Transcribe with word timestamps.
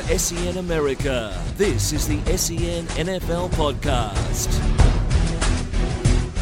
for 0.00 0.18
SEN 0.18 0.58
America. 0.58 1.36
This 1.56 1.92
is 1.92 2.06
the 2.06 2.18
SEN 2.36 2.86
NFL 2.86 3.50
Podcast. 3.50 4.46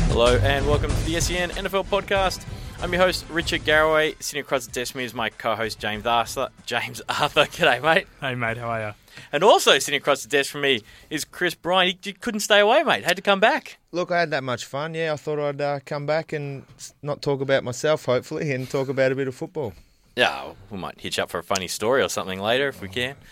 Hello 0.08 0.36
and 0.42 0.66
welcome 0.66 0.90
to 0.90 1.04
the 1.04 1.20
SEN 1.20 1.50
NFL 1.50 1.86
Podcast. 1.86 2.44
I'm 2.82 2.92
your 2.92 3.00
host, 3.00 3.24
Richard 3.30 3.64
Garraway. 3.64 4.14
Sitting 4.20 4.42
across 4.42 4.66
the 4.66 4.72
desk 4.72 4.92
from 4.92 4.98
me 4.98 5.04
is 5.04 5.14
my 5.14 5.30
co-host, 5.30 5.78
James 5.78 6.04
Arthur. 6.06 6.48
James 6.66 7.00
Arthur, 7.08 7.44
g'day, 7.44 7.82
mate. 7.82 8.06
Hey, 8.20 8.34
mate, 8.34 8.58
how 8.58 8.68
are 8.68 8.88
you? 8.88 8.94
And 9.32 9.42
also 9.42 9.78
sitting 9.78 9.98
across 9.98 10.22
the 10.22 10.28
desk 10.28 10.50
from 10.52 10.60
me 10.62 10.82
is 11.08 11.24
Chris 11.24 11.54
Bryan. 11.54 11.88
He, 11.88 11.98
he 12.02 12.12
couldn't 12.12 12.40
stay 12.40 12.60
away, 12.60 12.82
mate. 12.82 13.04
Had 13.04 13.16
to 13.16 13.22
come 13.22 13.40
back. 13.40 13.78
Look, 13.92 14.10
I 14.10 14.20
had 14.20 14.30
that 14.32 14.44
much 14.44 14.66
fun. 14.66 14.92
Yeah, 14.92 15.14
I 15.14 15.16
thought 15.16 15.38
I'd 15.38 15.60
uh, 15.60 15.80
come 15.86 16.04
back 16.04 16.34
and 16.34 16.64
not 17.02 17.22
talk 17.22 17.40
about 17.40 17.64
myself, 17.64 18.04
hopefully, 18.04 18.52
and 18.52 18.68
talk 18.68 18.88
about 18.88 19.12
a 19.12 19.14
bit 19.14 19.28
of 19.28 19.34
football. 19.34 19.72
Yeah, 20.16 20.54
we 20.70 20.78
might 20.78 20.98
hitch 20.98 21.18
up 21.18 21.28
for 21.28 21.38
a 21.38 21.42
funny 21.42 21.68
story 21.68 22.02
or 22.02 22.08
something 22.08 22.40
later 22.40 22.68
if 22.68 22.80
we 22.80 22.88
can. 22.88 23.16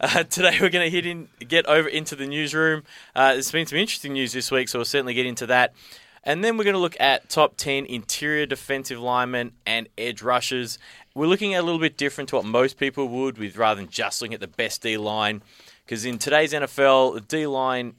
Uh, 0.00 0.22
today 0.22 0.56
we're 0.60 0.68
going 0.68 0.84
to 0.84 0.90
hit 0.90 1.06
in, 1.06 1.28
get 1.40 1.66
over 1.66 1.88
into 1.88 2.14
the 2.14 2.26
newsroom. 2.26 2.84
Uh, 3.16 3.32
there's 3.32 3.50
been 3.50 3.66
some 3.66 3.78
interesting 3.78 4.12
news 4.12 4.32
this 4.32 4.48
week, 4.48 4.68
so 4.68 4.78
we'll 4.78 4.84
certainly 4.84 5.12
get 5.12 5.26
into 5.26 5.44
that. 5.44 5.74
And 6.22 6.44
then 6.44 6.56
we're 6.56 6.62
going 6.62 6.74
to 6.74 6.80
look 6.80 6.96
at 7.00 7.28
top 7.28 7.56
10 7.56 7.84
interior 7.86 8.46
defensive 8.46 9.00
linemen 9.00 9.52
and 9.66 9.88
edge 9.98 10.22
rushers. 10.22 10.78
We're 11.16 11.26
looking 11.26 11.54
at 11.54 11.62
a 11.62 11.62
little 11.62 11.80
bit 11.80 11.96
different 11.96 12.28
to 12.30 12.36
what 12.36 12.44
most 12.44 12.78
people 12.78 13.08
would, 13.08 13.38
with 13.38 13.56
rather 13.56 13.80
than 13.80 13.90
just 13.90 14.22
looking 14.22 14.34
at 14.34 14.40
the 14.40 14.46
best 14.46 14.82
D 14.82 14.96
line. 14.96 15.42
Because 15.84 16.04
in 16.04 16.18
today's 16.18 16.52
NFL, 16.52 17.14
the 17.14 17.20
D 17.22 17.46
line, 17.48 17.94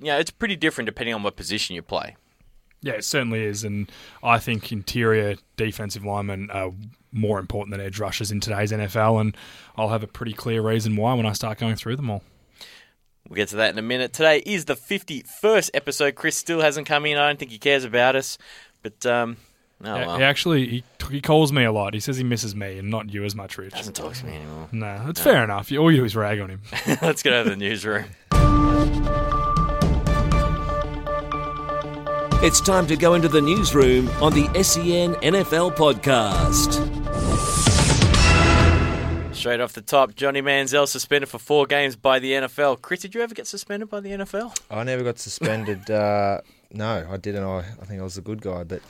you 0.00 0.06
know, 0.06 0.18
it's 0.18 0.30
pretty 0.32 0.56
different 0.56 0.86
depending 0.86 1.14
on 1.14 1.22
what 1.22 1.36
position 1.36 1.76
you 1.76 1.82
play. 1.82 2.16
Yeah, 2.82 2.94
it 2.94 3.04
certainly 3.04 3.44
is. 3.44 3.62
And 3.62 3.90
I 4.22 4.38
think 4.38 4.72
interior 4.72 5.36
defensive 5.56 6.04
linemen 6.04 6.50
are 6.50 6.72
more 7.14 7.38
important 7.38 7.70
than 7.76 7.80
edge 7.84 7.98
rushers 7.98 8.30
in 8.30 8.40
today's 8.40 8.72
NFL. 8.72 9.20
And 9.20 9.36
I'll 9.76 9.88
have 9.88 10.02
a 10.02 10.06
pretty 10.06 10.32
clear 10.32 10.60
reason 10.60 10.96
why 10.96 11.14
when 11.14 11.26
I 11.26 11.32
start 11.32 11.58
going 11.58 11.76
through 11.76 11.96
them 11.96 12.10
all. 12.10 12.22
We'll 13.28 13.36
get 13.36 13.48
to 13.48 13.56
that 13.56 13.72
in 13.72 13.78
a 13.78 13.82
minute. 13.82 14.12
Today 14.12 14.42
is 14.44 14.66
the 14.66 14.74
51st 14.74 15.70
episode. 15.72 16.14
Chris 16.14 16.36
still 16.36 16.60
hasn't 16.60 16.86
come 16.86 17.06
in. 17.06 17.16
I 17.16 17.26
don't 17.28 17.38
think 17.38 17.50
he 17.50 17.58
cares 17.58 17.84
about 17.84 18.16
us. 18.16 18.36
But, 18.82 19.06
um, 19.06 19.38
oh 19.82 19.86
Yeah, 19.86 20.06
well. 20.06 20.16
He 20.18 20.22
actually 20.24 20.66
he, 20.68 20.84
he 21.10 21.20
calls 21.22 21.50
me 21.50 21.64
a 21.64 21.72
lot. 21.72 21.94
He 21.94 22.00
says 22.00 22.18
he 22.18 22.24
misses 22.24 22.54
me 22.54 22.78
and 22.78 22.90
not 22.90 23.10
you 23.12 23.24
as 23.24 23.34
much, 23.34 23.56
Rich. 23.56 23.72
doesn't 23.72 23.94
talk 23.94 24.12
to 24.14 24.26
me 24.26 24.34
anymore. 24.34 24.68
No, 24.72 25.06
it's 25.08 25.20
fair 25.20 25.42
enough. 25.42 25.72
All 25.72 25.90
you 25.90 25.98
do 25.98 26.04
is 26.04 26.14
rag 26.14 26.38
on 26.40 26.50
him. 26.50 26.60
Let's 27.00 27.22
get 27.22 27.32
over 27.32 27.44
to 27.44 27.50
the 27.50 27.56
newsroom. 27.56 28.04
It's 32.46 32.60
time 32.60 32.86
to 32.88 32.96
go 32.96 33.14
into 33.14 33.28
the 33.28 33.40
newsroom 33.40 34.10
on 34.20 34.34
the 34.34 34.44
SEN 34.62 35.14
NFL 35.14 35.76
Podcast. 35.76 36.93
Straight 39.44 39.60
off 39.60 39.74
the 39.74 39.82
top, 39.82 40.14
Johnny 40.14 40.40
Manziel 40.40 40.88
suspended 40.88 41.28
for 41.28 41.38
four 41.38 41.66
games 41.66 41.96
by 41.96 42.18
the 42.18 42.32
NFL. 42.32 42.80
Chris, 42.80 43.00
did 43.00 43.14
you 43.14 43.20
ever 43.20 43.34
get 43.34 43.46
suspended 43.46 43.90
by 43.90 44.00
the 44.00 44.08
NFL? 44.08 44.58
I 44.70 44.84
never 44.84 45.02
got 45.02 45.18
suspended. 45.18 45.90
uh, 45.90 46.40
no, 46.72 47.06
I 47.10 47.18
didn't. 47.18 47.44
I, 47.44 47.58
I 47.58 47.84
think 47.84 48.00
I 48.00 48.04
was 48.04 48.16
a 48.16 48.22
good 48.22 48.40
guy. 48.40 48.64
But 48.64 48.80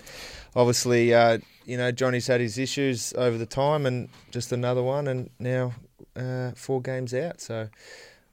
obviously, 0.55 1.13
uh, 1.13 1.39
you 1.65 1.77
know, 1.77 1.91
Johnny's 1.91 2.29
had 2.29 2.41
his 2.41 2.57
issues 2.57 3.13
over 3.15 3.37
the 3.37 3.47
time 3.47 3.85
and 3.85 4.09
just 4.31 4.53
another 4.53 4.81
one, 4.81 5.09
and 5.09 5.29
now 5.41 5.73
uh, 6.15 6.53
four 6.53 6.81
games 6.81 7.13
out. 7.13 7.41
So, 7.41 7.69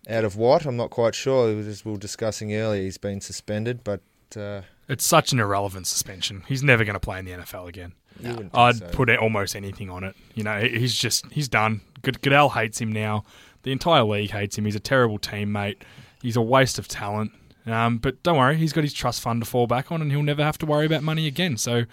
out 0.07 0.23
of 0.23 0.35
what? 0.35 0.67
I'm 0.67 0.77
not 0.77 0.91
quite 0.91 1.15
sure. 1.15 1.47
We 1.47 1.55
were, 1.55 1.63
just, 1.63 1.85
we 1.85 1.91
were 1.91 1.97
discussing 1.97 2.53
earlier, 2.53 2.83
he's 2.83 2.99
been 2.99 3.21
suspended, 3.21 3.83
but 3.83 4.01
uh, 4.37 4.61
It's 4.87 5.07
such 5.07 5.31
an 5.31 5.39
irrelevant 5.39 5.87
suspension. 5.87 6.43
He's 6.47 6.61
never 6.61 6.85
going 6.85 6.93
to 6.93 6.99
play 6.99 7.17
in 7.17 7.25
the 7.25 7.31
NFL 7.31 7.67
again. 7.67 7.93
you 8.19 8.51
I'd 8.53 8.75
so. 8.75 8.89
put 8.89 9.09
almost 9.17 9.55
anything 9.55 9.89
on 9.89 10.03
it. 10.03 10.15
You 10.35 10.43
know, 10.43 10.59
he's 10.59 10.95
just 10.95 11.25
he's 11.31 11.49
done. 11.49 11.81
Good- 12.01 12.21
Goodell 12.21 12.49
hates 12.49 12.79
him 12.79 12.91
now. 12.91 13.23
The 13.63 13.71
entire 13.71 14.03
league 14.03 14.31
hates 14.31 14.57
him. 14.57 14.65
He's 14.65 14.75
a 14.75 14.79
terrible 14.79 15.19
teammate. 15.19 15.77
He's 16.21 16.35
a 16.35 16.41
waste 16.41 16.79
of 16.79 16.87
talent. 16.87 17.31
Um, 17.65 17.99
but 17.99 18.21
don't 18.23 18.37
worry, 18.37 18.57
he's 18.57 18.73
got 18.73 18.83
his 18.83 18.93
trust 18.93 19.21
fund 19.21 19.41
to 19.43 19.47
fall 19.49 19.67
back 19.67 19.91
on, 19.91 20.01
and 20.01 20.11
he'll 20.11 20.23
never 20.23 20.43
have 20.43 20.57
to 20.59 20.65
worry 20.65 20.85
about 20.87 21.03
money 21.03 21.27
again. 21.27 21.57
So 21.57 21.83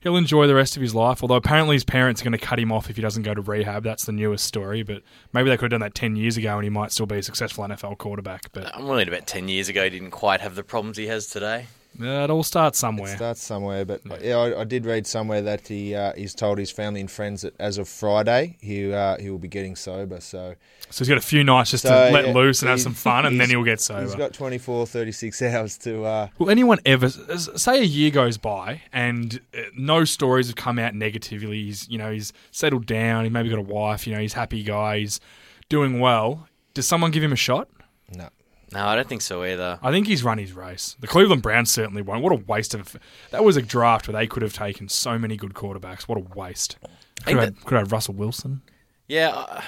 he'll 0.00 0.16
enjoy 0.16 0.46
the 0.46 0.54
rest 0.54 0.76
of 0.76 0.82
his 0.82 0.94
life. 0.94 1.22
Although 1.22 1.36
apparently 1.36 1.74
his 1.76 1.84
parents 1.84 2.20
are 2.20 2.24
going 2.24 2.38
to 2.38 2.44
cut 2.44 2.58
him 2.58 2.70
off 2.70 2.90
if 2.90 2.96
he 2.96 3.02
doesn't 3.02 3.22
go 3.22 3.32
to 3.32 3.40
rehab. 3.40 3.82
That's 3.82 4.04
the 4.04 4.12
newest 4.12 4.44
story. 4.44 4.82
But 4.82 5.02
maybe 5.32 5.48
they 5.48 5.56
could 5.56 5.72
have 5.72 5.80
done 5.80 5.86
that 5.86 5.94
ten 5.94 6.16
years 6.16 6.36
ago, 6.36 6.54
and 6.56 6.64
he 6.64 6.70
might 6.70 6.92
still 6.92 7.06
be 7.06 7.16
a 7.16 7.22
successful 7.22 7.64
NFL 7.64 7.96
quarterback. 7.96 8.52
But 8.52 8.74
I'm 8.76 8.86
worried 8.86 9.08
about 9.08 9.26
10 9.26 9.48
years 9.48 9.70
ago, 9.70 9.84
he 9.84 9.90
didn't 9.90 10.10
quite 10.10 10.42
have 10.42 10.54
the 10.54 10.62
problems 10.62 10.98
he 10.98 11.06
has 11.06 11.26
today. 11.28 11.66
Uh, 12.00 12.24
it 12.24 12.30
all 12.30 12.42
starts 12.42 12.78
somewhere. 12.78 13.12
It 13.12 13.16
starts 13.16 13.42
somewhere, 13.42 13.84
but 13.84 14.00
yeah, 14.22 14.36
I, 14.36 14.60
I 14.60 14.64
did 14.64 14.84
read 14.86 15.06
somewhere 15.06 15.42
that 15.42 15.68
he 15.68 15.94
uh, 15.94 16.12
he's 16.14 16.34
told 16.34 16.58
his 16.58 16.70
family 16.70 17.00
and 17.00 17.10
friends 17.10 17.42
that 17.42 17.54
as 17.60 17.78
of 17.78 17.88
Friday 17.88 18.56
he 18.60 18.92
uh, 18.92 19.16
he 19.18 19.30
will 19.30 19.38
be 19.38 19.48
getting 19.48 19.76
sober. 19.76 20.20
So 20.20 20.54
so 20.90 20.98
he's 20.98 21.08
got 21.08 21.18
a 21.18 21.20
few 21.20 21.42
nights 21.44 21.70
just 21.70 21.82
So, 21.82 21.88
to 21.90 22.12
let 22.12 22.26
yeah, 22.28 22.32
loose 22.34 22.62
and 22.62 22.68
have 22.68 22.80
some 22.80 22.94
fun, 22.94 23.26
and 23.26 23.40
then 23.40 23.48
he'll 23.50 23.64
get 23.64 23.80
sober. 23.80 24.02
he's 24.02 24.14
got 24.14 24.32
24, 24.32 24.86
36 24.86 25.42
hours 25.42 25.78
to. 25.78 26.04
Uh, 26.04 26.28
Will 26.38 26.50
anyone 26.50 26.78
ever 26.86 27.08
say 27.10 27.80
a 27.80 27.84
year 27.84 28.10
goes 28.10 28.38
by 28.38 28.82
and 28.92 29.40
uh, 29.56 29.62
no 29.76 30.04
stories 30.04 30.46
have 30.46 30.56
come 30.56 30.78
out 30.78 30.94
negatively? 30.94 31.64
He's 31.64 31.88
you 31.88 31.98
know 31.98 32.12
he's 32.12 32.32
settled 32.50 32.86
down. 32.86 33.24
He 33.24 33.30
maybe 33.30 33.48
got 33.48 33.58
a 33.58 33.62
wife. 33.62 34.06
You 34.06 34.14
know 34.14 34.20
he's 34.20 34.34
happy 34.34 34.62
guy. 34.62 34.98
He's 35.00 35.20
doing 35.68 35.98
well. 36.00 36.48
Does 36.74 36.86
someone 36.86 37.10
give 37.10 37.22
him 37.22 37.32
a 37.32 37.36
shot? 37.36 37.68
no, 38.14 38.28
No, 38.72 38.84
I 38.84 38.96
don't 38.96 39.08
think 39.08 39.22
so 39.22 39.44
either. 39.44 39.78
I 39.82 39.90
think 39.92 40.06
he's 40.08 40.24
run 40.24 40.38
his 40.38 40.52
race. 40.52 40.96
The 40.98 41.06
Cleveland 41.06 41.42
Browns 41.42 41.70
certainly 41.70 42.02
won't. 42.02 42.22
What 42.22 42.32
a 42.32 42.36
waste 42.36 42.74
of 42.74 42.96
that 43.30 43.44
was 43.44 43.56
a 43.56 43.62
draft 43.62 44.08
where 44.08 44.12
they 44.20 44.26
could 44.26 44.42
have 44.42 44.52
taken 44.52 44.88
so 44.88 45.18
many 45.18 45.36
good 45.36 45.54
quarterbacks. 45.54 46.02
What 46.02 46.18
a 46.18 46.22
waste. 46.38 46.76
Could 47.24 47.36
have, 47.36 47.44
had, 47.44 47.64
could 47.64 47.78
have 47.78 47.92
Russell 47.92 48.14
Wilson. 48.14 48.62
Yeah, 49.08 49.30
I, 49.34 49.64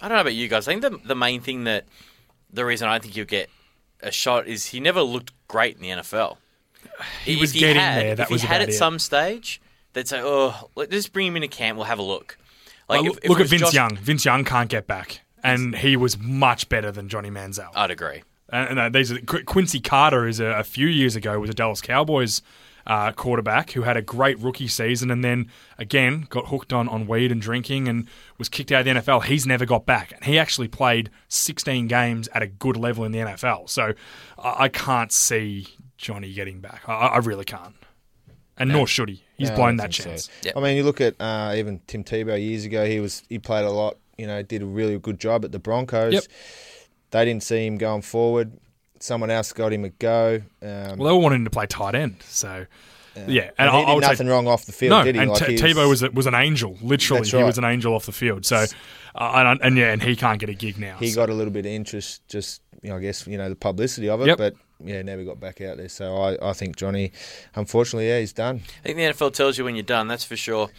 I 0.00 0.08
don't 0.08 0.16
know 0.16 0.20
about 0.22 0.34
you 0.34 0.48
guys. 0.48 0.66
I 0.66 0.72
think 0.76 0.82
the, 0.82 0.98
the 1.06 1.14
main 1.14 1.40
thing 1.40 1.64
that 1.64 1.84
the 2.52 2.64
reason 2.64 2.88
I 2.88 2.92
don't 2.94 3.02
think 3.02 3.14
he'll 3.14 3.24
get 3.24 3.48
a 4.02 4.10
shot 4.10 4.46
is 4.48 4.66
he 4.66 4.80
never 4.80 5.02
looked 5.02 5.32
great 5.48 5.76
in 5.76 5.82
the 5.82 5.88
NFL. 5.90 6.36
He 7.24 7.34
If 7.34 7.40
was 7.40 7.52
getting 7.52 7.76
had, 7.80 8.02
there, 8.02 8.14
that 8.16 8.24
if 8.24 8.30
was 8.30 8.42
he 8.42 8.48
had 8.48 8.60
at 8.62 8.68
it. 8.70 8.72
some 8.72 8.98
stage, 8.98 9.60
they'd 9.92 10.08
say, 10.08 10.20
"Oh, 10.20 10.68
let, 10.74 10.90
just 10.90 11.12
bring 11.12 11.28
him 11.28 11.36
into 11.36 11.46
camp. 11.48 11.76
We'll 11.76 11.86
have 11.86 12.00
a 12.00 12.02
look." 12.02 12.36
Like, 12.88 13.02
Well, 13.02 13.12
if- 13.22 13.28
look 13.28 13.40
at 13.40 13.46
Vince 13.46 13.62
Josh- 13.62 13.74
Young. 13.74 13.96
Vince 13.96 14.24
Young 14.24 14.44
can't 14.44 14.68
get 14.68 14.88
back, 14.88 15.20
and 15.44 15.76
he 15.76 15.96
was 15.96 16.18
much 16.18 16.68
better 16.68 16.90
than 16.90 17.08
Johnny 17.08 17.30
Manziel. 17.30 17.68
I'd 17.76 17.92
agree. 17.92 18.24
And, 18.52 18.70
and 18.70 18.78
uh, 18.78 18.88
these 18.90 19.10
are, 19.10 19.18
Quincy 19.20 19.80
Carter 19.80 20.28
is 20.28 20.38
a, 20.38 20.46
a 20.46 20.64
few 20.64 20.86
years 20.86 21.16
ago 21.16 21.40
was 21.40 21.50
a 21.50 21.54
Dallas 21.54 21.80
Cowboys 21.80 22.42
uh, 22.86 23.12
quarterback 23.12 23.72
who 23.72 23.82
had 23.82 23.96
a 23.96 24.02
great 24.02 24.38
rookie 24.40 24.68
season 24.68 25.10
and 25.10 25.24
then 25.24 25.48
again 25.78 26.26
got 26.30 26.48
hooked 26.48 26.72
on, 26.72 26.88
on 26.88 27.06
weed 27.06 27.30
and 27.30 27.40
drinking 27.40 27.88
and 27.88 28.08
was 28.38 28.48
kicked 28.48 28.72
out 28.72 28.86
of 28.86 28.94
the 28.94 29.00
NFL. 29.00 29.24
He's 29.24 29.46
never 29.46 29.64
got 29.64 29.86
back, 29.86 30.12
and 30.12 30.24
he 30.24 30.38
actually 30.38 30.68
played 30.68 31.10
16 31.28 31.86
games 31.86 32.28
at 32.34 32.42
a 32.42 32.46
good 32.46 32.76
level 32.76 33.04
in 33.04 33.12
the 33.12 33.20
NFL. 33.20 33.70
So 33.70 33.94
I, 34.38 34.64
I 34.64 34.68
can't 34.68 35.12
see 35.12 35.68
Johnny 35.96 36.32
getting 36.32 36.60
back. 36.60 36.82
I, 36.88 36.92
I 36.92 37.18
really 37.18 37.44
can't, 37.44 37.76
and 38.58 38.70
nor 38.70 38.86
should 38.86 39.08
he. 39.08 39.22
He's 39.36 39.50
No, 39.50 39.56
blown 39.56 39.76
that 39.76 39.84
think 39.84 39.94
so. 39.94 40.04
chance. 40.04 40.30
Yep. 40.42 40.56
I 40.56 40.60
mean, 40.60 40.76
you 40.76 40.84
look 40.84 41.00
at 41.00 41.14
uh, 41.20 41.54
even 41.56 41.80
Tim 41.86 42.04
Tebow 42.04 42.40
years 42.40 42.64
ago. 42.64 42.84
He 42.86 43.00
was 43.00 43.22
he 43.28 43.38
played 43.38 43.64
a 43.64 43.70
lot. 43.70 43.98
You 44.18 44.26
know, 44.26 44.42
did 44.42 44.62
a 44.62 44.66
really 44.66 44.98
good 44.98 45.18
job 45.18 45.44
at 45.44 45.52
the 45.52 45.58
Broncos. 45.58 46.12
Yep. 46.12 46.24
They 47.12 47.24
didn't 47.24 47.42
see 47.44 47.64
him 47.66 47.76
going 47.78 48.02
forward. 48.02 48.52
Someone 48.98 49.30
else 49.30 49.52
got 49.52 49.72
him 49.72 49.84
a 49.84 49.88
go. 49.90 50.42
Um, 50.60 50.68
Well, 50.68 50.96
they 50.96 51.02
were 51.04 51.18
wanting 51.18 51.40
him 51.40 51.44
to 51.44 51.50
play 51.50 51.66
tight 51.66 51.94
end, 51.94 52.16
so. 52.28 52.66
Yeah, 53.26 53.50
and 53.58 53.68
I- 53.68 53.78
he 53.80 53.84
I 53.84 53.94
did 53.94 54.02
say- 54.04 54.08
nothing 54.10 54.26
wrong 54.28 54.46
off 54.48 54.64
the 54.64 54.72
field, 54.72 54.90
no, 54.90 55.04
did 55.04 55.14
he? 55.16 55.20
and 55.20 55.30
Like, 55.30 55.44
T- 55.46 55.56
Tebow 55.56 55.86
was 55.88 56.02
a, 56.02 56.10
was 56.12 56.26
an 56.26 56.34
angel. 56.34 56.78
Literally, 56.80 57.20
That's 57.20 57.30
he 57.30 57.42
was 57.42 57.58
an 57.58 57.64
angel 57.64 57.94
off 57.94 58.06
the 58.06 58.12
field. 58.12 58.46
So, 58.46 58.64
uh, 59.14 59.32
and, 59.46 59.60
and 59.62 59.76
yeah, 59.76 59.92
and 59.92 60.02
he 60.02 60.16
can't 60.16 60.38
get 60.40 60.48
a 60.48 60.54
gig 60.54 60.78
now. 60.78 60.96
he 60.98 61.10
so. 61.10 61.20
got 61.20 61.28
a 61.28 61.34
little 61.34 61.52
bit 61.52 61.66
of 61.66 61.72
interest, 61.72 62.26
just 62.28 62.62
you 62.82 62.88
know, 62.88 62.96
I 62.96 63.00
guess 63.00 63.26
you 63.26 63.36
know 63.36 63.50
the 63.50 63.54
publicity 63.56 64.08
of 64.08 64.22
it, 64.22 64.28
Yep. 64.28 64.38
but 64.38 64.54
yeah, 64.84 65.02
never 65.02 65.24
got 65.24 65.40
back 65.40 65.60
out 65.60 65.76
there. 65.76 65.88
So 65.88 66.16
I, 66.16 66.50
I 66.50 66.52
think 66.52 66.76
Johnny, 66.76 67.12
unfortunately, 67.54 68.08
yeah, 68.08 68.20
he's 68.20 68.32
done. 68.32 68.62
I 68.84 68.88
think 68.88 68.96
the 68.96 69.04
NFL 69.04 69.32
tells 69.32 69.58
you 69.58 69.64
when 69.64 69.74
you're 69.74 69.82
done. 69.82 70.08
That's 70.08 70.24
for 70.24 70.36
sure. 70.36 70.70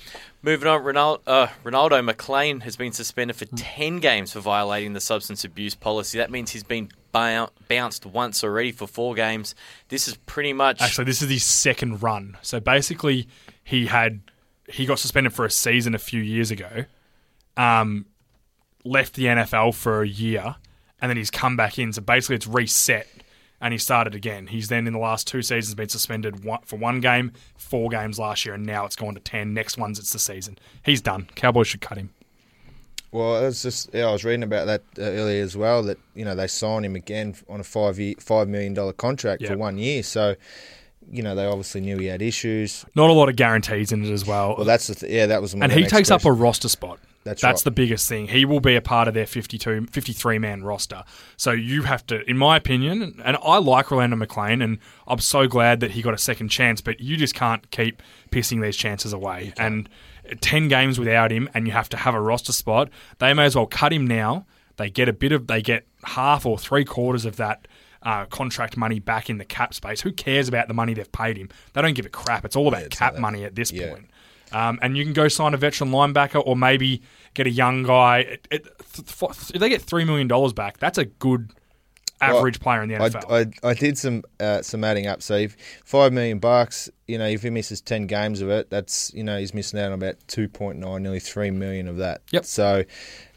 Moving 0.41 0.67
on, 0.67 0.81
Ronaldo, 0.83 1.21
uh, 1.25 1.47
Ronaldo 1.63 2.09
McClain 2.09 2.63
has 2.63 2.75
been 2.75 2.91
suspended 2.91 3.35
for 3.35 3.45
ten 3.45 3.97
games 3.97 4.33
for 4.33 4.39
violating 4.39 4.93
the 4.93 5.01
substance 5.01 5.43
abuse 5.43 5.75
policy. 5.75 6.17
That 6.17 6.31
means 6.31 6.51
he's 6.51 6.63
been 6.63 6.89
bounced 7.13 8.05
once 8.05 8.43
already 8.43 8.71
for 8.71 8.87
four 8.87 9.13
games. 9.13 9.55
This 9.89 10.07
is 10.07 10.17
pretty 10.25 10.51
much 10.51 10.81
Actually, 10.81 11.05
this 11.05 11.21
is 11.21 11.29
his 11.29 11.43
second 11.43 12.03
run. 12.03 12.37
So 12.41 12.59
basically, 12.59 13.27
he 13.63 13.85
had 13.85 14.21
he 14.67 14.85
got 14.85 14.99
suspended 14.99 15.33
for 15.33 15.45
a 15.45 15.51
season 15.51 15.95
a 15.95 15.99
few 15.99 16.21
years 16.21 16.51
ago, 16.51 16.85
um, 17.57 18.05
left 18.83 19.13
the 19.13 19.25
NFL 19.25 19.75
for 19.75 20.01
a 20.01 20.07
year, 20.07 20.55
and 21.01 21.09
then 21.09 21.17
he's 21.17 21.31
come 21.31 21.55
back 21.55 21.77
in. 21.77 21.93
So 21.93 22.01
basically, 22.01 22.37
it's 22.37 22.47
reset, 22.47 23.07
and 23.63 23.71
he 23.73 23.79
started 23.79 24.13
again. 24.13 24.45
He's 24.47 24.67
then 24.67 24.85
in 24.85 24.93
the 24.93 24.99
last 24.99 25.25
two 25.25 25.41
seasons 25.41 25.73
been 25.73 25.89
suspended 25.89 26.43
one, 26.45 26.59
for 26.65 26.75
one 26.77 26.99
game, 26.99 27.31
four 27.57 27.89
games 27.89 28.19
last 28.19 28.45
year, 28.45 28.53
and 28.53 28.65
now 28.65 28.85
it's 28.85 28.95
gone 28.95 29.15
to 29.15 29.19
ten. 29.19 29.53
Next 29.55 29.77
one's 29.77 29.97
it's 29.97 30.13
the 30.13 30.19
season. 30.19 30.59
He's 30.85 31.01
done. 31.01 31.27
Cowboys 31.33 31.67
should 31.67 31.81
cut 31.81 31.97
him. 31.97 32.11
Well, 33.11 33.37
it 33.41 33.45
was 33.45 33.61
just 33.63 33.89
yeah, 33.93 34.05
I 34.07 34.11
was 34.11 34.23
reading 34.25 34.43
about 34.43 34.65
that 34.67 34.81
uh, 34.97 35.03
earlier 35.03 35.43
as 35.43 35.55
well. 35.55 35.83
That 35.83 35.97
you 36.15 36.25
know 36.25 36.35
they 36.35 36.47
signed 36.47 36.85
him 36.85 36.95
again 36.95 37.35
on 37.47 37.59
a 37.59 37.63
five 37.63 37.99
year, 37.99 38.15
five 38.19 38.47
million 38.47 38.73
dollar 38.73 38.93
contract 38.93 39.41
Yep. 39.41 39.51
for 39.51 39.57
one 39.57 39.77
year. 39.77 40.01
So, 40.03 40.35
you 41.11 41.21
know, 41.21 41.35
they 41.35 41.45
obviously 41.45 41.81
knew 41.81 41.97
he 41.99 42.07
had 42.07 42.21
issues. 42.23 42.85
Not 42.95 43.09
a 43.09 43.13
lot 43.13 43.29
of 43.29 43.35
guarantees 43.35 43.91
in 43.91 44.03
it 44.03 44.09
as 44.11 44.25
well. 44.25 44.55
Well, 44.57 44.65
that's 44.65 44.87
the 44.87 44.95
th- 44.95 45.11
yeah, 45.11 45.27
that 45.27 45.41
was. 45.41 45.53
and 45.53 45.71
he 45.71 45.85
takes 45.85 46.09
up 46.09 46.25
a 46.25 46.31
roster 46.31 46.69
spot. 46.69 46.99
That's 47.23 47.41
That's 47.41 47.61
right. 47.61 47.63
the 47.63 47.71
biggest 47.71 48.09
thing. 48.09 48.27
He 48.27 48.45
will 48.45 48.59
be 48.59 48.75
a 48.75 48.81
part 48.81 49.07
of 49.07 49.13
their 49.13 49.25
52, 49.25 49.87
53 49.91 50.39
man 50.39 50.63
roster. 50.63 51.03
So 51.37 51.51
you 51.51 51.83
have 51.83 52.05
to, 52.07 52.27
in 52.29 52.37
my 52.37 52.57
opinion, 52.57 53.21
and 53.23 53.37
I 53.41 53.57
like 53.59 53.91
Rolando 53.91 54.17
McClain, 54.17 54.63
and 54.63 54.79
I'm 55.07 55.19
so 55.19 55.47
glad 55.47 55.79
that 55.79 55.91
he 55.91 56.01
got 56.01 56.13
a 56.13 56.17
second 56.17 56.49
chance, 56.49 56.81
but 56.81 56.99
you 56.99 57.15
just 57.15 57.33
can't 57.33 57.69
keep 57.71 58.01
pissing 58.31 58.61
these 58.61 58.75
chances 58.75 59.13
away. 59.13 59.53
And 59.57 59.89
10 60.41 60.67
games 60.67 60.99
without 60.99 61.31
him, 61.31 61.49
and 61.53 61.65
you 61.65 61.73
have 61.73 61.89
to 61.89 61.97
have 61.97 62.13
a 62.13 62.21
roster 62.21 62.51
spot, 62.51 62.89
they 63.19 63.33
may 63.33 63.45
as 63.45 63.55
well 63.55 63.67
cut 63.67 63.93
him 63.93 64.05
now. 64.05 64.45
They 64.75 64.89
get 64.89 65.07
a 65.07 65.13
bit 65.13 65.31
of, 65.31 65.47
they 65.47 65.61
get 65.61 65.87
half 66.03 66.45
or 66.45 66.57
three 66.57 66.85
quarters 66.85 67.25
of 67.25 67.37
that. 67.37 67.67
Uh, 68.05 68.25
contract 68.25 68.75
money 68.75 68.99
back 68.99 69.29
in 69.29 69.37
the 69.37 69.45
cap 69.45 69.73
space. 69.73 70.01
Who 70.01 70.11
cares 70.11 70.49
about 70.49 70.67
the 70.67 70.73
money 70.73 70.93
they've 70.93 71.09
paid 71.09 71.37
him? 71.37 71.47
They 71.71 71.81
don't 71.81 71.93
give 71.93 72.05
a 72.05 72.09
crap. 72.09 72.43
It's 72.43 72.57
all 72.57 72.67
about 72.67 72.81
it's 72.81 72.99
cap 72.99 73.17
money 73.17 73.45
at 73.45 73.55
this 73.55 73.71
yeah. 73.71 73.91
point. 73.91 74.09
Um, 74.53 74.79
and 74.81 74.97
you 74.97 75.03
can 75.03 75.13
go 75.13 75.27
sign 75.27 75.53
a 75.53 75.57
veteran 75.57 75.91
linebacker 75.91 76.41
or 76.45 76.55
maybe 76.55 77.01
get 77.33 77.47
a 77.47 77.51
young 77.51 77.83
guy. 77.83 78.19
It, 78.19 78.47
it, 78.51 78.67
if 78.79 79.47
they 79.49 79.69
get 79.69 79.81
$3 79.81 80.05
million 80.05 80.53
back, 80.53 80.77
that's 80.77 80.97
a 80.97 81.05
good 81.05 81.51
average 82.23 82.59
player 82.59 82.81
in 82.83 82.89
the 82.89 82.95
I, 82.95 83.09
NFL. 83.09 83.55
I, 83.63 83.67
I 83.67 83.73
did 83.73 83.97
some 83.97 84.23
uh, 84.39 84.61
some 84.61 84.83
adding 84.83 85.07
up. 85.07 85.21
So 85.21 85.35
if 85.35 85.55
five 85.85 86.13
million 86.13 86.39
bucks, 86.39 86.89
you 87.07 87.17
know, 87.17 87.27
if 87.27 87.43
he 87.43 87.49
misses 87.49 87.81
ten 87.81 88.07
games 88.07 88.41
of 88.41 88.49
it, 88.49 88.69
that's 88.69 89.13
you 89.13 89.23
know 89.23 89.37
he's 89.37 89.53
missing 89.53 89.79
out 89.79 89.87
on 89.87 89.93
about 89.93 90.15
two 90.27 90.47
point 90.47 90.79
nine, 90.79 91.03
nearly 91.03 91.19
three 91.19 91.51
million 91.51 91.87
of 91.87 91.97
that. 91.97 92.21
Yep. 92.31 92.45
So, 92.45 92.83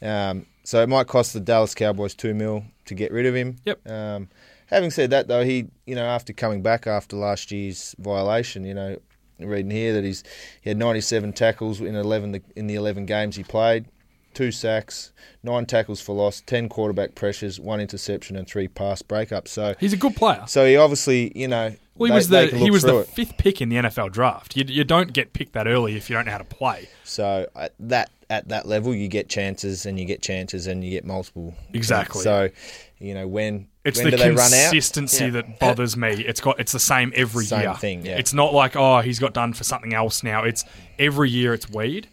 um, 0.02 0.46
so 0.64 0.82
it 0.82 0.88
might 0.88 1.06
cost 1.06 1.32
the 1.32 1.40
Dallas 1.40 1.74
Cowboys 1.74 2.14
two 2.14 2.34
mil 2.34 2.64
to 2.86 2.94
get 2.94 3.12
rid 3.12 3.26
of 3.26 3.34
him. 3.34 3.56
Yep. 3.64 3.88
Um, 3.88 4.28
having 4.66 4.90
said 4.90 5.10
that, 5.10 5.28
though, 5.28 5.44
he 5.44 5.68
you 5.86 5.94
know 5.94 6.04
after 6.06 6.32
coming 6.32 6.62
back 6.62 6.86
after 6.86 7.16
last 7.16 7.50
year's 7.50 7.94
violation, 7.98 8.64
you 8.64 8.74
know, 8.74 8.96
reading 9.38 9.70
here 9.70 9.92
that 9.94 10.04
he's 10.04 10.22
he 10.60 10.70
had 10.70 10.76
ninety 10.78 11.00
seven 11.00 11.32
tackles 11.32 11.80
in 11.80 11.94
eleven 11.94 12.42
in 12.54 12.66
the 12.66 12.74
eleven 12.74 13.06
games 13.06 13.36
he 13.36 13.42
played. 13.44 13.86
Two 14.34 14.52
sacks, 14.52 15.12
nine 15.42 15.64
tackles 15.64 15.98
for 16.02 16.14
loss, 16.14 16.42
ten 16.42 16.68
quarterback 16.68 17.14
pressures, 17.14 17.58
one 17.58 17.80
interception, 17.80 18.36
and 18.36 18.46
three 18.46 18.68
pass 18.68 19.00
breakups. 19.00 19.48
So, 19.48 19.74
He's 19.80 19.94
a 19.94 19.96
good 19.96 20.14
player. 20.14 20.44
so 20.46 20.66
he 20.66 20.76
obviously, 20.76 21.32
you 21.34 21.48
know, 21.48 21.74
Well, 21.94 22.08
he 22.08 22.10
they- 22.10 22.16
was 22.16 22.28
the 22.28 22.46
he 22.48 22.70
was 22.70 22.82
the 22.82 22.98
it. 22.98 23.06
fifth 23.08 23.38
pick 23.38 23.62
in 23.62 23.70
the 23.70 23.76
NFL 23.76 24.12
draft. 24.12 24.54
You, 24.54 24.64
you 24.68 24.84
don't 24.84 25.14
get 25.14 25.32
picked 25.32 25.54
that 25.54 25.66
early 25.66 25.96
if 25.96 26.10
you 26.10 26.16
don't 26.16 26.26
know 26.26 26.32
how 26.32 26.36
to 26.38 26.44
play. 26.44 26.86
So 27.02 27.46
at 27.56 27.72
that 27.80 28.10
at 28.28 28.48
that 28.48 28.66
level, 28.66 28.94
you 28.94 29.08
get 29.08 29.30
chances, 29.30 29.86
and 29.86 29.98
you 29.98 30.04
get 30.04 30.20
chances, 30.20 30.66
and 30.66 30.84
you 30.84 30.90
get 30.90 31.06
multiple. 31.06 31.54
Exactly. 31.72 32.20
So, 32.22 32.50
you 32.98 33.14
know, 33.14 33.26
when 33.28 33.68
It's 33.84 33.98
when 33.98 34.06
the 34.10 34.10
do 34.12 34.16
they 34.16 34.30
run 34.30 34.38
out? 34.54 34.70
consistency 34.70 35.30
that 35.30 35.58
bothers 35.58 35.96
me. 35.96 36.08
It's 36.12 36.40
got 36.40 36.58
it's 36.60 36.72
the 36.72 36.78
same 36.80 37.12
every 37.14 37.44
Same 37.44 37.60
year. 37.62 37.74
thing, 37.74 38.06
yeah. 38.06 38.16
It's 38.16 38.32
not 38.32 38.54
like 38.54 38.74
oh 38.76 39.00
he's 39.00 39.18
got 39.18 39.34
done 39.34 39.52
for 39.52 39.64
something 39.64 39.92
else 39.94 40.22
now. 40.22 40.44
It's 40.44 40.64
every 40.98 41.30
year 41.30 41.52
it's 41.54 41.68
weed. 41.70 42.08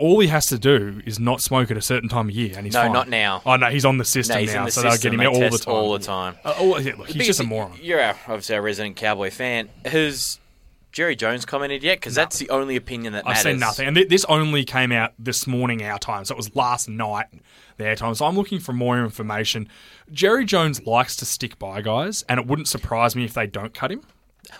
All 0.00 0.20
he 0.20 0.28
has 0.28 0.46
to 0.46 0.58
do 0.60 1.02
is 1.04 1.18
not 1.18 1.40
smoke 1.40 1.72
at 1.72 1.76
a 1.76 1.82
certain 1.82 2.08
time 2.08 2.28
of 2.28 2.34
year, 2.36 2.52
and 2.56 2.64
he's 2.64 2.72
No, 2.72 2.82
fine. 2.82 2.92
not 2.92 3.08
now. 3.08 3.42
Oh 3.44 3.56
no, 3.56 3.66
he's 3.66 3.84
on 3.84 3.98
the 3.98 4.04
system 4.04 4.44
No, 4.44 4.52
now, 4.52 4.64
the 4.66 4.70
so 4.70 4.82
they'll 4.82 4.92
system. 4.92 5.10
get 5.10 5.14
him 5.14 5.18
They 5.20 5.26
all 5.26 5.40
the 5.40 5.50
test 5.50 5.62
time. 5.64 5.74
all 5.74 5.92
the 5.92 5.98
time. 5.98 6.36
Uh, 6.44 6.54
oh, 6.58 6.78
yeah, 6.78 6.92
look, 6.96 7.08
he's 7.08 7.26
just 7.26 7.40
a 7.40 7.42
Because 7.42 7.46
moron. 7.46 7.72
You're 7.82 8.00
our, 8.00 8.14
obviously 8.28 8.54
our 8.54 8.62
resident 8.62 8.94
Cowboy 8.94 9.30
fan. 9.32 9.68
Has 9.84 10.38
Jerry 10.92 11.16
Jones 11.16 11.44
commented 11.44 11.82
yet? 11.82 11.98
Because 11.98 12.14
that's 12.14 12.38
the 12.38 12.48
only 12.50 12.76
opinion 12.76 13.12
that 13.14 13.24
I've 13.26 13.30
matters. 13.30 13.42
seen 13.42 13.58
nothing, 13.58 13.88
and 13.88 13.96
th- 13.96 14.08
this 14.08 14.24
only 14.26 14.64
came 14.64 14.92
out 14.92 15.14
this 15.18 15.48
morning 15.48 15.82
our 15.82 15.98
time, 15.98 16.24
so 16.24 16.32
it 16.32 16.36
was 16.36 16.54
last 16.54 16.88
night 16.88 17.26
their 17.78 17.96
time. 17.96 18.14
So 18.14 18.26
I'm 18.26 18.36
looking 18.36 18.58
for 18.58 18.72
more 18.72 19.02
information. 19.02 19.68
Jerry 20.12 20.44
Jones 20.44 20.84
likes 20.86 21.16
to 21.16 21.24
stick 21.24 21.58
by 21.58 21.80
guys, 21.80 22.24
and 22.28 22.38
it 22.38 22.46
wouldn't 22.46 22.68
surprise 22.68 23.16
me 23.16 23.24
if 23.24 23.32
they 23.34 23.46
don't 23.46 23.72
cut 23.72 23.90
him. 23.90 24.02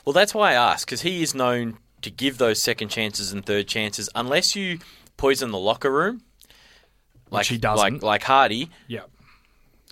Well, 0.05 0.13
that's 0.13 0.35
why 0.35 0.53
I 0.53 0.55
ask, 0.55 0.87
because 0.87 1.03
he 1.03 1.23
is 1.23 1.35
known 1.35 1.79
to 2.03 2.11
give 2.11 2.39
those 2.39 2.63
second 2.63 2.89
chances 2.89 3.33
and 3.33 3.45
third 3.45 3.67
chances 3.69 4.09
unless 4.15 4.55
you 4.57 4.79
poison 5.17 5.51
the 5.51 5.59
locker 5.59 5.91
room. 5.91 6.23
Like 7.31 7.47
he 7.47 7.59
doesn't. 7.59 7.95
Like, 7.95 8.03
like 8.03 8.23
Hardy. 8.23 8.71
Yeah. 8.87 9.03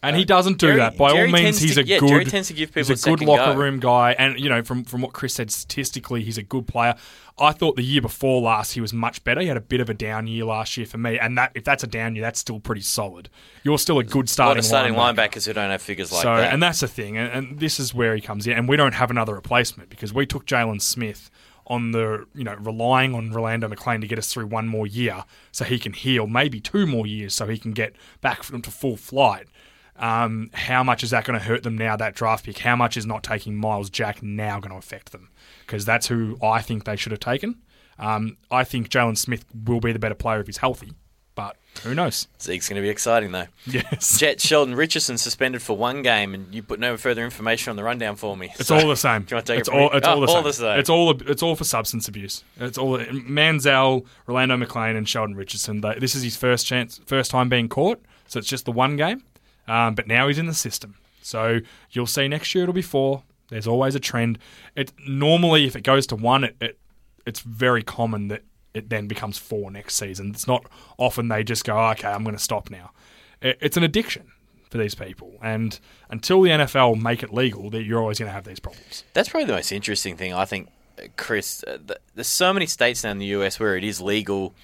And 0.02 0.14
he 0.14 0.24
doesn't 0.24 0.58
do 0.58 0.66
Jerry- 0.68 0.76
that. 0.78 0.96
By 0.96 1.12
Jerry 1.12 1.26
all 1.26 1.32
means, 1.32 1.42
tends 1.58 1.60
he's 1.62 1.74
to- 1.76 1.80
a 1.80 1.84
yeah, 1.84 1.98
good. 1.98 2.08
Jerry 2.10 2.24
tends 2.26 2.48
to 2.48 2.54
give 2.54 2.68
people 2.70 2.80
he's 2.80 2.90
a 2.90 2.92
a 2.92 2.96
good 3.12 3.18
second 3.20 3.26
locker 3.28 3.54
go. 3.54 3.58
room 3.58 3.80
guy, 3.80 4.12
and 4.18 4.38
you 4.38 4.48
know, 4.48 4.62
from 4.62 4.84
from 4.84 5.00
what 5.00 5.12
Chris 5.14 5.34
said, 5.34 5.50
statistically, 5.50 6.22
he's 6.22 6.38
a 6.38 6.42
good 6.42 6.66
player. 6.66 6.94
I 7.38 7.52
thought 7.52 7.76
the 7.76 7.82
year 7.82 8.00
before 8.00 8.40
last 8.40 8.72
he 8.74 8.80
was 8.80 8.92
much 8.92 9.22
better. 9.24 9.40
He 9.40 9.46
had 9.48 9.56
a 9.56 9.60
bit 9.62 9.80
of 9.80 9.90
a 9.90 9.94
down 9.94 10.26
year 10.26 10.44
last 10.44 10.76
year 10.76 10.86
for 10.86 10.98
me, 10.98 11.18
and 11.18 11.36
that 11.38 11.52
if 11.54 11.64
that's 11.64 11.82
a 11.82 11.86
down 11.86 12.14
year, 12.14 12.22
that's 12.22 12.38
still 12.38 12.60
pretty 12.60 12.82
solid. 12.82 13.28
You're 13.62 13.78
still 13.78 13.98
a 13.98 14.04
good 14.04 14.14
A 14.14 14.18
lot 14.20 14.28
starting 14.28 14.58
of 14.60 14.64
starting 14.66 14.94
linebacker. 14.94 15.14
linebackers 15.30 15.46
who 15.46 15.52
don't 15.54 15.70
have 15.70 15.82
figures 15.82 16.12
like 16.12 16.22
so, 16.22 16.36
that. 16.36 16.52
and 16.52 16.62
that's 16.62 16.80
the 16.80 16.88
thing, 16.88 17.16
and, 17.16 17.32
and 17.32 17.58
this 17.58 17.80
is 17.80 17.92
where 17.94 18.14
he 18.14 18.20
comes 18.20 18.46
in. 18.46 18.52
And 18.52 18.68
we 18.68 18.76
don't 18.76 18.94
have 18.94 19.10
another 19.10 19.34
replacement 19.34 19.88
because 19.90 20.12
we 20.14 20.24
took 20.26 20.46
Jaylon 20.46 20.80
Smith 20.80 21.30
on 21.68 21.90
the, 21.90 22.24
you 22.32 22.44
know, 22.44 22.54
relying 22.60 23.12
on 23.12 23.32
Rolando 23.32 23.66
McClain 23.68 24.00
to 24.00 24.06
get 24.06 24.18
us 24.20 24.32
through 24.32 24.46
one 24.46 24.68
more 24.68 24.86
year 24.86 25.24
so 25.50 25.64
he 25.64 25.80
can 25.80 25.92
heal, 25.94 26.26
maybe 26.28 26.60
two 26.60 26.86
more 26.86 27.08
years 27.08 27.34
so 27.34 27.46
he 27.48 27.58
can 27.58 27.72
get 27.72 27.96
back 28.20 28.44
from 28.44 28.62
to 28.62 28.70
full 28.70 28.96
flight. 28.96 29.48
Um, 29.98 30.50
how 30.52 30.82
much 30.82 31.02
is 31.02 31.10
that 31.10 31.24
going 31.24 31.38
to 31.38 31.44
hurt 31.44 31.62
them 31.62 31.76
now, 31.78 31.96
that 31.96 32.14
draft 32.14 32.44
pick? 32.44 32.58
How 32.58 32.76
much 32.76 32.96
is 32.96 33.06
not 33.06 33.22
taking 33.22 33.56
Myles 33.56 33.88
Jack 33.90 34.22
now 34.22 34.60
going 34.60 34.72
to 34.72 34.76
affect 34.78 35.12
them? 35.12 35.30
Because 35.66 35.84
that's 35.84 36.06
who 36.08 36.38
I 36.42 36.60
think 36.62 36.84
they 36.84 36.96
should 36.96 37.12
have 37.12 37.20
taken. 37.20 37.56
Um, 37.98 38.36
I 38.50 38.64
think 38.64 38.88
Jaylon 38.90 39.16
Smith 39.16 39.44
will 39.64 39.80
be 39.80 39.92
the 39.92 39.98
better 39.98 40.14
player 40.14 40.40
if 40.40 40.46
he's 40.46 40.58
healthy, 40.58 40.92
but 41.34 41.56
who 41.82 41.94
knows? 41.94 42.28
Zeke's 42.40 42.68
going 42.68 42.76
to 42.76 42.82
be 42.82 42.90
exciting 42.90 43.32
though. 43.32 43.46
Yes. 43.66 44.18
Jet 44.20 44.38
Sheldon 44.40 44.74
Richardson 44.74 45.16
suspended 45.16 45.62
for 45.62 45.76
one 45.76 46.02
game, 46.02 46.34
and 46.34 46.54
you 46.54 46.62
put 46.62 46.78
no 46.78 46.98
further 46.98 47.24
information 47.24 47.70
on 47.70 47.76
the 47.76 47.82
rundown 47.84 48.16
for 48.16 48.36
me. 48.36 48.52
It's 48.58 48.68
So- 48.68 48.76
all 48.78 48.88
the 48.88 48.96
same. 48.96 49.22
Do 49.22 49.34
you 49.34 49.36
want 49.36 49.46
to 49.46 49.52
take 49.54 49.60
it's 49.60 49.68
it 49.68 49.74
all, 49.74 49.90
it's 49.92 50.06
Oh, 50.06 50.10
all, 50.10 50.20
the, 50.20 50.26
all 50.26 50.34
same. 50.34 50.44
the 50.44 50.52
same. 50.52 50.78
It's 50.78 50.90
all 50.90 51.10
it's 51.30 51.42
all 51.42 51.56
for 51.56 51.64
substance 51.64 52.06
abuse. 52.06 52.44
It's 52.58 52.76
all 52.76 52.98
Manziel, 52.98 54.04
Rolando 54.26 54.56
McClain, 54.58 54.96
and 54.96 55.08
Sheldon 55.08 55.36
Richardson. 55.36 55.80
They, 55.80 55.94
this 55.98 56.14
is 56.14 56.22
his 56.22 56.36
first 56.36 56.66
chance, 56.66 57.00
first 57.06 57.30
time 57.30 57.48
being 57.48 57.68
caught. 57.68 58.02
So 58.28 58.38
it's 58.38 58.48
just 58.48 58.64
the 58.66 58.72
one 58.72 58.96
game. 58.96 59.22
Um, 59.68 59.94
but 59.94 60.06
now 60.06 60.28
he's 60.28 60.38
in 60.38 60.46
the 60.46 60.54
system. 60.54 60.96
So 61.22 61.60
you'll 61.90 62.06
see 62.06 62.28
next 62.28 62.54
year 62.54 62.62
it'll 62.64 62.72
be 62.74 62.82
four. 62.82 63.22
There's 63.48 63.66
always 63.66 63.94
a 63.94 64.00
trend. 64.00 64.38
It 64.74 64.92
normally 65.06 65.66
if 65.66 65.76
it 65.76 65.82
goes 65.82 66.06
to 66.08 66.16
one, 66.16 66.44
it, 66.44 66.56
it 66.60 66.78
it's 67.26 67.40
very 67.40 67.82
common 67.82 68.28
that 68.28 68.42
it 68.74 68.90
then 68.90 69.06
becomes 69.08 69.38
four 69.38 69.70
next 69.70 69.96
season. 69.96 70.30
It's 70.30 70.46
not 70.46 70.66
often 70.98 71.28
they 71.28 71.42
just 71.42 71.64
go, 71.64 71.78
okay, 71.90 72.08
I'm 72.08 72.22
going 72.24 72.36
to 72.36 72.42
stop 72.42 72.70
now. 72.70 72.90
It, 73.40 73.58
it's 73.60 73.76
an 73.76 73.82
addiction 73.82 74.30
for 74.70 74.78
these 74.78 74.94
people, 74.94 75.38
and 75.42 75.78
until 76.10 76.42
the 76.42 76.50
NFL 76.50 77.00
make 77.00 77.22
it 77.22 77.32
legal, 77.32 77.70
that 77.70 77.84
you're 77.84 78.00
always 78.00 78.18
going 78.18 78.28
to 78.28 78.32
have 78.32 78.44
these 78.44 78.58
problems. 78.60 79.04
That's 79.14 79.28
probably 79.28 79.46
the 79.46 79.52
most 79.54 79.70
interesting 79.72 80.16
thing. 80.16 80.32
I 80.34 80.44
think, 80.44 80.68
Chris. 81.16 81.64
Uh, 81.66 81.78
th- 81.86 82.00
there's 82.14 82.26
so 82.28 82.52
many 82.52 82.66
states 82.66 83.02
now 83.04 83.10
in 83.12 83.18
the 83.18 83.26
US 83.26 83.58
where 83.60 83.76
it 83.76 83.84
is 83.84 84.00
legal, 84.00 84.54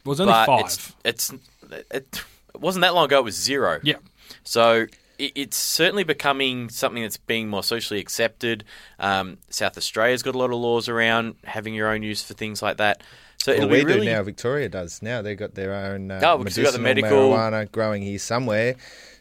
It 0.00 0.08
was 0.08 0.20
only 0.20 0.32
five. 0.32 0.60
It's, 0.66 0.94
it's 1.04 1.32
it, 1.70 1.86
it 1.90 2.22
wasn't 2.60 2.82
that 2.82 2.94
long 2.94 3.06
ago. 3.06 3.18
It 3.18 3.24
was 3.24 3.36
zero. 3.36 3.80
yeah, 3.82 3.96
So 4.44 4.86
it, 5.18 5.32
it's 5.34 5.56
certainly 5.56 6.04
becoming 6.04 6.68
something 6.68 7.02
that's 7.02 7.16
being 7.16 7.48
more 7.48 7.62
socially 7.62 8.00
accepted. 8.00 8.64
Um, 8.98 9.38
South 9.50 9.76
Australia's 9.76 10.22
got 10.22 10.34
a 10.34 10.38
lot 10.38 10.50
of 10.50 10.56
laws 10.58 10.88
around 10.88 11.36
having 11.44 11.74
your 11.74 11.88
own 11.88 12.02
use 12.02 12.22
for 12.22 12.34
things 12.34 12.62
like 12.62 12.76
that. 12.78 13.02
So 13.40 13.56
Well, 13.56 13.68
we 13.68 13.84
really 13.84 14.06
do 14.06 14.12
now. 14.12 14.22
Victoria 14.24 14.68
does 14.68 15.00
now. 15.00 15.22
They've 15.22 15.38
got 15.38 15.54
their 15.54 15.72
own 15.72 16.10
uh, 16.10 16.20
Oh, 16.24 16.36
we've 16.38 16.54
got 16.56 16.72
the 16.72 16.78
medical- 16.80 17.30
marijuana 17.30 17.70
growing 17.70 18.02
here 18.02 18.18
somewhere, 18.18 18.74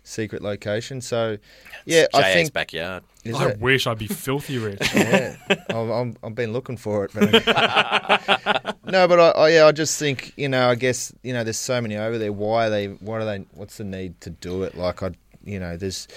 secret 0.07 0.41
location. 0.41 1.01
So, 1.01 1.37
yeah, 1.85 2.05
JA's 2.13 2.23
I 2.23 2.33
think 2.33 2.53
backyard. 2.53 3.03
I 3.25 3.49
it? 3.49 3.59
wish 3.59 3.87
I'd 3.87 3.97
be 3.97 4.07
filthy 4.07 4.57
rich. 4.57 4.79
yeah, 4.95 5.35
I'm, 5.69 5.91
I'm, 5.91 6.17
I've 6.23 6.35
been 6.35 6.53
looking 6.53 6.77
for 6.77 7.05
it. 7.05 7.11
But 7.13 7.31
no, 8.85 9.07
but 9.07 9.19
I, 9.19 9.29
I, 9.31 9.49
yeah, 9.49 9.65
I 9.65 9.71
just 9.71 9.99
think 9.99 10.33
you 10.37 10.47
know, 10.47 10.69
I 10.69 10.75
guess 10.75 11.13
you 11.23 11.33
know, 11.33 11.43
there's 11.43 11.57
so 11.57 11.81
many 11.81 11.97
over 11.97 12.17
there. 12.17 12.31
Why 12.31 12.67
are 12.67 12.69
they? 12.69 12.87
What 12.87 13.21
are 13.21 13.25
they? 13.25 13.45
What's 13.53 13.77
the 13.77 13.83
need 13.83 14.19
to 14.21 14.29
do 14.29 14.63
it? 14.63 14.75
Like 14.75 15.03
I, 15.03 15.11
you 15.43 15.59
know, 15.59 15.75
there's 15.75 16.07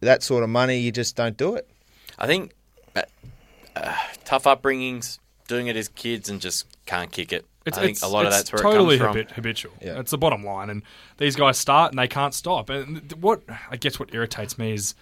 that 0.00 0.22
sort 0.22 0.42
of 0.42 0.50
money. 0.50 0.78
You 0.78 0.92
just 0.92 1.16
don't 1.16 1.36
do 1.36 1.54
it. 1.54 1.68
I 2.18 2.26
think 2.26 2.52
uh, 2.96 3.02
uh, 3.76 3.94
tough 4.24 4.44
upbringings, 4.44 5.18
doing 5.46 5.68
it 5.68 5.76
as 5.76 5.88
kids, 5.88 6.28
and 6.28 6.40
just 6.40 6.66
can't 6.86 7.12
kick 7.12 7.32
it. 7.32 7.46
It's, 7.66 7.78
I 7.78 7.82
think 7.82 7.92
it's, 7.92 8.02
a 8.02 8.08
lot 8.08 8.26
of 8.26 8.32
that's 8.32 8.52
where 8.52 8.62
totally 8.62 8.96
it 8.96 8.98
comes 8.98 9.08
from. 9.08 9.16
habit- 9.16 9.30
habitual. 9.32 9.72
Yeah. 9.80 9.94
That's 9.94 10.10
the 10.10 10.18
bottom 10.18 10.44
line. 10.44 10.68
And 10.70 10.82
these 11.16 11.34
guys 11.34 11.56
start 11.58 11.92
and 11.92 11.98
they 11.98 12.08
can't 12.08 12.34
stop. 12.34 12.68
And 12.68 13.10
what 13.12 13.42
I 13.70 13.76
guess 13.76 13.98
what 13.98 14.14
irritates 14.14 14.58
me 14.58 14.74
is, 14.74 14.94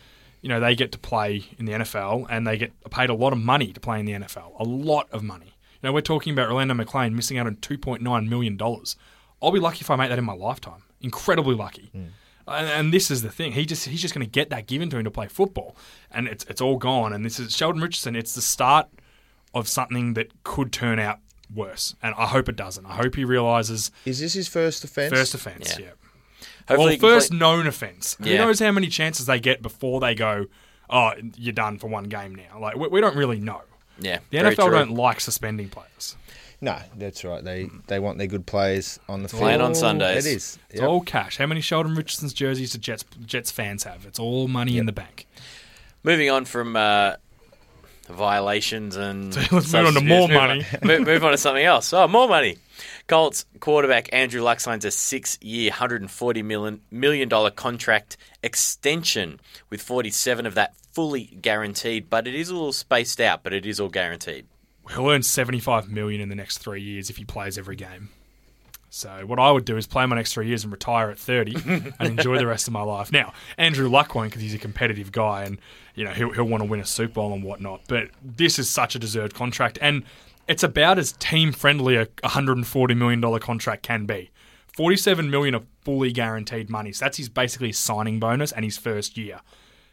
you 0.43 0.49
know, 0.49 0.61
they 0.61 0.75
get 0.75 0.93
to 0.93 0.99
play 0.99 1.45
in 1.59 1.65
the 1.67 1.73
NFL 1.73 2.27
and 2.31 2.47
they 2.47 2.57
get 2.57 2.73
paid 2.91 3.11
a 3.11 3.15
lot 3.15 3.33
of 3.33 3.41
money 3.41 3.73
to 3.73 3.81
play 3.81 3.99
in 3.99 4.07
the 4.07 4.13
NFL. 4.13 4.61
A 4.61 4.65
lot 4.65 5.09
of 5.11 5.23
money. 5.23 5.57
You 5.83 5.89
know, 5.89 5.93
we're 5.93 6.03
talking 6.03 6.33
about 6.33 6.49
Orlando 6.49 6.75
McClain 6.75 7.13
missing 7.15 7.39
out 7.39 7.47
on 7.47 7.57
two 7.57 7.79
point 7.79 8.03
nine 8.03 8.29
million 8.29 8.57
dollars. 8.57 8.97
I'll 9.43 9.51
be 9.51 9.59
lucky 9.61 9.81
if 9.81 9.91
I 9.91 9.97
make 9.97 10.11
that 10.11 10.19
in 10.19 10.25
my 10.25 10.35
lifetime. 10.35 10.85
Incredibly 11.01 11.57
lucky. 11.57 11.91
Hmm. 11.93 12.05
And, 12.47 12.69
and 12.69 12.95
this 12.95 13.11
is 13.11 13.23
the 13.23 13.31
thing. 13.31 13.53
He 13.53 13.67
just 13.67 13.89
he's 13.89 14.01
just 14.01 14.15
going 14.15 14.25
to 14.25 14.31
get 14.31 14.51
that 14.51 14.67
given 14.67 14.91
to 14.91 14.99
him 14.99 15.05
to 15.05 15.11
play 15.11 15.27
football, 15.27 15.77
and 16.11 16.29
it's 16.29 16.45
it's 16.45 16.61
all 16.61 16.77
gone. 16.77 17.13
And 17.13 17.25
this 17.25 17.41
is 17.41 17.57
Sheldon 17.57 17.83
Richardson. 17.83 18.15
It's 18.15 18.35
the 18.35 18.43
start 18.43 18.89
of 19.55 19.69
something 19.69 20.15
that 20.15 20.45
could 20.45 20.73
turn 20.73 20.99
out 20.99 21.19
worse, 21.55 21.95
and 22.03 22.15
I 22.17 22.27
hope 22.27 22.49
it 22.49 22.57
doesn't. 22.57 22.87
I 22.87 22.95
hope 22.97 23.15
he 23.15 23.25
realizes 23.25 23.91
Is 24.05 24.21
this 24.21 24.35
his 24.35 24.49
first 24.49 24.85
offence? 24.85 25.13
first 25.13 25.35
offence. 25.35 25.79
Yeah. 25.79 25.87
Yeah. 25.87 25.91
Hopefully, 26.69 26.99
Well, 27.01 27.13
first 27.15 27.31
play- 27.31 27.39
known 27.39 27.67
offence. 27.67 28.17
Who 28.23 28.37
knows 28.37 28.61
how 28.61 28.71
many 28.73 28.87
chances 28.89 29.27
they 29.27 29.41
get 29.41 29.63
before 29.63 30.01
they 30.01 30.15
go, 30.15 30.47
oh, 30.89 31.13
you're 31.37 31.53
done 31.53 31.79
for 31.79 31.89
one 31.89 32.05
game 32.05 32.35
now? 32.35 32.59
Like 32.61 32.77
we, 32.77 32.89
we 32.89 33.01
don't 33.01 33.17
really 33.17 33.41
know. 33.41 33.63
Yeah, 33.99 34.19
The 34.31 34.39
very 34.41 34.55
NFL 34.57 34.65
true. 34.69 34.79
don't 34.79 34.91
like 34.93 35.21
suspending 35.21 35.69
players. 35.69 36.17
No, 36.61 36.79
that's 36.97 37.25
right. 37.25 37.43
They 37.43 37.69
they 37.89 37.99
want 37.99 38.19
their 38.19 38.29
good 38.29 38.47
players 38.47 39.01
on 39.09 39.25
the 39.25 39.29
field. 39.29 39.43
Playing 39.43 39.61
on 39.61 39.75
Sundays. 39.75 40.25
It 40.25 40.37
is. 40.37 40.59
It's 40.71 40.81
all 40.81 41.01
cash. 41.01 41.37
How 41.39 41.47
many 41.47 41.61
Sheldon 41.61 41.95
Richardson's 41.97 42.33
jerseys 42.33 42.71
do 42.73 42.79
Jets 42.79 43.05
Jets 43.27 43.51
fans 43.51 43.83
have? 43.83 44.07
It's 44.07 44.21
all 44.21 44.47
money 44.47 44.79
in 44.79 44.87
the 44.87 44.93
bank. 44.93 45.27
Moving 46.05 46.31
on 46.31 46.45
from 46.45 46.77
uh, 46.77 47.15
violations 48.15 48.97
and 48.97 49.35
let's 49.53 49.73
move 49.73 49.87
on 49.87 49.95
to 49.95 50.01
more 50.01 50.29
move 50.29 50.37
money. 50.37 50.65
On, 50.73 50.79
move, 50.89 51.07
move 51.07 51.25
on 51.25 51.33
to 51.33 51.39
something 51.39 51.65
else. 51.65 51.93
Oh, 51.93 52.07
more 52.09 52.29
money. 52.29 52.59
Colts 53.07 53.45
quarterback 53.61 54.09
Andrew 54.13 54.43
Luck 54.43 54.61
signs 54.61 54.85
a 54.85 54.91
six-year, 54.91 55.71
$140 55.71 56.45
million, 56.45 56.81
million 56.91 57.29
dollar 57.29 57.51
contract 57.51 58.17
extension, 58.43 59.41
with 59.71 59.83
47 59.83 60.47
of 60.47 60.55
that 60.55 60.75
fully 60.93 61.25
guaranteed. 61.41 62.09
But 62.09 62.27
it 62.27 62.35
is 62.35 62.49
a 62.49 62.55
little 62.55 62.73
spaced 62.73 63.21
out, 63.21 63.43
but 63.43 63.53
it 63.53 63.67
is 63.67 63.81
all 63.81 63.89
guaranteed. 63.89 64.47
He'll 64.91 65.09
earn 65.09 65.23
seventy 65.23 65.61
five 65.61 65.89
million 65.89 66.21
in 66.21 66.29
the 66.29 66.35
next 66.35 66.59
three 66.59 66.83
years 66.83 67.09
if 67.09 67.17
he 67.17 67.25
plays 67.25 67.57
every 67.57 67.77
game. 67.77 68.09
So 68.91 69.25
what 69.25 69.39
I 69.39 69.51
would 69.51 69.65
do 69.65 69.77
is 69.77 69.87
play 69.87 70.05
my 70.07 70.17
next 70.17 70.35
three 70.35 70.49
years 70.49 70.65
and 70.65 70.73
retire 70.73 71.11
at 71.11 71.19
thirty 71.19 71.55
and 71.67 71.95
enjoy 72.01 72.39
the 72.39 72.47
rest 72.47 72.67
of 72.67 72.73
my 72.73 72.83
life. 72.83 73.13
Now 73.13 73.33
Andrew 73.57 73.89
Luck 73.89 74.15
won't 74.15 74.31
because 74.31 74.43
he's 74.43 74.55
a 74.55 74.59
competitive 74.59 75.13
guy 75.13 75.45
and 75.45 75.59
you 75.95 76.05
know 76.05 76.13
he'll 76.13 76.31
he'll 76.31 76.45
want 76.45 76.63
to 76.63 76.69
win 76.69 76.81
a 76.81 76.87
Super 76.87 77.15
Bowl 77.15 77.33
and 77.33 77.43
whatnot. 77.43 77.83
But 77.89 78.11
this 78.23 78.59
is 78.59 78.69
such 78.69 78.95
a 78.95 78.99
deserved 78.99 79.35
contract 79.35 79.79
and 79.81 80.05
it's 80.49 80.63
about 80.63 80.99
as 80.99 81.13
team 81.13 81.53
friendly 81.53 81.97
a 81.97 82.09
one 82.21 82.33
hundred 82.33 82.57
and 82.57 82.67
forty 82.67 82.95
million 82.95 83.21
dollar 83.21 83.39
contract 83.39 83.83
can 83.83 84.07
be. 84.07 84.31
Forty 84.67 84.97
seven 84.97 85.31
million 85.31 85.55
of 85.55 85.67
fully 85.85 86.13
guaranteed 86.13 86.71
money. 86.71 86.93
So 86.93 87.05
that's 87.05 87.19
his 87.19 87.29
basically 87.29 87.73
signing 87.73 88.19
bonus 88.19 88.53
and 88.53 88.65
his 88.65 88.79
first 88.79 89.17
year. 89.17 89.41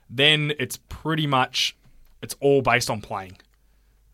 Then 0.09 0.53
it's 0.59 0.77
pretty 0.89 1.27
much 1.27 1.75
it's 2.21 2.35
all 2.39 2.61
based 2.61 2.89
on 2.89 3.01
playing. 3.01 3.37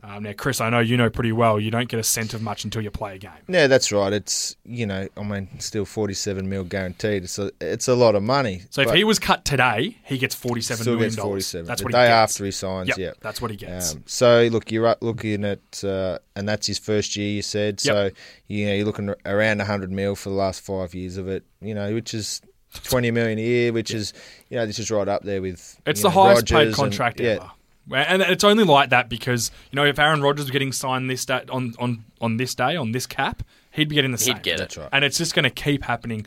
Um, 0.03 0.21
now, 0.21 0.33
Chris, 0.33 0.61
I 0.61 0.69
know 0.69 0.79
you 0.81 0.97
know 0.97 1.09
pretty 1.09 1.31
well. 1.31 1.59
You 1.59 1.71
don't 1.71 1.89
get 1.89 1.99
a 1.99 2.03
cent 2.03 2.35
of 2.35 2.41
much 2.41 2.63
until 2.63 2.83
you 2.83 2.91
play 2.91 3.15
a 3.15 3.17
game. 3.17 3.31
Yeah, 3.47 3.65
that's 3.65 3.91
right. 3.91 4.13
It's 4.13 4.55
you 4.63 4.85
know, 4.85 5.07
I 5.17 5.23
mean, 5.23 5.47
still 5.59 5.83
forty-seven 5.85 6.47
mil 6.47 6.63
guaranteed. 6.63 7.23
It's 7.23 7.39
a 7.39 7.49
it's 7.59 7.87
a 7.87 7.95
lot 7.95 8.13
of 8.13 8.21
money. 8.21 8.61
So 8.69 8.83
if 8.83 8.91
he 8.91 9.03
was 9.03 9.17
cut 9.17 9.45
today, 9.45 9.97
he 10.03 10.19
gets 10.19 10.35
forty-seven 10.35 10.83
still 10.83 10.93
million 10.93 11.07
gets 11.09 11.15
dollars. 11.15 11.29
forty-seven. 11.31 11.65
That's 11.65 11.81
the 11.81 11.85
what 11.85 11.93
day 11.93 12.03
he 12.03 12.07
gets. 12.09 12.31
after 12.33 12.45
he 12.45 12.51
signs. 12.51 12.87
Yep, 12.89 12.97
yeah, 12.99 13.11
that's 13.19 13.41
what 13.41 13.49
he 13.49 13.57
gets. 13.57 13.95
Um, 13.95 14.03
so 14.05 14.47
look, 14.51 14.71
you're 14.71 14.95
looking 15.01 15.43
at, 15.43 15.83
uh, 15.83 16.19
and 16.35 16.47
that's 16.47 16.67
his 16.67 16.77
first 16.77 17.15
year. 17.15 17.29
You 17.29 17.41
said 17.41 17.79
so. 17.79 18.11
You 18.47 18.67
know, 18.67 18.73
you're 18.73 18.85
looking 18.85 19.11
around 19.25 19.59
hundred 19.61 19.91
mil 19.91 20.15
for 20.15 20.29
the 20.29 20.35
last 20.35 20.61
five 20.61 20.93
years 20.93 21.17
of 21.17 21.27
it. 21.27 21.43
You 21.61 21.73
know, 21.73 21.91
which 21.95 22.13
is 22.13 22.41
twenty 22.83 23.09
million 23.09 23.39
a 23.39 23.41
year, 23.41 23.73
which 23.73 23.91
is 23.91 24.13
you 24.49 24.57
know 24.57 24.67
this 24.67 24.77
is 24.77 24.91
right 24.91 25.07
up 25.07 25.23
there 25.23 25.41
with. 25.41 25.79
it's 25.87 26.03
the 26.03 26.09
know, 26.09 26.13
highest 26.13 26.45
paid 26.45 26.53
Rodgers 26.53 26.67
and- 26.67 26.75
contract 26.75 27.19
yeah, 27.19 27.29
ever. 27.29 27.51
And 27.93 28.21
it's 28.23 28.43
only 28.43 28.63
like 28.63 28.89
that 28.89 29.09
because 29.09 29.51
you 29.71 29.75
know 29.75 29.85
if 29.85 29.99
Aaron 29.99 30.21
Rodgers 30.21 30.45
was 30.45 30.51
getting 30.51 30.71
signed 30.71 31.09
this 31.09 31.25
day, 31.25 31.41
on, 31.51 31.73
on 31.77 32.03
on 32.19 32.37
this 32.37 32.55
day 32.55 32.75
on 32.75 32.91
this 32.93 33.05
cap, 33.05 33.43
he'd 33.71 33.89
be 33.89 33.95
getting 33.95 34.11
the 34.11 34.17
same. 34.17 34.35
He'd 34.35 34.43
get 34.43 34.55
it. 34.55 34.57
That's 34.59 34.77
right. 34.77 34.89
and 34.91 35.05
it's 35.05 35.17
just 35.17 35.35
going 35.35 35.43
to 35.43 35.49
keep 35.49 35.83
happening. 35.83 36.25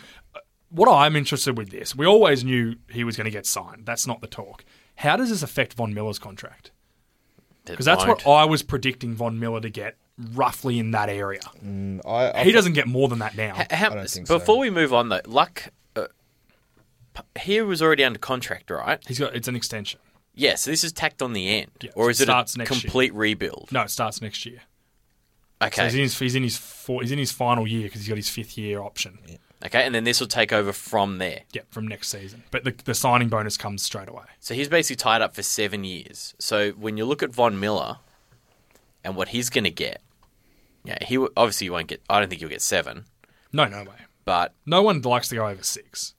What 0.70 0.88
I'm 0.88 1.16
interested 1.16 1.56
with 1.56 1.70
this, 1.70 1.96
we 1.96 2.04
always 2.06 2.44
knew 2.44 2.76
he 2.90 3.02
was 3.02 3.16
going 3.16 3.24
to 3.24 3.30
get 3.30 3.46
signed. 3.46 3.86
That's 3.86 4.06
not 4.06 4.20
the 4.20 4.26
talk. 4.26 4.64
How 4.96 5.16
does 5.16 5.30
this 5.30 5.42
affect 5.42 5.74
Von 5.74 5.94
Miller's 5.94 6.18
contract? 6.18 6.70
Because 7.64 7.86
that's 7.86 8.04
what 8.06 8.26
I 8.26 8.44
was 8.44 8.62
predicting 8.62 9.14
Von 9.14 9.38
Miller 9.38 9.60
to 9.60 9.70
get 9.70 9.96
roughly 10.34 10.78
in 10.78 10.90
that 10.92 11.08
area. 11.08 11.40
I, 12.06 12.32
I 12.40 12.44
He 12.44 12.52
doesn't 12.52 12.72
get 12.74 12.86
more 12.86 13.08
than 13.08 13.18
that 13.20 13.36
now. 13.36 13.54
H- 13.58 13.70
How, 13.70 13.90
I 13.90 13.94
don't 13.94 14.10
think 14.10 14.26
so. 14.26 14.38
before 14.38 14.58
we 14.58 14.70
move 14.70 14.92
on, 14.94 15.08
though, 15.10 15.20
Luck, 15.26 15.64
uh, 15.96 16.06
p- 17.14 17.40
he 17.40 17.60
was 17.62 17.80
already 17.82 18.04
under 18.04 18.18
contract, 18.18 18.70
right? 18.70 19.02
He's 19.06 19.18
got 19.18 19.34
it's 19.34 19.48
an 19.48 19.56
extension. 19.56 20.00
Yeah, 20.38 20.54
so 20.54 20.70
this 20.70 20.84
is 20.84 20.92
tacked 20.92 21.20
on 21.20 21.32
the 21.32 21.48
end. 21.48 21.70
Yeah, 21.80 21.90
or 21.94 22.04
so 22.06 22.10
is 22.10 22.20
it 22.20 22.28
it 22.28 22.32
a 22.32 22.34
next 22.36 22.56
year. 22.56 22.66
complete 22.66 23.12
rebuild? 23.14 23.68
No, 23.72 23.82
it 23.82 23.90
starts 23.90 24.22
next 24.22 24.46
year. 24.46 24.60
So 25.60 25.66
Okay. 25.66 25.84
he's 25.84 25.94
in 25.94 26.00
his 26.02 26.18
he's 26.18 26.34
in 26.36 26.42
his 26.44 26.56
four, 26.56 27.02
he's 27.02 27.10
in 27.10 27.18
his 27.18 27.32
final 27.32 27.66
year 27.66 27.82
because 27.82 28.00
he's 28.02 28.08
got 28.08 28.16
his 28.16 28.28
fifth 28.28 28.56
year 28.56 28.80
option. 28.80 29.18
Yeah. 29.26 29.36
Okay, 29.66 29.82
and 29.84 29.92
then 29.92 30.04
this 30.04 30.20
will 30.20 30.28
take 30.28 30.52
over 30.52 30.72
from 30.72 31.18
there. 31.18 31.40
from 31.70 31.88
next 31.88 32.08
season. 32.10 32.44
But 32.52 32.62
the, 32.62 32.72
the 32.84 32.94
signing 32.94 33.28
bonus 33.28 33.56
comes 33.56 33.82
straight 33.82 34.08
away. 34.08 34.22
So 34.38 34.54
he's 34.54 34.68
basically 34.68 34.94
tied 34.94 35.20
up 35.20 35.34
for 35.34 35.42
seven 35.42 35.82
years. 35.82 36.36
So 36.38 36.70
when 36.72 36.96
you 36.96 37.04
look 37.04 37.24
at 37.24 37.30
Von 37.30 37.58
Miller 37.58 37.98
and 39.02 39.16
what 39.16 39.28
he's 39.30 39.50
going 39.50 39.64
to 39.64 39.70
get, 39.72 40.00
yeah, 40.84 40.98
he 41.04 41.18
obviously 41.36 41.64
you 41.64 41.72
won't 41.72 41.88
get. 41.88 42.00
I 42.08 42.20
don't 42.20 42.28
think 42.28 42.40
you'll 42.40 42.50
get 42.50 42.62
seven, 42.62 43.06
No, 43.52 43.64
no 43.64 43.78
way. 43.82 43.96
but 44.24 44.54
No 44.64 44.82
one 44.82 45.02
likes 45.02 45.28
to 45.30 45.34
go 45.34 45.48
over 45.48 45.64
six. 45.64 46.14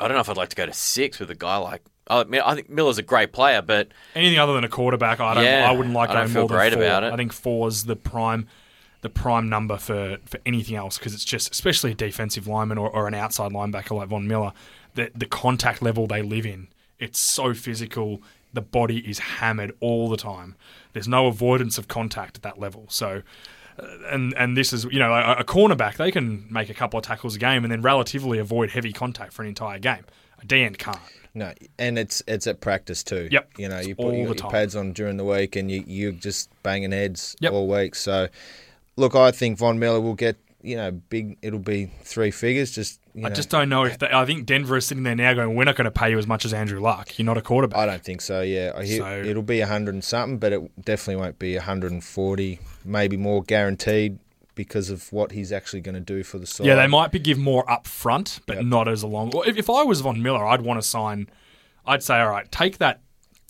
I 0.00 0.08
don't 0.08 0.14
know 0.16 0.22
if 0.22 0.30
I'd 0.30 0.38
like 0.38 0.48
to 0.48 0.56
go 0.56 0.64
to 0.64 0.72
six 0.72 1.18
with 1.18 1.30
a 1.30 1.34
guy 1.34 1.58
like. 1.58 1.82
I 2.08 2.24
mean, 2.24 2.40
I 2.44 2.54
think 2.54 2.68
Miller's 2.68 2.98
a 2.98 3.02
great 3.02 3.32
player, 3.32 3.62
but 3.62 3.88
Anything 4.14 4.38
other 4.38 4.54
than 4.54 4.64
a 4.64 4.68
quarterback, 4.68 5.20
I 5.20 5.34
don't. 5.34 5.44
Yeah, 5.44 5.68
I 5.68 5.72
wouldn't 5.72 5.94
like 5.94 6.10
I 6.10 6.14
don't 6.14 6.28
feel 6.28 6.42
more 6.42 6.48
than 6.48 6.56
great 6.58 6.72
four. 6.72 6.82
about 6.82 7.04
it. 7.04 7.12
I 7.12 7.16
think 7.16 7.32
four's 7.32 7.84
the 7.84 7.96
prime, 7.96 8.48
the 9.02 9.08
prime 9.08 9.48
number 9.48 9.76
for, 9.76 10.18
for 10.26 10.38
anything 10.44 10.76
else 10.76 10.98
because 10.98 11.14
it's 11.14 11.24
just, 11.24 11.52
especially 11.52 11.92
a 11.92 11.94
defensive 11.94 12.46
lineman 12.46 12.76
or, 12.78 12.90
or 12.90 13.06
an 13.06 13.14
outside 13.14 13.52
linebacker 13.52 13.92
like 13.96 14.08
Von 14.08 14.26
Miller, 14.26 14.52
the 14.94 15.10
the 15.14 15.26
contact 15.26 15.80
level 15.80 16.06
they 16.06 16.22
live 16.22 16.44
in, 16.44 16.68
it's 16.98 17.20
so 17.20 17.54
physical. 17.54 18.20
The 18.52 18.60
body 18.62 18.98
is 19.08 19.18
hammered 19.18 19.72
all 19.80 20.10
the 20.10 20.18
time. 20.18 20.56
There's 20.92 21.08
no 21.08 21.26
avoidance 21.28 21.78
of 21.78 21.88
contact 21.88 22.36
at 22.36 22.42
that 22.42 22.58
level. 22.58 22.86
So. 22.90 23.22
uh, 23.78 23.86
And 24.10 24.34
and 24.36 24.56
this 24.56 24.72
is 24.74 24.84
you 24.84 24.98
know 24.98 25.14
a, 25.14 25.36
a 25.38 25.44
cornerback 25.44 25.96
they 25.96 26.10
can 26.10 26.46
make 26.50 26.68
a 26.68 26.74
couple 26.74 26.98
of 26.98 27.04
tackles 27.06 27.36
a 27.36 27.38
game 27.38 27.64
and 27.64 27.70
then 27.72 27.80
relatively 27.80 28.38
avoid 28.38 28.70
heavy 28.70 28.92
contact 28.92 29.32
for 29.32 29.42
an 29.42 29.48
entire 29.48 29.78
game. 29.78 30.04
A 30.42 30.44
D 30.44 30.62
end 30.64 30.78
can't. 30.78 30.98
No, 31.34 31.52
and 31.78 31.98
it's 31.98 32.22
it's 32.26 32.46
at 32.46 32.60
practice 32.60 33.02
too. 33.02 33.28
Yep. 33.30 33.52
You 33.58 33.68
know, 33.68 33.80
you 33.80 33.94
All 33.96 34.10
put 34.10 34.16
you 34.16 34.22
the 34.28 34.34
got 34.34 34.36
time. 34.38 34.44
your 34.46 34.50
pads 34.52 34.76
on 34.76 34.92
during 34.92 35.16
the 35.16 35.24
week, 35.24 35.56
and 35.56 35.70
you 35.70 35.82
you're 35.86 36.12
just 36.12 36.50
banging 36.62 36.92
heads 36.92 37.36
Yep. 37.40 37.52
all 37.52 37.66
week. 37.68 37.94
So, 37.94 38.28
look, 38.96 39.14
I 39.14 39.30
think 39.30 39.58
Von 39.58 39.78
Miller 39.78 40.00
will 40.00 40.14
get 40.14 40.36
you 40.62 40.76
know 40.76 40.90
big. 40.90 41.38
It'll 41.40 41.58
be 41.58 41.90
three 42.02 42.30
figures. 42.30 42.70
Just 42.70 43.00
you 43.14 43.24
I 43.24 43.28
know, 43.30 43.34
just 43.34 43.48
don't 43.50 43.68
know 43.70 43.84
if 43.84 43.98
they, 43.98 44.08
I 44.12 44.24
think 44.26 44.44
Denver 44.46 44.76
is 44.76 44.84
sitting 44.86 45.04
there 45.04 45.14
now 45.14 45.32
going, 45.34 45.54
we're 45.54 45.64
not 45.64 45.76
going 45.76 45.84
to 45.86 45.90
pay 45.90 46.10
you 46.10 46.18
as 46.18 46.26
much 46.26 46.44
as 46.44 46.52
Andrew 46.54 46.80
Luck. 46.80 47.18
You're 47.18 47.26
not 47.26 47.36
a 47.38 47.42
quarterback. 47.42 47.78
I 47.78 47.84
don't 47.86 48.02
think 48.04 48.20
so. 48.22 48.40
Yeah, 48.42 48.72
I 48.76 48.84
hear 48.84 48.98
So- 48.98 49.22
it'll 49.22 49.42
be 49.42 49.60
a 49.60 49.66
hundred 49.66 49.94
and 49.94 50.04
something, 50.04 50.38
but 50.38 50.52
it 50.52 50.84
definitely 50.84 51.16
won't 51.16 51.38
be 51.38 51.56
a 51.56 51.62
hundred 51.62 51.92
and 51.92 52.04
forty, 52.04 52.58
maybe 52.84 53.16
more 53.16 53.42
guaranteed 53.42 54.18
because 54.54 54.90
of 54.90 55.12
what 55.12 55.32
he's 55.32 55.50
actually 55.52 55.80
going 55.80 55.94
to 55.94 56.00
do 56.00 56.22
for 56.22 56.38
the 56.38 56.46
side. 56.46 56.66
yeah, 56.66 56.74
they 56.74 56.86
might 56.86 57.10
be 57.12 57.18
give 57.18 57.38
more 57.38 57.68
up 57.70 57.86
front, 57.86 58.40
but 58.46 58.56
Yep. 58.58 58.66
not 58.66 58.88
as 58.88 59.02
a 59.02 59.06
long. 59.06 59.32
If, 59.46 59.56
if 59.56 59.70
I 59.70 59.82
was 59.82 60.00
Von 60.02 60.22
Miller, 60.22 60.44
I'd 60.46 60.62
want 60.62 60.80
to 60.80 60.86
sign. 60.86 61.28
I'd 61.86 62.02
say, 62.02 62.20
all 62.20 62.28
right, 62.30 62.50
take 62.52 62.78
that 62.78 63.00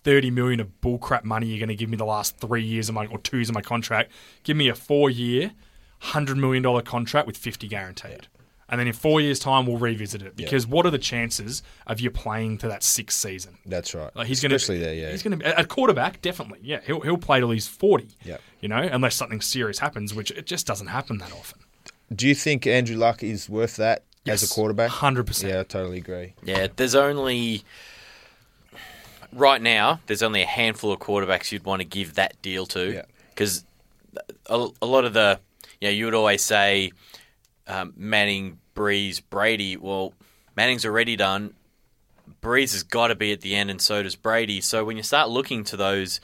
thirty 0.04 0.30
million 0.30 0.59
of 0.61 0.68
bullcrap 0.80 1.23
money 1.25 1.47
you're 1.47 1.59
going 1.59 1.68
to 1.68 1.75
give 1.76 1.88
me 1.90 1.97
the 1.97 2.04
last 2.04 2.38
three 2.38 2.62
years 2.64 2.88
of 2.88 2.94
my 2.94 3.06
or 3.06 3.18
two 3.18 3.37
years 3.38 3.49
of 3.49 3.54
my 3.54 3.61
contract. 3.62 4.11
Give 4.42 4.56
me 4.56 4.68
a 4.68 4.75
four 4.75 5.11
year, 5.11 5.52
hundred 6.00 6.37
million 6.38 6.62
dollar 6.62 6.82
contract 6.82 7.26
with 7.26 7.37
fifty 7.37 7.68
guaranteed. 7.68 8.26
And 8.73 8.81
then 8.81 8.87
in 8.88 8.95
four 8.95 9.21
years' 9.21 9.38
time, 9.38 9.67
we'll 9.67 9.76
revisit 9.76 10.23
it 10.23 10.35
because 10.35 10.67
what 10.67 10.87
are 10.87 10.91
the 10.91 10.99
chances 10.99 11.62
of 11.87 12.00
you 12.00 12.11
playing 12.11 12.57
to 12.59 12.69
that 12.69 12.83
sixth 12.83 13.19
season? 13.19 13.59
That's 13.67 13.95
right. 13.95 14.11
Like 14.17 14.26
he's 14.29 14.41
going 14.41 14.49
to, 14.50 14.57
especially 14.57 14.79
there. 14.81 14.95
Yeah, 14.95 15.11
he's 15.11 15.23
going 15.23 15.38
to 15.38 15.59
at 15.59 15.69
quarterback 15.69 16.23
definitely. 16.23 16.59
Yeah, 16.62 16.81
he'll 16.87 17.00
he'll 17.00 17.19
play 17.19 17.38
till 17.41 17.50
he's 17.50 17.69
forty. 17.69 18.09
Yep. 18.25 18.41
you 18.61 18.69
know, 18.71 18.79
unless 18.79 19.14
something 19.14 19.43
serious 19.43 19.79
happens, 19.79 20.14
which 20.14 20.31
it 20.31 20.47
just 20.47 20.67
doesn't 20.67 20.87
happen 20.87 21.19
that 21.19 21.33
often. 21.33 21.59
Do 22.14 22.26
you 22.26 22.35
think 22.35 22.67
Andrew 22.67 22.97
Luck 22.97 23.23
is 23.23 23.47
worth 23.49 23.76
that 23.76 24.05
as 24.26 24.43
a 24.43 24.49
quarterback? 24.52 24.88
hundred 24.91 25.26
percent. 25.26 25.52
Yeah, 25.52 25.61
I 25.61 25.64
totally 25.64 25.99
agree. 25.99 26.33
yeah, 26.43 26.69
there's 26.75 26.95
only 26.95 27.64
right 29.33 29.61
now. 29.61 30.00
There's 30.07 30.23
only 30.23 30.43
a 30.43 30.47
handful 30.47 30.93
of 30.93 30.99
quarterbacks 30.99 31.52
you'd 31.52 31.64
want 31.64 31.81
to 31.81 31.87
give 31.87 32.14
that 32.14 32.41
deal 32.43 32.67
to 32.67 32.93
Yeah. 32.95 33.02
because 33.31 33.64
a, 34.47 34.69
a 34.81 34.87
lot 34.87 35.05
of 35.05 35.12
the 35.12 35.41
you 35.81 35.88
know 35.88 35.93
you 35.93 36.05
would 36.07 36.14
always 36.14 36.43
say 36.43 36.93
um, 37.67 37.93
Manning, 37.97 38.59
Brees, 38.75 39.21
Brady. 39.31 39.76
Well, 39.76 40.14
Manning's 40.57 40.85
already 40.85 41.17
done. 41.17 41.55
Brees 42.43 42.73
has 42.73 42.83
got 42.83 43.09
to 43.09 43.14
be 43.14 43.33
at 43.33 43.41
the 43.41 43.55
end, 43.55 43.71
and 43.71 43.81
so 43.81 44.02
does 44.02 44.17
Brady. 44.17 44.61
So 44.61 44.85
when 44.85 44.97
you 44.97 45.02
start 45.02 45.29
looking 45.29 45.64
to 45.64 45.76
those 45.76 46.21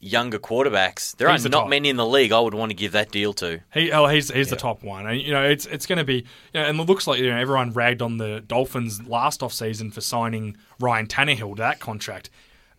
younger 0.00 0.38
quarterbacks, 0.38 1.16
there 1.16 1.30
He's 1.30 1.40
are 1.40 1.48
the 1.48 1.48
not 1.50 1.60
top. 1.62 1.68
many 1.70 1.88
in 1.88 1.96
the 1.96 2.06
league 2.06 2.32
I 2.32 2.40
would 2.40 2.54
want 2.54 2.70
to 2.70 2.74
give 2.76 2.92
that 2.92 3.10
deal 3.10 3.32
to. 3.34 3.60
He, 3.72 3.90
oh, 3.90 4.06
he's 4.06 4.30
he's 4.30 4.50
the 4.50 4.56
top 4.56 4.82
one, 4.82 5.06
and 5.06 5.20
you 5.20 5.32
know 5.32 5.42
it's 5.42 5.66
it's 5.66 5.86
going 5.86 5.98
to 5.98 6.04
be, 6.04 6.16
you 6.52 6.60
know, 6.60 6.64
and 6.64 6.78
it 6.78 6.82
looks 6.84 7.06
like 7.06 7.20
you 7.20 7.30
know 7.30 7.36
everyone 7.38 7.72
ragged 7.72 8.02
on 8.02 8.18
the 8.18 8.40
Dolphins 8.46 9.06
last 9.06 9.42
off 9.42 9.52
season 9.52 9.90
for 9.90 10.00
signing 10.00 10.56
Ryan 10.80 11.06
Tannehill 11.06 11.56
to 11.56 11.62
that 11.62 11.80
contract. 11.80 12.30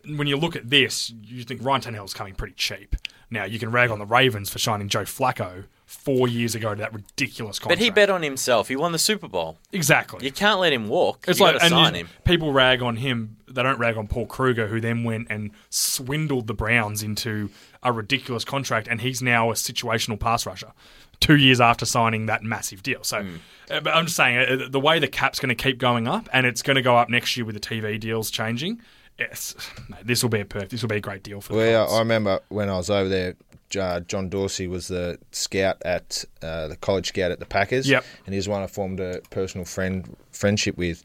When 0.08 0.28
you 0.28 0.38
look 0.38 0.56
at 0.56 0.70
this, 0.70 1.14
you 1.24 1.44
think 1.44 1.64
Ryan 1.64 1.82
Tannehill's 1.82 2.14
coming 2.14 2.36
pretty 2.36 2.54
cheap. 2.56 2.96
Now 3.30 3.44
you 3.46 3.60
can 3.60 3.72
rag 3.72 3.90
on 3.90 4.00
the 4.00 4.06
Ravens 4.06 4.50
for 4.50 4.60
signing 4.60 4.88
Joe 4.90 5.04
Flacco 5.04 5.66
four 5.86 6.28
years 6.28 6.56
ago 6.56 6.74
to 6.74 6.80
that 6.82 6.94
ridiculous 6.94 7.60
contract. 7.60 7.80
But 7.80 7.84
he 7.84 7.90
bet 7.92 8.10
on 8.10 8.24
himself. 8.24 8.68
He 8.68 8.76
won 8.76 8.92
the 8.92 9.00
Super 9.00 9.28
Bowl. 9.28 9.58
exactly. 9.72 10.26
You 10.26 10.32
can't 10.32 10.60
let 10.60 10.74
him 10.74 10.88
walk. 10.88 11.26
It's 11.28 11.40
you 11.40 11.46
like 11.46 11.62
and 11.62 11.74
you- 11.96 12.02
him. 12.02 12.10
people 12.24 12.52
rag 12.52 12.82
on 12.82 12.98
him. 12.98 13.38
They 13.48 13.64
don't 13.64 13.80
rag 13.80 13.96
on 13.96 14.08
Paul 14.08 14.26
Kruger, 14.26 14.68
who 14.68 14.82
then 14.82 15.04
went 15.04 15.28
and 15.30 15.52
swindled 15.70 16.48
the 16.48 16.54
Browns 16.54 17.04
into 17.04 17.50
a 17.84 17.92
ridiculous 17.92 18.44
contract, 18.44 18.88
and 18.88 19.02
he's 19.02 19.22
now 19.22 19.52
a 19.52 19.54
situational 19.54 20.20
pass 20.20 20.46
rusher. 20.46 20.74
Two 21.22 21.38
years 21.38 21.62
after 21.62 21.86
signing 21.86 22.26
that 22.26 22.44
massive 22.44 22.84
deal, 22.84 23.02
so 23.04 23.26
uh, 23.72 23.80
but 23.80 23.96
I'm 23.96 24.06
just 24.06 24.18
saying 24.18 24.38
uh, 24.64 24.68
the 24.70 24.82
way 24.82 25.00
the 25.00 25.08
cap's 25.08 25.40
going 25.40 25.56
to 25.56 25.56
keep 25.56 25.78
going 25.78 26.10
up, 26.10 26.28
and 26.34 26.46
it's 26.46 26.62
going 26.62 26.76
to 26.76 26.82
go 26.82 26.98
up 26.98 27.10
next 27.10 27.38
year 27.38 27.46
with 27.46 27.56
the 27.56 27.62
TV 27.62 27.98
deals 27.98 28.30
changing. 28.30 28.82
Yes, 29.18 29.56
mate, 29.90 30.06
this 30.06 30.24
will 30.24 30.30
be 30.30 30.42
a 30.42 30.46
perfect. 30.46 30.72
This 30.72 30.82
will 30.82 30.90
be 30.90 30.98
a 30.98 31.02
great 31.02 31.24
deal 31.24 31.40
for 31.42 31.54
the 31.54 31.60
Well, 31.60 31.86
Colts. 31.86 31.96
I 31.96 32.00
remember 32.00 32.40
when 32.50 32.70
I 32.70 32.76
was 32.78 32.90
over 32.90 33.08
there 33.08 33.36
uh, 33.76 34.00
John 34.02 34.30
Dorsey 34.30 34.68
was 34.68 34.88
the 34.88 35.18
scout 35.32 35.82
at 35.84 36.24
uh, 36.42 36.68
the 36.68 36.76
college 36.76 37.10
scout 37.10 37.32
at 37.32 37.40
the 37.40 37.46
Packers. 37.46 37.88
Yep. 37.88 38.06
and 38.26 38.36
he's 38.36 38.48
one 38.48 38.62
I 38.62 38.68
formed 38.68 39.00
a 39.00 39.22
personal 39.32 39.66
friend 39.66 40.16
friendship 40.32 40.78
with. 40.78 41.04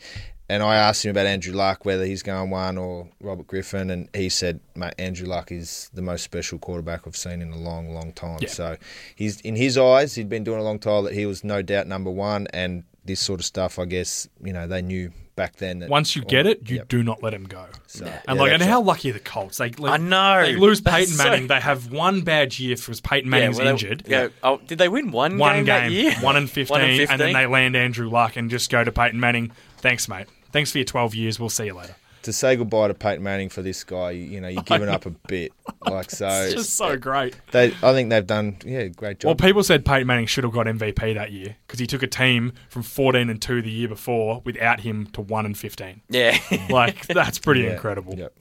And 0.49 0.65
I 0.65 0.77
asked 0.77 1.05
him 1.05 1.13
about 1.13 1.27
Andrew 1.27 1.55
Luck, 1.55 1.85
whether 1.85 2.05
he's 2.05 2.25
going 2.25 2.51
one 2.51 2.77
or 2.77 3.09
Robert 3.21 3.47
Griffin, 3.47 3.89
and 3.89 4.09
he 4.13 4.29
said, 4.29 4.59
"Mate, 4.75 4.95
Andrew 4.99 5.29
Luck 5.29 5.53
is 5.53 5.89
the 5.95 6.03
most 6.03 6.25
special 6.25 6.59
quarterback 6.59 7.07
I've 7.07 7.17
seen 7.17 7.41
in 7.41 7.53
a 7.53 7.57
long, 7.57 7.95
long 7.95 8.13
time." 8.13 8.41
Yeah. 8.43 8.49
So, 8.49 8.77
he's 9.15 9.41
in 9.43 9.55
his 9.55 9.79
eyes, 9.79 10.17
he'd 10.17 10.29
been 10.29 10.43
doing 10.43 10.59
a 10.59 10.65
long 10.65 10.81
time 10.81 11.05
that 11.05 11.15
he 11.15 11.25
was 11.25 11.45
no 11.45 11.63
doubt 11.63 11.87
number 11.87 12.11
one, 12.11 12.49
and 12.53 12.83
this 13.05 13.21
sort 13.21 13.39
of 13.39 13.47
stuff, 13.47 13.79
I 13.79 13.85
guess, 13.85 14.29
you 14.43 14.53
know, 14.53 14.67
they 14.67 14.83
knew 14.83 15.13
back 15.41 15.57
then. 15.57 15.79
That 15.79 15.89
Once 15.89 16.15
you 16.15 16.23
get 16.23 16.47
it, 16.47 16.69
you 16.69 16.77
Yep. 16.77 16.89
do 16.89 17.03
not 17.03 17.23
let 17.23 17.33
him 17.33 17.45
go. 17.45 17.65
So, 17.87 18.05
And 18.05 18.37
yeah, 18.37 18.43
like, 18.43 18.53
and 18.53 18.61
that's 18.61 18.71
how 18.71 18.83
lucky 18.83 19.09
are 19.11 19.15
the 19.15 19.21
Colts? 19.21 19.57
They, 19.57 19.73
I 19.83 19.97
know. 19.97 20.43
They 20.45 20.55
lose 20.57 20.83
That's 20.83 20.97
Peyton 20.97 21.15
so- 21.15 21.25
Manning. 21.25 21.47
They 21.47 21.61
have 21.61 21.91
one 21.91 22.21
bad 22.21 22.59
year 22.59 22.77
because 22.77 23.01
Peyton 23.01 23.31
Manning's 23.31 23.57
well, 23.57 23.65
they- 23.65 23.71
injured. 23.71 24.05
Yeah. 24.07 24.29
Oh, 24.43 24.59
did 24.67 24.77
they 24.77 24.89
win 24.89 25.11
one, 25.13 25.39
One 25.39 25.57
game, 25.57 25.65
game, 25.65 25.67
that 25.67 25.91
year? 25.93 26.13
one 26.21 26.37
and 26.37 26.51
15, 26.51 26.73
One 26.75 26.83
and 26.83 27.01
and 27.11 27.19
then 27.21 27.33
they 27.33 27.47
land 27.47 27.75
Andrew 27.75 28.11
Luck 28.11 28.37
and 28.37 28.51
just 28.51 28.71
go 28.71 28.85
to 28.85 28.93
Peyton 28.93 29.19
Manning. 29.19 29.51
Thanks, 29.79 30.09
mate. 30.09 30.27
Thanks 30.53 30.73
for 30.73 30.79
your 30.79 30.85
12 30.85 31.15
years. 31.15 31.41
We'll 31.41 31.49
see 31.49 31.65
you 31.67 31.75
later. 31.75 31.95
To 32.23 32.33
say 32.33 32.57
goodbye 32.57 32.89
to 32.89 32.95
Peyton 32.95 33.23
Manning 33.23 33.49
for 33.49 33.63
this 33.63 33.83
guy, 33.85 34.11
you 34.11 34.41
know, 34.41 34.49
you're 34.49 34.63
giving 34.63 34.89
up 34.89 35.07
a 35.07 35.11
bit. 35.11 35.53
Like 35.89 36.11
so, 36.11 36.29
It's 36.29 36.55
just 36.55 36.77
so 36.77 36.99
great. 36.99 37.35
they, 37.53 37.69
I 37.83 37.93
think 37.95 38.11
they've 38.11 38.27
done 38.27 38.59
yeah, 38.67 38.89
great 38.89 39.19
job. 39.21 39.29
Well, 39.29 39.35
people 39.49 39.63
said 39.63 39.83
Peyton 39.83 40.07
Manning 40.07 40.27
should 40.27 40.45
have 40.45 40.53
got 40.53 40.67
MVP 40.67 41.15
that 41.15 41.33
year 41.33 41.57
because 41.67 41.81
he 41.81 41.87
took 41.87 42.03
a 42.03 42.07
team 42.07 42.53
from 42.69 42.83
14 42.83 43.31
and 43.31 43.41
2 43.41 43.63
the 43.63 43.71
year 43.71 43.89
before 43.89 44.43
without 44.45 44.81
him 44.81 45.07
to 45.13 45.23
1 45.23 45.47
and 45.47 45.57
15. 45.57 46.03
Yeah. 46.11 46.37
Like, 46.71 47.07
that's 47.07 47.39
pretty 47.39 47.61
Yeah, 47.65 47.73
incredible. 47.73 48.15
Yep. 48.15 48.35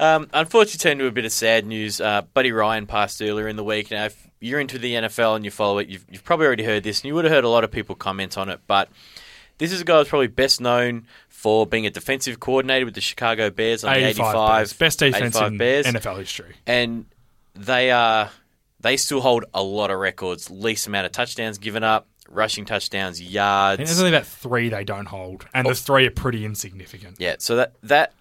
Um, 0.00 0.28
unfortunately, 0.32 0.78
turned 0.78 0.98
to 1.00 1.06
a 1.06 1.12
bit 1.12 1.24
of 1.24 1.30
sad 1.32 1.64
news. 1.64 2.00
Uh, 2.00 2.22
Buddy 2.34 2.50
Ryan 2.50 2.86
passed 2.86 3.22
earlier 3.22 3.46
in 3.46 3.54
the 3.54 3.64
week. 3.64 3.92
Now, 3.92 4.06
if 4.06 4.26
you're 4.40 4.58
into 4.58 4.78
the 4.78 4.94
NFL 4.94 5.36
and 5.36 5.44
you 5.44 5.52
follow 5.52 5.78
it, 5.78 5.88
you've, 5.88 6.04
you've 6.10 6.24
probably 6.24 6.46
already 6.46 6.64
heard 6.64 6.82
this, 6.82 7.00
and 7.02 7.04
you 7.08 7.14
would 7.14 7.24
have 7.24 7.32
heard 7.32 7.44
a 7.44 7.48
lot 7.48 7.62
of 7.62 7.70
people 7.70 7.94
comment 7.94 8.36
on 8.36 8.48
it. 8.48 8.60
But 8.66 8.88
this 9.58 9.72
is 9.72 9.80
a 9.80 9.84
guy 9.84 9.98
who's 9.98 10.08
probably 10.08 10.26
best 10.28 10.60
known 10.60 11.06
for 11.28 11.66
being 11.66 11.86
a 11.86 11.90
defensive 11.90 12.40
coordinator 12.40 12.84
with 12.84 12.94
the 12.94 13.00
Chicago 13.00 13.50
Bears 13.50 13.84
on 13.84 13.92
the 13.92 13.98
85 14.06 14.34
85 14.34 14.56
Bears. 14.58 14.72
Best 14.72 14.98
defense 15.00 15.36
85 15.36 15.52
in 15.52 15.58
Bears. 15.58 15.86
NFL 15.86 16.18
history. 16.18 16.54
and 16.66 17.06
they 17.54 17.90
are 17.90 18.30
they 18.80 18.96
still 18.96 19.20
hold 19.20 19.44
a 19.54 19.62
lot 19.62 19.90
of 19.90 19.98
records. 19.98 20.50
Least 20.50 20.86
amount 20.86 21.06
of 21.06 21.12
touchdowns 21.12 21.58
given 21.58 21.82
up, 21.84 22.06
rushing 22.28 22.64
touchdowns, 22.64 23.20
yards. 23.22 23.78
And 23.80 23.88
there's 23.88 23.98
only 23.98 24.10
about 24.10 24.26
three 24.26 24.68
they 24.68 24.84
don't 24.84 25.06
hold, 25.06 25.46
and 25.54 25.66
the 25.66 25.74
three 25.74 26.06
are 26.06 26.10
pretty 26.10 26.44
insignificant. 26.44 27.16
Yeah, 27.18 27.36
so 27.38 27.56
that 27.56 27.74
that 27.82 28.12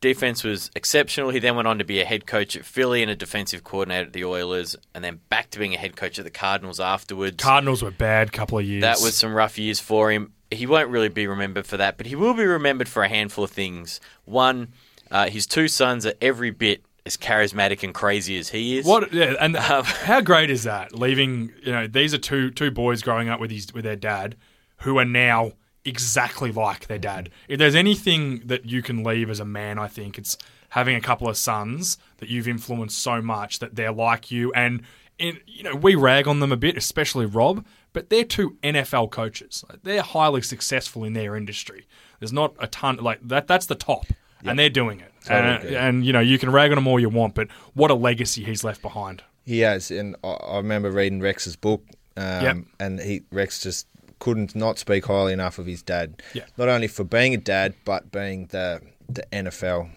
defense 0.00 0.44
was 0.44 0.70
exceptional. 0.76 1.30
He 1.30 1.38
then 1.38 1.56
went 1.56 1.66
on 1.68 1.78
to 1.78 1.84
be 1.84 2.00
a 2.00 2.04
head 2.04 2.26
coach 2.26 2.56
at 2.56 2.64
Philly 2.64 3.02
and 3.02 3.10
a 3.10 3.16
defensive 3.16 3.64
coordinator 3.64 4.06
at 4.08 4.12
the 4.12 4.24
Oilers, 4.24 4.76
and 4.94 5.02
then 5.02 5.20
back 5.28 5.50
to 5.50 5.58
being 5.58 5.74
a 5.74 5.78
head 5.78 5.96
coach 5.96 6.18
at 6.18 6.24
the 6.24 6.30
Cardinals 6.30 6.80
afterwards. 6.80 7.42
Cardinals 7.42 7.82
were 7.82 7.90
bad 7.90 8.32
couple 8.32 8.58
of 8.58 8.64
years. 8.64 8.82
that 8.82 9.00
was 9.00 9.16
some 9.16 9.32
rough 9.32 9.58
years 9.58 9.80
for 9.80 10.10
him. 10.12 10.32
He 10.52 10.66
won't 10.66 10.88
really 10.88 11.08
be 11.08 11.26
remembered 11.26 11.66
for 11.66 11.76
that, 11.76 11.96
but 11.96 12.06
he 12.06 12.14
will 12.14 12.34
be 12.34 12.44
remembered 12.44 12.88
for 12.88 13.02
a 13.02 13.08
handful 13.08 13.44
of 13.44 13.50
things. 13.50 14.00
One, 14.24 14.72
uh, 15.10 15.28
his 15.28 15.46
two 15.46 15.68
sons 15.68 16.06
are 16.06 16.14
every 16.20 16.50
bit 16.50 16.84
as 17.04 17.16
charismatic 17.16 17.82
and 17.82 17.92
crazy 17.92 18.38
as 18.38 18.50
he 18.50 18.78
is. 18.78 18.86
What 18.86 19.12
yeah, 19.12 19.34
and 19.40 19.56
Um, 19.56 19.84
how 19.84 20.20
great 20.20 20.50
is 20.50 20.64
that? 20.64 20.94
Leaving 20.94 21.52
you 21.62 21.72
know 21.72 21.86
these 21.86 22.14
are 22.14 22.18
two 22.18 22.50
two 22.50 22.70
boys 22.70 23.02
growing 23.02 23.28
up 23.28 23.40
with 23.40 23.50
his 23.50 23.72
with 23.72 23.84
their 23.84 23.96
dad, 23.96 24.36
who 24.78 24.98
are 24.98 25.04
now 25.04 25.52
exactly 25.84 26.52
like 26.52 26.86
their 26.86 26.98
dad. 26.98 27.30
If 27.48 27.58
there's 27.58 27.74
anything 27.74 28.42
that 28.46 28.66
you 28.66 28.82
can 28.82 29.02
leave 29.02 29.30
as 29.30 29.40
a 29.40 29.44
man, 29.44 29.78
I 29.78 29.88
think 29.88 30.16
it's 30.16 30.38
having 30.70 30.94
a 30.96 31.00
couple 31.00 31.28
of 31.28 31.36
sons 31.36 31.98
that 32.18 32.28
you've 32.28 32.48
influenced 32.48 32.98
so 32.98 33.20
much 33.20 33.58
that 33.58 33.74
they're 33.74 33.92
like 33.92 34.30
you. 34.30 34.52
And 34.52 34.82
in, 35.18 35.38
you 35.46 35.64
know 35.64 35.74
we 35.74 35.94
rag 35.94 36.28
on 36.28 36.40
them 36.40 36.52
a 36.52 36.56
bit, 36.56 36.76
especially 36.76 37.26
Rob, 37.26 37.66
but 37.92 38.10
they're 38.10 38.24
two 38.24 38.56
NFL 38.62 39.10
coaches. 39.10 39.64
Like, 39.68 39.82
they're 39.82 40.02
highly 40.02 40.42
successful 40.42 41.04
in 41.04 41.12
their 41.12 41.36
industry. 41.36 41.86
There's 42.20 42.32
not 42.32 42.54
a 42.58 42.66
ton 42.66 42.96
like 42.96 43.20
that. 43.28 43.46
That's 43.46 43.66
the 43.66 43.74
top. 43.74 44.06
And 44.44 44.58
they're 44.58 44.70
doing 44.70 44.98
it, 44.98 45.12
Totally 45.24 45.68
and, 45.68 45.76
and 45.76 46.04
you 46.06 46.12
know 46.12 46.18
you 46.18 46.36
can 46.36 46.50
rag 46.50 46.72
on 46.72 46.78
him 46.78 46.88
all 46.88 46.98
you 46.98 47.08
want, 47.08 47.36
but 47.36 47.46
what 47.74 47.92
a 47.92 47.94
legacy 47.94 48.42
he's 48.42 48.64
left 48.64 48.82
behind. 48.82 49.22
He 49.44 49.60
has, 49.60 49.92
and 49.92 50.16
I, 50.24 50.30
I 50.30 50.56
remember 50.56 50.90
reading 50.90 51.20
Rex's 51.20 51.54
book, 51.54 51.84
um, 52.16 52.42
Yep. 52.42 52.56
and 52.80 53.00
he 53.00 53.22
Rex 53.30 53.60
just 53.60 53.86
couldn't 54.18 54.56
not 54.56 54.80
speak 54.80 55.06
highly 55.06 55.32
enough 55.32 55.60
of 55.60 55.66
his 55.66 55.80
dad. 55.80 56.20
Yeah. 56.34 56.46
Not 56.56 56.68
only 56.68 56.88
for 56.88 57.04
being 57.04 57.34
a 57.34 57.36
dad, 57.38 57.74
but 57.84 58.10
being 58.10 58.46
the 58.46 58.80
the 59.08 59.22
NFL 59.32 59.90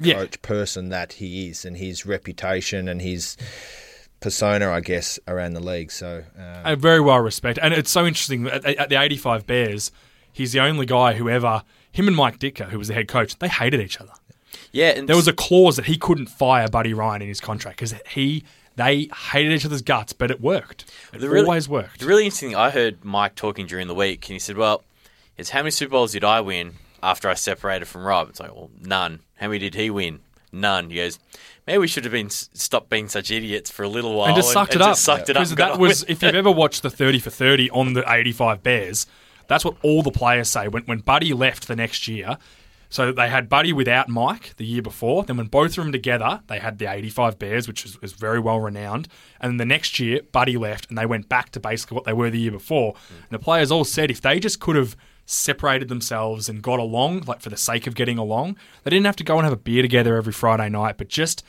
Yeah. 0.00 0.14
coach 0.14 0.40
person 0.42 0.90
that 0.90 1.14
he 1.14 1.48
is, 1.48 1.64
and 1.64 1.76
his 1.76 2.06
reputation 2.06 2.86
and 2.88 3.02
his 3.02 3.36
persona, 4.20 4.70
I 4.70 4.80
guess, 4.80 5.18
around 5.26 5.54
the 5.54 5.60
league. 5.60 5.90
So 5.90 6.24
um, 6.38 6.44
Uh, 6.64 6.76
very 6.76 7.00
well 7.00 7.18
respected. 7.20 7.62
And 7.64 7.74
it's 7.74 7.90
so 7.90 8.06
interesting 8.06 8.46
at, 8.46 8.64
at 8.64 8.88
the 8.88 9.00
85 9.00 9.46
Bears, 9.46 9.90
he's 10.32 10.52
the 10.52 10.60
only 10.60 10.86
guy 10.86 11.14
who 11.14 11.28
ever, 11.28 11.62
him 11.92 12.06
and 12.08 12.16
Mike 12.16 12.38
Ditka, 12.38 12.68
who 12.70 12.78
was 12.78 12.88
the 12.88 12.94
head 12.94 13.08
coach, 13.08 13.38
they 13.38 13.48
hated 13.48 13.80
each 13.80 14.00
other. 14.00 14.12
yeah, 14.72 14.90
and 14.90 15.08
There 15.08 15.16
was 15.16 15.28
a 15.28 15.32
clause 15.32 15.76
that 15.76 15.86
he 15.86 15.96
couldn't 15.96 16.26
fire 16.26 16.68
Buddy 16.68 16.92
Ryan 16.94 17.22
in 17.22 17.28
his 17.28 17.40
contract 17.40 17.78
because 17.78 17.94
he, 18.10 18.44
they 18.76 19.08
hated 19.30 19.52
each 19.52 19.64
other's 19.66 19.82
guts, 19.82 20.12
but 20.12 20.30
it 20.30 20.40
worked. 20.40 20.84
It 21.12 21.20
The 21.20 21.28
really- 21.28 21.44
always 21.46 21.68
worked. 21.68 22.00
The 22.00 22.06
really 22.06 22.24
interesting 22.24 22.50
thing, 22.50 22.56
I 22.56 22.70
heard 22.70 23.04
Mike 23.04 23.34
talking 23.34 23.66
during 23.66 23.88
the 23.88 23.94
week, 23.94 24.26
and 24.28 24.34
he 24.34 24.38
said, 24.38 24.56
"Well, 24.56 24.84
it's 25.36 25.50
how 25.50 25.60
many 25.60 25.70
Super 25.72 25.90
Bowls 25.92 26.12
did 26.12 26.24
I 26.24 26.40
win 26.40 26.74
after 27.02 27.28
I 27.28 27.34
separated 27.34 27.86
from 27.86 28.04
Rob?" 28.04 28.28
It's 28.28 28.40
like, 28.40 28.54
well, 28.54 28.70
none. 28.80 29.20
How 29.36 29.48
many 29.48 29.58
did 29.58 29.74
he 29.74 29.90
win? 29.90 30.20
None. 30.52 30.90
He 30.90 30.96
goes, 30.96 31.18
maybe 31.70 31.78
we 31.78 31.86
should 31.86 32.04
have 32.04 32.12
been 32.12 32.30
stopped 32.30 32.90
being 32.90 33.08
such 33.08 33.30
idiots 33.30 33.70
for 33.70 33.84
a 33.84 33.88
little 33.88 34.16
while 34.16 34.26
and 34.26 34.36
just 34.36 34.52
sucked 34.52 34.74
it 34.74 34.82
up. 34.82 34.90
Just 34.90 35.04
sucked 35.04 35.28
it 35.28 35.36
up. 35.36 35.46
That 35.48 35.78
was, 35.78 36.02
if 36.08 36.20
you've 36.20 36.34
ever 36.34 36.50
watched 36.50 36.82
the 36.82 36.90
30 36.90 37.20
for 37.20 37.30
30 37.30 37.70
on 37.70 37.92
the 37.92 38.04
85 38.12 38.62
Bears, 38.64 39.06
that's 39.46 39.64
what 39.64 39.76
all 39.82 40.02
the 40.02 40.10
players 40.10 40.48
say. 40.48 40.66
When, 40.66 40.82
when 40.84 40.98
Buddy 40.98 41.32
left 41.32 41.68
the 41.68 41.76
next 41.76 42.08
year, 42.08 42.38
so 42.88 43.12
they 43.12 43.28
had 43.28 43.48
Buddy 43.48 43.72
without 43.72 44.08
Mike 44.08 44.56
the 44.56 44.66
year 44.66 44.82
before. 44.82 45.22
Then 45.22 45.36
when 45.36 45.46
both 45.46 45.70
of 45.70 45.76
them 45.76 45.92
together, 45.92 46.40
they 46.48 46.58
had 46.58 46.78
the 46.78 46.90
85 46.90 47.38
Bears, 47.38 47.68
which 47.68 47.84
is, 47.84 47.96
is 48.02 48.14
very 48.14 48.40
well 48.40 48.58
renowned. 48.58 49.06
And 49.40 49.52
then 49.52 49.56
the 49.58 49.64
next 49.64 50.00
year, 50.00 50.22
Buddy 50.32 50.56
left 50.56 50.88
and 50.88 50.98
they 50.98 51.06
went 51.06 51.28
back 51.28 51.50
to 51.50 51.60
basically 51.60 51.94
what 51.94 52.04
they 52.04 52.12
were 52.12 52.30
the 52.30 52.40
year 52.40 52.50
before. 52.50 52.94
Mm. 52.94 53.10
And 53.10 53.30
the 53.30 53.38
players 53.38 53.70
all 53.70 53.84
said 53.84 54.10
if 54.10 54.20
they 54.20 54.40
just 54.40 54.58
could 54.58 54.74
have 54.74 54.96
separated 55.26 55.88
themselves 55.88 56.48
and 56.48 56.62
got 56.62 56.78
along, 56.78 57.22
like 57.26 57.40
for 57.40 57.50
the 57.50 57.56
sake 57.56 57.86
of 57.86 57.94
getting 57.94 58.18
along, 58.18 58.56
they 58.84 58.90
didn't 58.90 59.06
have 59.06 59.16
to 59.16 59.24
go 59.24 59.36
and 59.36 59.44
have 59.44 59.52
a 59.52 59.56
beer 59.56 59.82
together 59.82 60.16
every 60.16 60.32
Friday 60.32 60.68
night, 60.68 60.96
but 60.98 61.08
just 61.08 61.44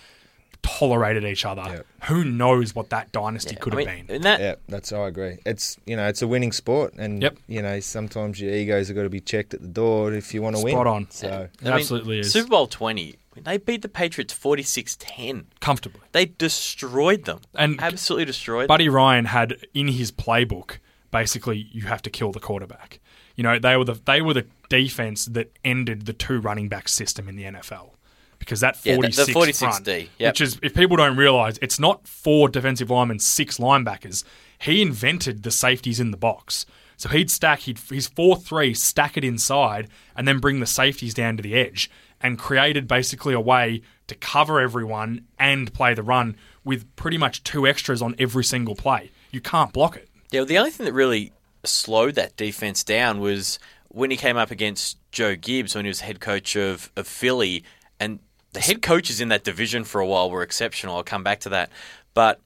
tolerated 0.63 1.23
each 1.23 1.45
other. 1.45 1.63
Yeah. 1.65 2.07
Who 2.07 2.23
knows 2.23 2.75
what 2.75 2.89
that 2.89 3.11
dynasty 3.11 3.55
could 3.55 3.73
I 3.73 3.77
mean, 3.77 3.87
have 3.87 4.07
been? 4.07 4.15
and 4.17 4.23
that 4.25 4.39
yeah, 4.39 4.55
that's 4.67 4.91
I 4.91 5.07
agree. 5.07 5.39
It's 5.45 5.77
you 5.85 5.95
know 5.95 6.07
it's 6.07 6.21
a 6.21 6.27
winning 6.27 6.51
sport, 6.51 6.93
and 6.97 7.21
Yep. 7.21 7.37
you 7.47 7.61
know 7.61 7.79
sometimes 7.79 8.39
your 8.39 8.53
egos 8.53 8.87
have 8.87 8.95
got 8.97 9.03
to 9.03 9.09
be 9.09 9.21
checked 9.21 9.53
at 9.53 9.61
the 9.61 9.67
door 9.67 10.13
if 10.13 10.33
you 10.33 10.41
want 10.41 10.55
to 10.57 10.63
win. 10.63 10.73
Spot 10.73 10.87
on. 10.87 11.07
So 11.09 11.47
It 11.61 11.67
absolutely 11.67 12.19
is. 12.19 12.31
Super 12.31 12.49
Bowl 12.49 12.67
20, 12.67 13.15
they 13.43 13.57
beat 13.57 13.81
the 13.81 13.89
Patriots 13.89 14.33
46 14.33 14.97
10. 14.99 15.47
Comfortably. 15.59 16.01
They 16.11 16.25
destroyed 16.25 17.25
them. 17.25 17.39
And 17.55 17.81
Absolutely 17.81 18.25
destroyed 18.25 18.67
Buddy 18.67 18.89
Ryan 18.89 19.25
had 19.25 19.57
in 19.73 19.87
his 19.87 20.11
playbook 20.11 20.77
basically 21.11 21.67
you 21.71 21.83
have 21.83 22.01
to 22.03 22.09
kill 22.09 22.31
the 22.31 22.39
quarterback. 22.39 22.99
You 23.41 23.43
know, 23.43 23.57
they 23.57 23.75
were 23.75 23.85
the 23.85 23.99
they 24.05 24.21
were 24.21 24.35
the 24.35 24.45
defense 24.69 25.25
that 25.25 25.51
ended 25.65 26.05
the 26.05 26.13
two 26.13 26.39
running 26.39 26.69
back 26.69 26.87
system 26.87 27.27
in 27.27 27.35
the 27.35 27.45
NFL. 27.45 27.89
Because 28.37 28.59
that 28.59 28.77
Yeah, 28.83 28.97
the- 28.97 29.07
the 29.07 29.11
46, 29.13 29.33
46 29.33 29.59
front, 29.59 29.85
D, 29.85 30.09
yep. 30.19 30.33
which 30.33 30.41
is 30.41 30.59
if 30.61 30.75
people 30.75 30.95
don't 30.95 31.17
realize, 31.17 31.57
it's 31.59 31.79
not 31.79 32.07
four 32.07 32.49
defensive 32.49 32.91
linemen, 32.91 33.17
six 33.17 33.57
linebackers. 33.57 34.23
He 34.59 34.79
invented 34.83 35.41
the 35.41 35.49
safeties 35.49 35.99
in 35.99 36.11
the 36.11 36.17
box. 36.17 36.67
So 36.97 37.09
he'd 37.09 37.31
stack 37.31 37.61
he'd 37.61 37.79
his 37.89 38.05
four 38.05 38.35
three, 38.35 38.75
stack 38.75 39.17
it 39.17 39.23
inside, 39.23 39.87
and 40.15 40.27
then 40.27 40.37
bring 40.37 40.59
the 40.59 40.67
safeties 40.67 41.15
down 41.15 41.35
to 41.37 41.41
the 41.41 41.55
edge, 41.55 41.89
and 42.21 42.37
created 42.37 42.87
basically 42.87 43.33
a 43.33 43.39
way 43.39 43.81
to 44.05 44.13
cover 44.13 44.59
everyone 44.59 45.25
and 45.39 45.73
play 45.73 45.95
the 45.95 46.03
run 46.03 46.35
with 46.63 46.95
pretty 46.95 47.17
much 47.17 47.43
two 47.43 47.65
extras 47.65 48.03
on 48.03 48.13
every 48.19 48.43
single 48.43 48.75
play. 48.75 49.09
You 49.31 49.41
can't 49.41 49.73
block 49.73 49.95
it. 49.95 50.09
Yeah, 50.29 50.41
well, 50.41 50.45
the 50.45 50.59
only 50.59 50.69
thing 50.69 50.85
that 50.85 50.93
really 50.93 51.33
slowed 51.63 52.15
that 52.15 52.35
defense 52.37 52.83
down 52.83 53.19
was 53.19 53.59
when 53.89 54.11
he 54.11 54.17
came 54.17 54.37
up 54.37 54.51
against 54.51 54.97
Joe 55.11 55.35
Gibbs 55.35 55.75
when 55.75 55.85
he 55.85 55.89
was 55.89 56.01
head 56.01 56.19
coach 56.19 56.55
of, 56.55 56.91
of 56.95 57.07
Philly. 57.07 57.63
And 57.99 58.19
the 58.53 58.59
head 58.59 58.81
coaches 58.81 59.21
in 59.21 59.29
that 59.29 59.43
division 59.43 59.83
for 59.83 60.01
a 60.01 60.07
while 60.07 60.29
were 60.31 60.43
exceptional. 60.43 60.95
I'll 60.95 61.03
come 61.03 61.23
back 61.23 61.39
to 61.41 61.49
that. 61.49 61.69
But 62.13 62.39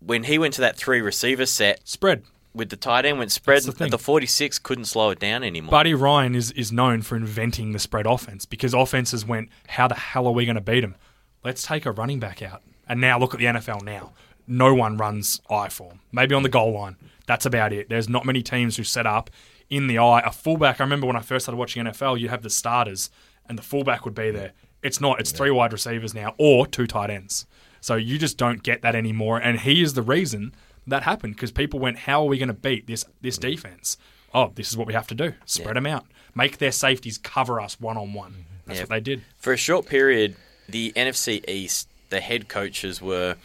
when 0.00 0.24
he 0.24 0.38
went 0.38 0.54
to 0.54 0.60
that 0.62 0.76
three 0.76 1.00
receiver 1.00 1.46
set 1.46 1.86
Spread. 1.86 2.22
with 2.54 2.70
the 2.70 2.76
tight 2.76 3.04
end, 3.04 3.18
went 3.18 3.32
spread, 3.32 3.62
the 3.62 3.88
the 3.88 3.98
46 3.98 4.58
couldn't 4.58 4.86
slow 4.86 5.10
it 5.10 5.18
down 5.18 5.44
anymore. 5.44 5.70
Buddy 5.70 5.94
Ryan 5.94 6.34
is, 6.34 6.50
is 6.52 6.72
known 6.72 7.02
for 7.02 7.16
inventing 7.16 7.72
the 7.72 7.78
spread 7.78 8.06
offense 8.06 8.46
because 8.46 8.74
offenses 8.74 9.24
went, 9.24 9.48
how 9.68 9.88
the 9.88 9.94
hell 9.94 10.26
are 10.26 10.32
we 10.32 10.44
going 10.44 10.56
to 10.56 10.60
beat 10.60 10.80
them? 10.80 10.96
Let's 11.44 11.62
take 11.62 11.86
a 11.86 11.92
running 11.92 12.20
back 12.20 12.42
out. 12.42 12.62
And 12.88 13.00
now 13.00 13.18
look 13.18 13.34
at 13.34 13.40
the 13.40 13.46
NFL 13.46 13.82
now. 13.84 14.12
No 14.46 14.74
one 14.74 14.96
runs 14.96 15.40
I 15.48 15.68
form. 15.68 16.00
Maybe 16.10 16.34
on 16.34 16.42
the 16.42 16.48
goal 16.48 16.72
line. 16.72 16.96
That's 17.26 17.46
about 17.46 17.72
it. 17.72 17.88
There's 17.88 18.08
not 18.08 18.24
many 18.26 18.42
teams 18.42 18.76
who 18.76 18.84
set 18.84 19.06
up 19.06 19.30
in 19.68 19.86
the 19.86 19.98
eye. 19.98 20.20
A 20.24 20.32
fullback, 20.32 20.80
I 20.80 20.84
remember 20.84 21.06
when 21.06 21.16
I 21.16 21.20
first 21.20 21.44
started 21.44 21.58
watching 21.58 21.84
NFL, 21.84 22.18
you'd 22.18 22.30
have 22.30 22.42
the 22.42 22.50
starters 22.50 23.10
and 23.48 23.56
the 23.58 23.62
fullback 23.62 24.04
would 24.04 24.14
be 24.14 24.30
there. 24.30 24.52
It's 24.82 25.00
not. 25.00 25.20
It's 25.20 25.30
three 25.32 25.50
wide 25.50 25.72
receivers 25.72 26.14
now 26.14 26.34
or 26.38 26.66
two 26.66 26.86
tight 26.86 27.10
ends. 27.10 27.46
So 27.80 27.94
you 27.96 28.18
just 28.18 28.36
don't 28.36 28.62
get 28.62 28.82
that 28.82 28.94
anymore. 28.94 29.38
And 29.38 29.60
he 29.60 29.82
is 29.82 29.94
the 29.94 30.02
reason 30.02 30.52
that 30.86 31.02
happened 31.02 31.34
because 31.34 31.52
people 31.52 31.78
went, 31.78 31.98
"How 32.00 32.22
are 32.22 32.26
we 32.28 32.38
going 32.38 32.48
to 32.48 32.54
beat 32.54 32.86
this 32.86 33.04
this 33.20 33.36
defense?" 33.38 33.96
Oh, 34.32 34.52
this 34.54 34.70
is 34.70 34.76
what 34.76 34.86
we 34.86 34.94
have 34.94 35.06
to 35.08 35.14
do: 35.14 35.34
spread 35.44 35.76
them 35.76 35.86
out, 35.86 36.06
make 36.34 36.58
their 36.58 36.72
safeties 36.72 37.18
cover 37.18 37.60
us 37.60 37.78
one 37.80 37.96
on 37.98 38.12
one. 38.14 38.46
That's 38.66 38.78
Yeah. 38.78 38.82
what 38.84 38.88
they 38.90 39.00
did. 39.00 39.22
For 39.36 39.52
a 39.52 39.56
short 39.58 39.86
period, 39.86 40.36
the 40.68 40.92
NFC 40.96 41.42
East, 41.48 41.88
the 42.08 42.20
head 42.20 42.48
coaches 42.48 43.02
were 43.02 43.36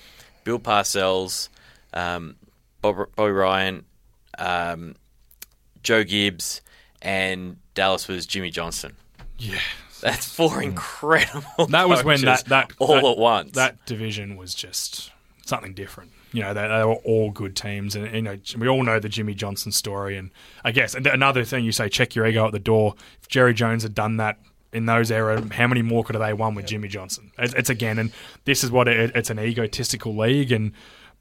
Bill 0.46 0.60
Parcells, 0.60 1.50
um, 1.94 2.36
Bob, 2.94 3.08
Bobby 3.16 3.32
Ryan, 3.32 3.86
um, 4.38 4.96
Joe 5.84 6.04
Gibbs, 6.04 6.62
and 7.02 7.58
Dallas 7.74 8.08
was 8.08 8.26
Jimmy 8.26 8.50
Johnson. 8.50 8.96
Yeah, 9.38 9.60
That's 10.02 10.26
four 10.26 10.62
incredible. 10.62 11.68
that 11.68 11.90
was 11.90 12.04
when 12.04 12.22
that 12.22 12.46
that 12.46 12.72
all 12.80 12.88
that- 12.96 13.06
at 13.06 13.18
once. 13.18 13.52
That 13.54 13.86
division 13.86 14.36
was 14.38 14.54
just 14.56 15.12
something 15.46 15.74
different. 15.74 16.12
You 16.32 16.42
know, 16.42 16.54
they, 16.54 16.68
they 16.68 16.84
were 16.84 16.96
all 17.06 17.32
good 17.32 17.56
teams, 17.56 17.96
and 17.96 18.14
you 18.14 18.22
know 18.22 18.38
we 18.58 18.68
all 18.68 18.84
know 18.84 19.00
the 19.00 19.08
Jimmy 19.10 19.34
Johnson 19.34 19.72
story. 19.72 20.18
And 20.18 20.32
I 20.64 20.72
guess 20.72 20.94
and 20.96 21.06
another 21.08 21.44
thing 21.46 21.64
you 21.64 21.72
say, 21.72 21.88
check 21.90 22.14
your 22.16 22.26
ego 22.28 22.46
at 22.46 22.52
the 22.52 22.60
door. 22.60 22.96
If 23.22 23.30
Jerry 23.30 23.54
Jones 23.54 23.84
had 23.84 23.94
done 23.94 24.18
that 24.18 24.38
in 24.74 24.86
those 24.86 25.12
era, 25.12 25.42
how 25.54 25.68
many 25.68 25.82
more 25.82 26.04
could 26.04 26.16
have 26.16 26.24
they 26.26 26.34
won 26.34 26.54
with 26.56 26.66
Jimmy 26.66 26.90
Johnson? 26.90 27.32
It's, 27.38 27.54
it's 27.54 27.70
again, 27.70 28.00
and 28.00 28.12
this 28.44 28.64
is 28.66 28.72
what 28.72 28.88
it, 28.90 29.12
it's 29.16 29.30
an 29.30 29.40
egotistical 29.40 30.16
league, 30.18 30.52
and 30.52 30.74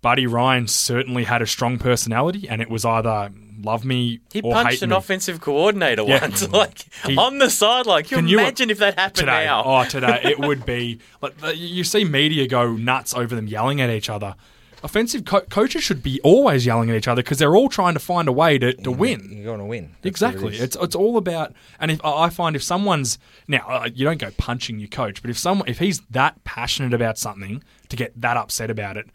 Buddy 0.05 0.27
Ryan 0.27 0.69
certainly 0.69 1.25
had 1.25 1.41
a 1.43 1.47
strong 1.47 1.79
personality, 1.79 2.47
and 2.49 2.61
it 2.61 2.69
was 2.69 2.85
either 2.85 3.31
love 3.63 3.85
me 3.87 4.21
he 4.31 4.43
or 4.43 4.53
punched 4.53 4.71
hate 4.73 4.83
an 4.83 4.91
me. 4.91 4.97
offensive 4.97 5.41
coordinator 5.41 6.03
Yeah. 6.03 6.21
once, 6.21 6.47
like 6.61 6.85
He- 7.07 7.17
on 7.17 7.39
the 7.39 7.49
sideline. 7.49 8.05
Can 8.05 8.19
Can 8.19 8.29
you 8.29 8.33
you- 8.37 8.39
imagine 8.41 8.69
if 8.69 8.79
that 8.79 8.99
happened 8.99 9.17
today. 9.17 9.47
now? 9.47 9.63
Oh, 9.65 9.85
today 9.89 10.21
it 10.25 10.39
would 10.39 10.67
be 10.75 11.01
like 11.23 11.35
you 11.57 11.83
see 11.85 12.05
media 12.05 12.47
go 12.47 12.73
nuts 12.75 13.15
over 13.15 13.35
them 13.35 13.47
yelling 13.47 13.81
at 13.81 13.89
each 13.91 14.11
other. 14.11 14.35
Offensive 14.83 15.25
co- 15.25 15.41
coaches 15.41 15.83
should 15.83 16.03
be 16.03 16.21
always 16.23 16.67
yelling 16.67 16.91
at 16.91 16.97
each 16.97 17.09
other 17.09 17.23
because 17.23 17.39
they're 17.39 17.57
all 17.57 17.71
trying 17.71 17.95
to 17.95 18.01
find 18.01 18.29
a 18.29 18.33
way 18.33 18.59
to, 18.59 18.75
to 18.75 18.91
win. 18.91 19.31
You're 19.33 19.45
going 19.47 19.61
to 19.61 19.65
win. 19.65 19.85
That's 19.85 19.95
what 19.95 20.05
it 20.05 20.09
Exactly. 20.09 20.57
It's 20.59 20.77
it's 20.77 20.95
all 20.95 21.17
about. 21.17 21.55
And 21.81 21.91
if 21.91 22.05
I 22.05 22.25
I 22.25 22.29
find 22.29 22.55
if 22.55 22.63
someone's 22.63 23.19
now 23.49 23.65
uh, 23.67 23.89
you 23.95 24.05
don't 24.05 24.19
go 24.21 24.31
punching 24.37 24.79
your 24.81 24.89
coach, 24.89 25.23
but 25.23 25.31
if 25.31 25.39
someone 25.39 25.67
if 25.69 25.79
he's 25.79 26.01
that 26.11 26.45
passionate 26.45 26.93
about 26.93 27.17
something 27.17 27.65
to 27.89 27.97
get 27.97 28.13
that 28.21 28.37
upset 28.37 28.71
about 28.71 28.99
it, 28.99 29.07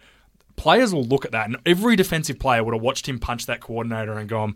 players 0.60 0.94
will 0.94 1.06
look 1.06 1.26
at 1.26 1.32
that, 1.32 1.48
and 1.48 1.58
every 1.66 1.96
defensive 1.96 2.38
player 2.38 2.64
would 2.64 2.74
have 2.74 2.84
watched 2.84 3.08
him 3.08 3.18
punch 3.18 3.46
that 3.48 3.62
coordinator 3.62 4.14
and 4.20 4.28
gone, 4.30 4.56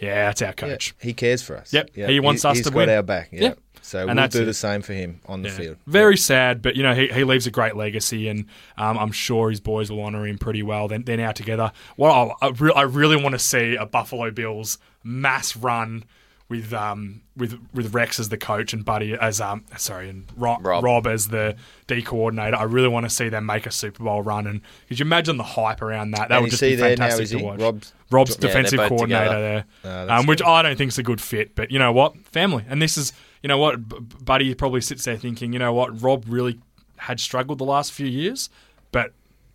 "Yeah, 0.00 0.26
that's 0.26 0.42
our 0.42 0.48
Yeah, 0.48 0.52
coach." 0.52 0.94
he 1.00 1.12
cares 1.12 1.42
for 1.42 1.56
us. 1.56 1.72
Yep, 1.72 1.90
Yeah, 1.94 2.08
he 2.08 2.18
wants 2.20 2.44
us 2.44 2.56
he's 2.56 2.66
to 2.66 2.72
got 2.72 2.76
win. 2.78 2.88
our 2.90 3.02
back. 3.02 3.28
Yeah. 3.30 3.40
Yep. 3.42 3.58
So 3.84 4.06
And 4.08 4.16
we'll 4.18 4.28
do 4.28 4.42
it. 4.42 4.44
the 4.44 4.54
same 4.54 4.80
for 4.80 4.92
him 4.92 5.20
on 5.26 5.42
the 5.42 5.48
Yeah. 5.48 5.54
field. 5.56 5.76
Very 5.88 6.16
sad, 6.16 6.62
but 6.62 6.76
you 6.76 6.82
know 6.84 6.94
he, 6.94 7.08
he 7.08 7.24
leaves 7.24 7.46
a 7.48 7.50
great 7.50 7.74
legacy, 7.76 8.28
and 8.28 8.46
um, 8.78 8.96
I'm 8.96 9.10
sure 9.12 9.50
his 9.50 9.60
boys 9.60 9.90
will 9.90 10.02
honour 10.04 10.24
him 10.26 10.38
pretty 10.38 10.62
well. 10.62 10.86
They're, 10.88 11.00
they're 11.00 11.16
now 11.16 11.32
together. 11.32 11.72
Well, 11.96 12.36
I, 12.40 12.46
I, 12.46 12.50
re- 12.50 12.72
I 12.76 12.82
really 12.82 13.16
want 13.20 13.34
to 13.34 13.38
see 13.40 13.74
a 13.76 13.84
Buffalo 13.84 14.30
Bills 14.30 14.78
mass 15.04 15.56
run 15.56 16.04
with 16.52 16.72
um 16.74 17.22
with 17.36 17.58
with 17.72 17.94
Rex 17.94 18.20
as 18.20 18.28
the 18.28 18.36
coach 18.36 18.72
and 18.74 18.84
Buddy 18.84 19.14
as 19.14 19.40
um 19.40 19.64
sorry 19.78 20.10
and 20.10 20.26
Ro- 20.36 20.58
Rob. 20.60 20.84
Rob. 20.84 21.06
as 21.06 21.28
the 21.28 21.56
D 21.86 22.02
coordinator. 22.02 22.56
I 22.56 22.64
really 22.64 22.88
want 22.88 23.06
to 23.06 23.10
see 23.10 23.28
them 23.30 23.46
make 23.46 23.64
a 23.66 23.70
Super 23.70 24.04
Bowl 24.04 24.20
run, 24.22 24.46
and 24.46 24.60
could 24.88 24.98
you 25.00 25.04
imagine 25.06 25.38
the 25.38 25.42
hype 25.44 25.80
around 25.80 26.10
that? 26.12 26.28
That 26.28 26.36
And 26.36 26.42
would 26.42 26.50
just 26.50 26.60
be 26.62 26.76
now, 26.76 26.82
fantastic 26.82 27.22
is 27.24 27.30
to 27.30 27.38
watch. 27.38 27.58
Rob's- 27.60 27.92
Rob's 28.10 28.32
Yeah, 28.38 28.46
defensive 28.46 28.78
coordinator 28.80 29.24
together. 29.24 29.40
there, 29.82 30.06
that's 30.06 30.20
um, 30.20 30.26
which. 30.26 30.42
I 30.42 30.60
don't 30.62 30.76
think 30.76 30.88
is 30.90 30.98
a 30.98 31.02
good 31.02 31.20
fit. 31.22 31.54
But 31.54 31.70
you 31.70 31.78
know 31.78 31.92
what, 31.92 32.14
family, 32.26 32.64
and 32.68 32.82
this 32.82 32.98
is 32.98 33.12
you 33.42 33.48
know 33.48 33.56
what, 33.58 33.88
B- 33.88 33.96
Buddy 34.22 34.54
probably 34.54 34.82
sits 34.82 35.04
there 35.06 35.16
thinking, 35.16 35.52
you 35.54 35.58
know 35.58 35.72
what, 35.72 36.00
Rob 36.02 36.24
really 36.28 36.60
had 36.98 37.18
struggled 37.18 37.58
the 37.58 37.64
last 37.64 37.90
few 37.92 38.06
years, 38.06 38.50
but 38.92 39.12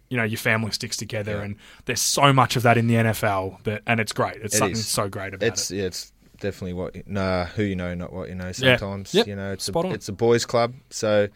you 0.10 0.18
know 0.18 0.24
your 0.24 0.38
family 0.40 0.72
sticks 0.72 0.98
together, 0.98 1.34
Yeah. 1.38 1.44
and 1.44 1.56
there's 1.86 2.02
so 2.02 2.34
much 2.34 2.56
of 2.56 2.64
that 2.64 2.78
in 2.78 2.88
the 2.88 2.96
NFL 2.96 3.60
that, 3.66 3.84
and 3.86 4.00
it's 4.00 4.12
great. 4.14 4.38
It's 4.38 4.56
It 4.56 4.58
something 4.58 4.72
is. 4.78 4.88
so 4.88 5.08
great 5.08 5.34
about 5.36 5.46
It's 5.48 5.70
it. 5.70 5.78
it's 5.80 6.12
definitely 6.40 6.74
what 6.74 6.96
you- 6.96 7.04
nah, 7.06 7.46
who 7.46 7.64
you 7.64 7.76
know, 7.76 7.94
not 7.96 8.14
what 8.14 8.30
you 8.30 8.36
know. 8.36 8.46
Yeah. 8.58 8.78
Sometimes 8.78 9.14
Yep. 9.14 9.28
you 9.28 9.36
know 9.36 9.52
it's 9.54 9.66
Spot 9.66 9.86
a, 9.86 9.88
on. 9.90 9.94
it's 9.94 10.10
a 10.10 10.14
boys' 10.14 10.46
club, 10.46 10.74
so 10.90 11.28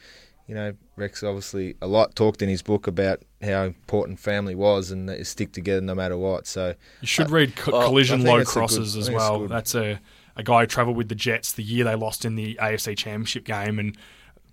you 0.48 0.56
know 0.56 0.74
Rex 0.96 1.24
obviously 1.24 1.76
a 1.82 1.88
lot 1.88 2.16
talked 2.16 2.42
in 2.42 2.50
his 2.50 2.62
book 2.62 2.88
about 2.88 3.22
how 3.42 3.64
important 3.64 4.20
family 4.20 4.54
was 4.56 4.92
and 4.92 5.08
that 5.10 5.18
you 5.20 5.24
stick 5.24 5.52
together 5.52 5.82
no 5.82 5.96
matter 5.96 6.18
what. 6.18 6.46
So 6.48 6.76
You 7.02 7.08
should 7.08 7.28
uh, 7.28 7.30
read 7.30 7.56
co- 7.56 7.72
oh, 7.72 7.78
well, 7.80 7.88
collision 7.90 8.24
low 8.24 8.36
a 8.36 8.38
good- 8.40 8.48
crosses 8.48 8.96
as 8.98 9.10
well. 9.10 9.48
That's 9.48 9.76
a 9.76 10.00
a 10.36 10.44
guy 10.44 10.62
who 10.62 10.68
travelled 10.68 10.96
with 10.98 11.10
the 11.10 11.16
Jets 11.16 11.52
the 11.52 11.64
year 11.64 11.84
they 11.84 11.96
lost 11.96 12.24
in 12.26 12.36
the 12.36 12.56
AFC 12.62 12.96
Championship 12.98 13.44
game, 13.44 13.78
and 13.80 13.98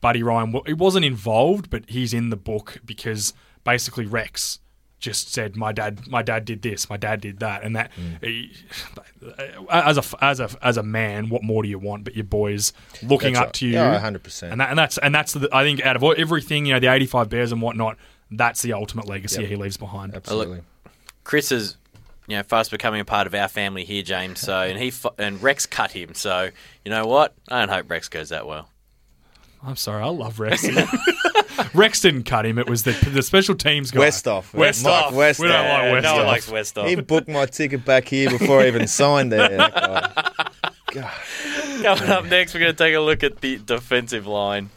Buddy 0.00 0.22
Ryan. 0.22 0.54
He 0.66 0.72
wasn't 0.74 1.04
involved, 1.04 1.70
but 1.70 1.88
he's 1.88 2.12
in 2.14 2.30
the 2.30 2.36
book 2.36 2.78
because 2.84 3.32
basically 3.64 4.06
Rex 4.06 4.58
just 4.98 5.32
said, 5.32 5.56
"My 5.56 5.72
dad, 5.72 6.06
my 6.08 6.22
dad 6.22 6.44
did 6.44 6.62
this, 6.62 6.88
my 6.90 6.96
dad 6.96 7.20
did 7.20 7.38
that," 7.40 7.62
and 7.62 7.76
that. 7.76 7.90
Mm. 7.92 8.24
he- 8.24 8.52
as 9.70 9.98
a 9.98 10.24
as 10.24 10.40
a 10.40 10.48
as 10.62 10.76
a 10.76 10.82
man, 10.82 11.28
what 11.28 11.42
more 11.42 11.62
do 11.62 11.68
you 11.68 11.78
want? 11.78 12.04
But 12.04 12.14
your 12.14 12.24
boys 12.24 12.72
looking 13.02 13.34
That's 13.34 13.40
up 13.40 13.46
right. 13.48 13.54
to 13.54 13.66
you, 13.66 13.72
Yeah, 13.74 14.00
100%. 14.00 14.50
and 14.52 14.60
that, 14.60 14.70
and 14.70 14.78
that's 14.78 14.98
and 14.98 15.14
that's 15.14 15.32
the, 15.32 15.48
I 15.52 15.64
think 15.64 15.84
out 15.84 15.96
of 15.96 16.02
all, 16.04 16.14
everything, 16.16 16.66
you 16.66 16.72
know, 16.74 16.80
the 16.80 16.88
eighty-five 16.92 17.28
Bears 17.28 17.52
and 17.52 17.60
whatnot. 17.62 17.96
That's 18.30 18.60
the 18.62 18.74
ultimate 18.74 19.08
legacy 19.08 19.40
Yep. 19.40 19.50
he 19.50 19.56
leaves 19.56 19.76
behind. 19.78 20.14
absolutely. 20.14 20.60
Chris 21.24 21.50
is, 21.50 21.76
you 22.26 22.36
know, 22.36 22.42
fast 22.42 22.70
becoming 22.70 23.00
a 23.00 23.04
part 23.04 23.26
of 23.26 23.34
our 23.34 23.48
family 23.48 23.84
here, 23.84 24.02
James. 24.02 24.38
So, 24.40 24.60
and 24.60 24.78
he 24.78 24.92
and 25.18 25.42
Rex 25.42 25.64
cut 25.66 25.92
him. 25.92 26.12
So, 26.14 26.50
you 26.84 26.90
know 26.90 27.06
what? 27.06 27.34
I 27.48 27.60
don't 27.60 27.70
hope 27.70 27.90
Rex 27.90 28.08
goes 28.08 28.28
that 28.28 28.46
well. 28.46 28.68
I'm 29.62 29.76
sorry, 29.76 30.02
I 30.02 30.08
love 30.08 30.38
Rex. 30.40 30.66
Rex 31.74 32.00
didn't 32.00 32.22
cut 32.24 32.46
him. 32.46 32.58
It 32.58 32.68
was 32.68 32.84
the 32.84 32.92
the 33.12 33.22
special 33.22 33.54
teams 33.54 33.90
guy. 33.90 34.00
Westhoff. 34.00 34.52
Westhoff. 34.52 35.10
Mike 35.12 35.14
Westhoff. 35.14 35.40
We 35.40 35.48
don't 35.48 35.66
like 35.66 35.82
Yeah, 35.82 35.92
Westhoff. 35.92 36.02
No 36.02 36.16
one 36.16 36.26
likes 36.26 36.50
Westhoff. 36.50 36.88
He 36.88 36.94
booked 36.96 37.28
my 37.28 37.46
ticket 37.46 37.84
back 37.84 38.06
here 38.08 38.30
before 38.30 38.60
I 38.60 38.68
even 38.68 38.86
signed 38.86 39.32
there. 39.32 39.48
That 39.48 39.74
guy. 39.74 40.72
God. 40.92 41.12
Coming 41.82 42.10
up 42.10 42.24
next, 42.26 42.54
we're 42.54 42.60
going 42.60 42.72
to 42.72 42.78
take 42.78 42.94
a 42.94 43.00
look 43.00 43.22
at 43.22 43.40
the 43.40 43.58
defensive 43.58 44.26
line. 44.26 44.70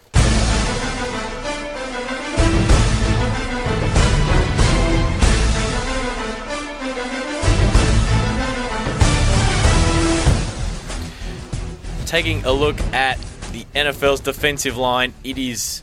Taking 12.06 12.44
a 12.44 12.52
look 12.52 12.78
at 12.94 13.18
the 13.18 13.31
NFL's 13.76 14.20
defensive 14.20 14.78
line, 14.78 15.14
it 15.24 15.38
is 15.38 15.82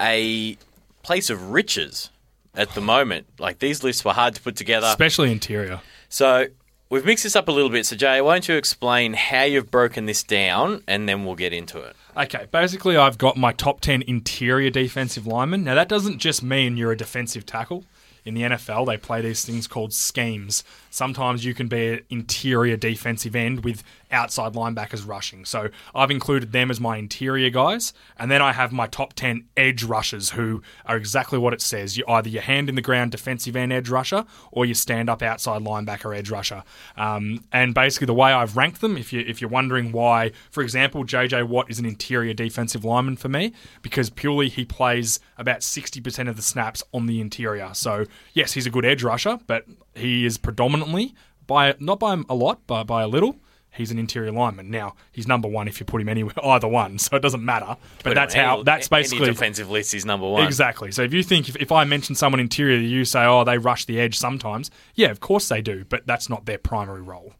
a 0.00 0.56
place 1.02 1.30
of 1.30 1.50
riches 1.50 2.10
at 2.54 2.74
the 2.74 2.80
moment. 2.80 3.26
Like 3.38 3.58
these 3.58 3.84
lists 3.84 4.04
were 4.04 4.12
hard 4.12 4.34
to 4.34 4.42
put 4.42 4.56
together. 4.56 4.86
especially 4.88 5.30
interior. 5.30 5.80
So 6.08 6.46
we've 6.90 7.04
mixed 7.04 7.24
this 7.24 7.36
up 7.36 7.48
a 7.48 7.52
little 7.52 7.70
bit. 7.70 7.86
So 7.86 7.96
Jay, 7.96 8.20
why 8.20 8.34
don't 8.34 8.48
you 8.48 8.56
explain 8.56 9.14
how 9.14 9.44
you've 9.44 9.70
broken 9.70 10.06
this 10.06 10.22
down, 10.22 10.82
and 10.86 11.08
then 11.08 11.24
we'll 11.24 11.36
get 11.36 11.52
into 11.52 11.78
it. 11.78 11.96
Okay, 12.16 12.46
basically, 12.50 12.96
I've 12.96 13.18
got 13.18 13.36
my 13.36 13.52
top 13.52 13.80
10 13.80 14.02
interior 14.02 14.70
defensive 14.70 15.26
linemen. 15.26 15.64
Now, 15.64 15.74
that 15.74 15.88
doesn't 15.88 16.18
just 16.18 16.42
mean 16.42 16.76
you're 16.76 16.92
a 16.92 16.96
defensive 16.96 17.46
tackle. 17.46 17.84
In 18.24 18.34
the 18.34 18.42
NFL, 18.42 18.86
they 18.86 18.96
play 18.98 19.20
these 19.20 19.44
things 19.44 19.66
called 19.66 19.92
schemes. 19.92 20.62
Sometimes 20.92 21.42
you 21.42 21.54
can 21.54 21.68
be 21.68 21.88
an 21.88 22.00
interior 22.10 22.76
defensive 22.76 23.34
end 23.34 23.64
with 23.64 23.82
outside 24.10 24.52
linebackers 24.52 25.08
rushing. 25.08 25.46
So 25.46 25.70
I've 25.94 26.10
included 26.10 26.52
them 26.52 26.70
as 26.70 26.78
my 26.78 26.98
interior 26.98 27.48
guys. 27.48 27.94
And 28.18 28.30
then 28.30 28.42
I 28.42 28.52
have 28.52 28.72
my 28.72 28.86
top 28.88 29.14
10 29.14 29.46
edge 29.56 29.84
rushers 29.84 30.30
who 30.30 30.62
are 30.84 30.98
exactly 30.98 31.38
what 31.38 31.54
it 31.54 31.62
says. 31.62 31.96
You 31.96 32.04
either 32.06 32.28
your 32.28 32.42
hand 32.42 32.68
in 32.68 32.74
the 32.74 32.82
ground 32.82 33.10
defensive 33.10 33.56
end 33.56 33.72
edge 33.72 33.88
rusher 33.88 34.26
or 34.50 34.66
you 34.66 34.74
stand 34.74 35.08
up 35.08 35.22
outside 35.22 35.62
linebacker 35.62 36.14
edge 36.14 36.30
rusher. 36.30 36.62
Um, 36.98 37.42
and 37.52 37.72
basically, 37.72 38.06
the 38.06 38.12
way 38.12 38.30
I've 38.30 38.54
ranked 38.54 38.82
them, 38.82 38.98
if, 38.98 39.14
you, 39.14 39.24
if 39.26 39.40
you're 39.40 39.48
wondering 39.48 39.92
why, 39.92 40.32
for 40.50 40.62
example, 40.62 41.06
JJ 41.06 41.48
Watt 41.48 41.70
is 41.70 41.78
an 41.78 41.86
interior 41.86 42.34
defensive 42.34 42.84
lineman 42.84 43.16
for 43.16 43.30
me 43.30 43.54
because 43.80 44.10
purely 44.10 44.50
he 44.50 44.66
plays 44.66 45.20
about 45.38 45.60
60% 45.60 46.28
of 46.28 46.36
the 46.36 46.42
snaps 46.42 46.84
on 46.92 47.06
the 47.06 47.18
interior. 47.18 47.70
So, 47.72 48.04
yes, 48.34 48.52
he's 48.52 48.66
a 48.66 48.70
good 48.70 48.84
edge 48.84 49.02
rusher, 49.02 49.38
but 49.46 49.64
he 49.94 50.24
is 50.26 50.38
predominantly, 50.38 51.14
by 51.46 51.74
not 51.78 51.98
by 52.00 52.20
a 52.28 52.34
lot, 52.34 52.60
but 52.66 52.84
by 52.84 53.02
a 53.02 53.08
little, 53.08 53.36
he's 53.70 53.90
an 53.90 53.98
interior 53.98 54.30
lineman. 54.32 54.70
Now, 54.70 54.94
he's 55.12 55.26
number 55.26 55.48
one 55.48 55.66
if 55.68 55.80
you 55.80 55.86
put 55.86 56.00
him 56.00 56.08
anywhere, 56.08 56.34
either 56.44 56.68
one, 56.68 56.98
so 56.98 57.16
it 57.16 57.20
doesn't 57.20 57.44
matter. 57.44 57.76
But 57.98 58.04
Put 58.04 58.14
that's 58.14 58.34
on 58.34 58.40
how, 58.44 58.54
any- 58.54 58.64
that's 58.64 58.88
basically. 58.88 59.26
any 59.26 59.32
defensive 59.34 59.70
list 59.70 59.94
is 59.94 60.04
number 60.04 60.28
one. 60.28 60.46
Exactly. 60.46 60.92
So 60.92 61.02
if 61.02 61.12
you 61.12 61.22
think 61.22 61.48
if, 61.48 61.56
if 61.56 61.72
I 61.72 61.84
mention 61.84 62.14
someone 62.14 62.40
interior, 62.40 62.78
you 62.78 63.04
say, 63.04 63.24
oh, 63.24 63.44
they 63.44 63.58
rush 63.58 63.84
the 63.86 63.98
edge 64.00 64.16
sometimes. 64.18 64.70
Yeah, 64.94 65.08
of 65.10 65.20
course 65.20 65.48
they 65.48 65.62
do, 65.62 65.84
but 65.88 66.06
that's 66.06 66.28
not 66.28 66.46
their 66.46 66.58
primary 66.58 67.02
role. 67.02 67.34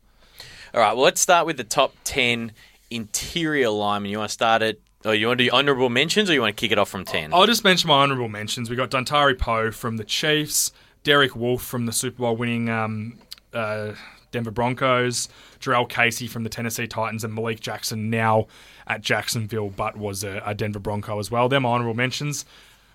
All 0.75 0.81
right. 0.81 0.93
Well, 0.95 1.05
let's 1.05 1.21
start 1.21 1.47
with 1.47 1.59
the 1.59 1.65
top 1.65 1.95
ten 2.05 2.53
interior 2.91 3.71
linemen. 3.71 4.11
You 4.11 4.19
want 4.19 4.29
to 4.31 4.33
start 4.35 4.63
it? 4.63 4.81
Or 5.05 5.15
you 5.15 5.27
want 5.27 5.39
to 5.39 5.45
do 5.47 5.51
honourable 5.51 5.89
mentions, 5.91 6.31
or 6.31 6.33
you 6.35 6.41
want 6.41 6.57
to 6.57 6.61
kick 6.61 6.71
it 6.71 6.79
off 6.79 6.89
from 6.89 7.05
ten? 7.05 7.35
I'll 7.35 7.47
just 7.47 7.65
mention 7.65 7.89
my 7.89 7.95
honourable 8.03 8.29
mentions. 8.29 8.71
We 8.71 8.77
got 8.77 8.91
Dontari 8.91 9.37
Poe 9.37 9.73
from 9.73 9.97
the 9.97 10.05
Chiefs, 10.05 10.71
Derek 11.05 11.35
Wolfe 11.37 11.63
from 11.63 11.87
the 11.87 11.93
Super 11.93 12.19
Bowl 12.19 12.37
winning 12.37 12.69
um, 12.69 13.19
uh, 13.53 13.93
Denver 14.31 14.51
Broncos, 14.51 15.29
Jurrell 15.61 15.89
Casey 15.89 16.27
from 16.27 16.43
the 16.45 16.49
Tennessee 16.49 16.87
Titans, 16.87 17.25
and 17.25 17.35
Malik 17.35 17.61
Jackson 17.61 18.09
now 18.11 18.47
at 18.87 19.01
Jacksonville, 19.03 19.71
but 19.71 19.97
was 19.97 20.25
a, 20.25 20.43
a 20.45 20.55
Denver 20.55 20.79
Bronco 20.79 21.19
as 21.19 21.31
well. 21.31 21.49
They're 21.49 21.61
my 21.61 21.71
honourable 21.71 21.95
mentions. 21.95 22.45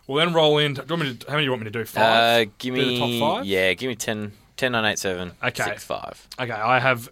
We'll 0.08 0.18
then 0.26 0.34
roll 0.34 0.58
in. 0.58 0.74
Do 0.76 0.82
you 0.82 0.88
want 0.96 1.02
me 1.04 1.16
to, 1.16 1.26
how 1.28 1.34
many 1.34 1.42
do 1.42 1.46
you 1.46 1.52
want 1.52 1.62
me 1.64 1.66
to 1.66 1.72
do? 1.72 1.82
Uh, 1.82 1.86
Five. 1.86 2.58
give 2.58 2.76
Do 2.76 2.82
the 2.82 2.88
me 2.88 3.20
top 3.20 3.36
five? 3.38 3.46
yeah, 3.46 3.74
give 3.74 3.90
me 3.90 3.96
10, 3.96 4.32
10 4.56 4.72
9, 4.72 4.86
8, 4.86 4.98
7, 5.00 5.32
Okay. 5.44 5.64
6, 5.64 5.84
5. 5.84 6.28
Okay, 6.40 6.52
I 6.52 6.80
have 6.80 7.10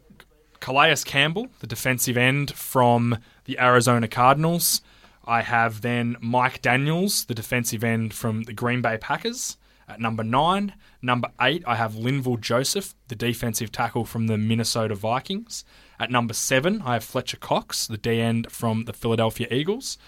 Calais 0.61 0.95
Campbell, 1.03 1.49
the 1.59 1.67
defensive 1.67 2.15
end 2.17 2.51
from 2.53 3.17
the 3.43 3.59
Arizona 3.59 4.07
Cardinals. 4.07 4.81
I 5.27 5.41
have 5.41 5.81
then 5.81 6.15
Mike 6.21 6.61
Daniels, 6.61 7.25
the 7.25 7.33
defensive 7.35 7.83
end 7.83 8.13
from 8.13 8.43
the 8.43 8.53
Green 8.53 8.81
Bay 8.81 8.97
Packers, 8.97 9.57
at 9.89 9.99
number 9.99 10.23
nine. 10.23 10.73
Number 11.05 11.29
eight, 11.39 11.63
I 11.67 11.75
have 11.75 11.93
Linval 11.93 12.41
Joseph, 12.41 12.95
the 13.09 13.15
defensive 13.15 13.71
tackle 13.71 14.05
from 14.05 14.25
the 14.25 14.39
Minnesota 14.39 14.95
Vikings. 14.95 15.63
At 15.99 16.09
number 16.09 16.33
seven, 16.33 16.81
I 16.81 16.93
have 16.93 17.03
Fletcher 17.03 17.37
Cox, 17.37 17.85
the 17.85 17.95
D 17.95 18.19
end 18.19 18.51
from 18.51 18.85
the 18.85 18.93
Philadelphia 18.93 19.47
Eagles. 19.51 19.99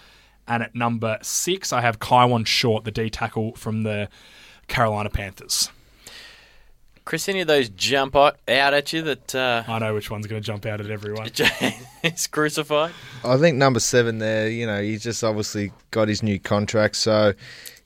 And 0.48 0.64
at 0.64 0.74
number 0.74 1.20
six, 1.22 1.72
I 1.72 1.82
have 1.82 2.00
Kawann 2.00 2.48
Short, 2.48 2.84
the 2.84 2.90
D 2.90 3.12
tackle 3.12 3.54
from 3.56 3.84
the 3.84 4.10
Carolina 4.68 5.12
Panthers. 5.12 5.70
Chris, 7.06 7.30
any 7.30 7.42
of 7.42 7.48
those 7.48 7.70
jump 7.70 8.16
out 8.16 8.40
out 8.48 8.74
at 8.74 8.92
you 8.92 9.04
that 9.04 9.36
uh, 9.36 9.66
I 9.68 9.78
know 9.78 9.94
which 9.94 10.10
one's 10.10 10.26
going 10.26 10.42
to 10.42 10.46
jump 10.46 10.66
out 10.66 10.82
at 10.82 10.90
everyone. 10.90 11.30
is 12.04 12.26
crucified? 12.26 12.92
I 13.24 13.38
think 13.38 13.58
number 13.58 13.80
seven 13.80 14.18
there, 14.18 14.50
you 14.50 14.66
know, 14.66 14.82
he's 14.82 15.04
just 15.04 15.24
obviously 15.24 15.72
got 15.92 16.08
his 16.08 16.24
new 16.24 16.40
contract, 16.40 16.96
so 16.96 17.34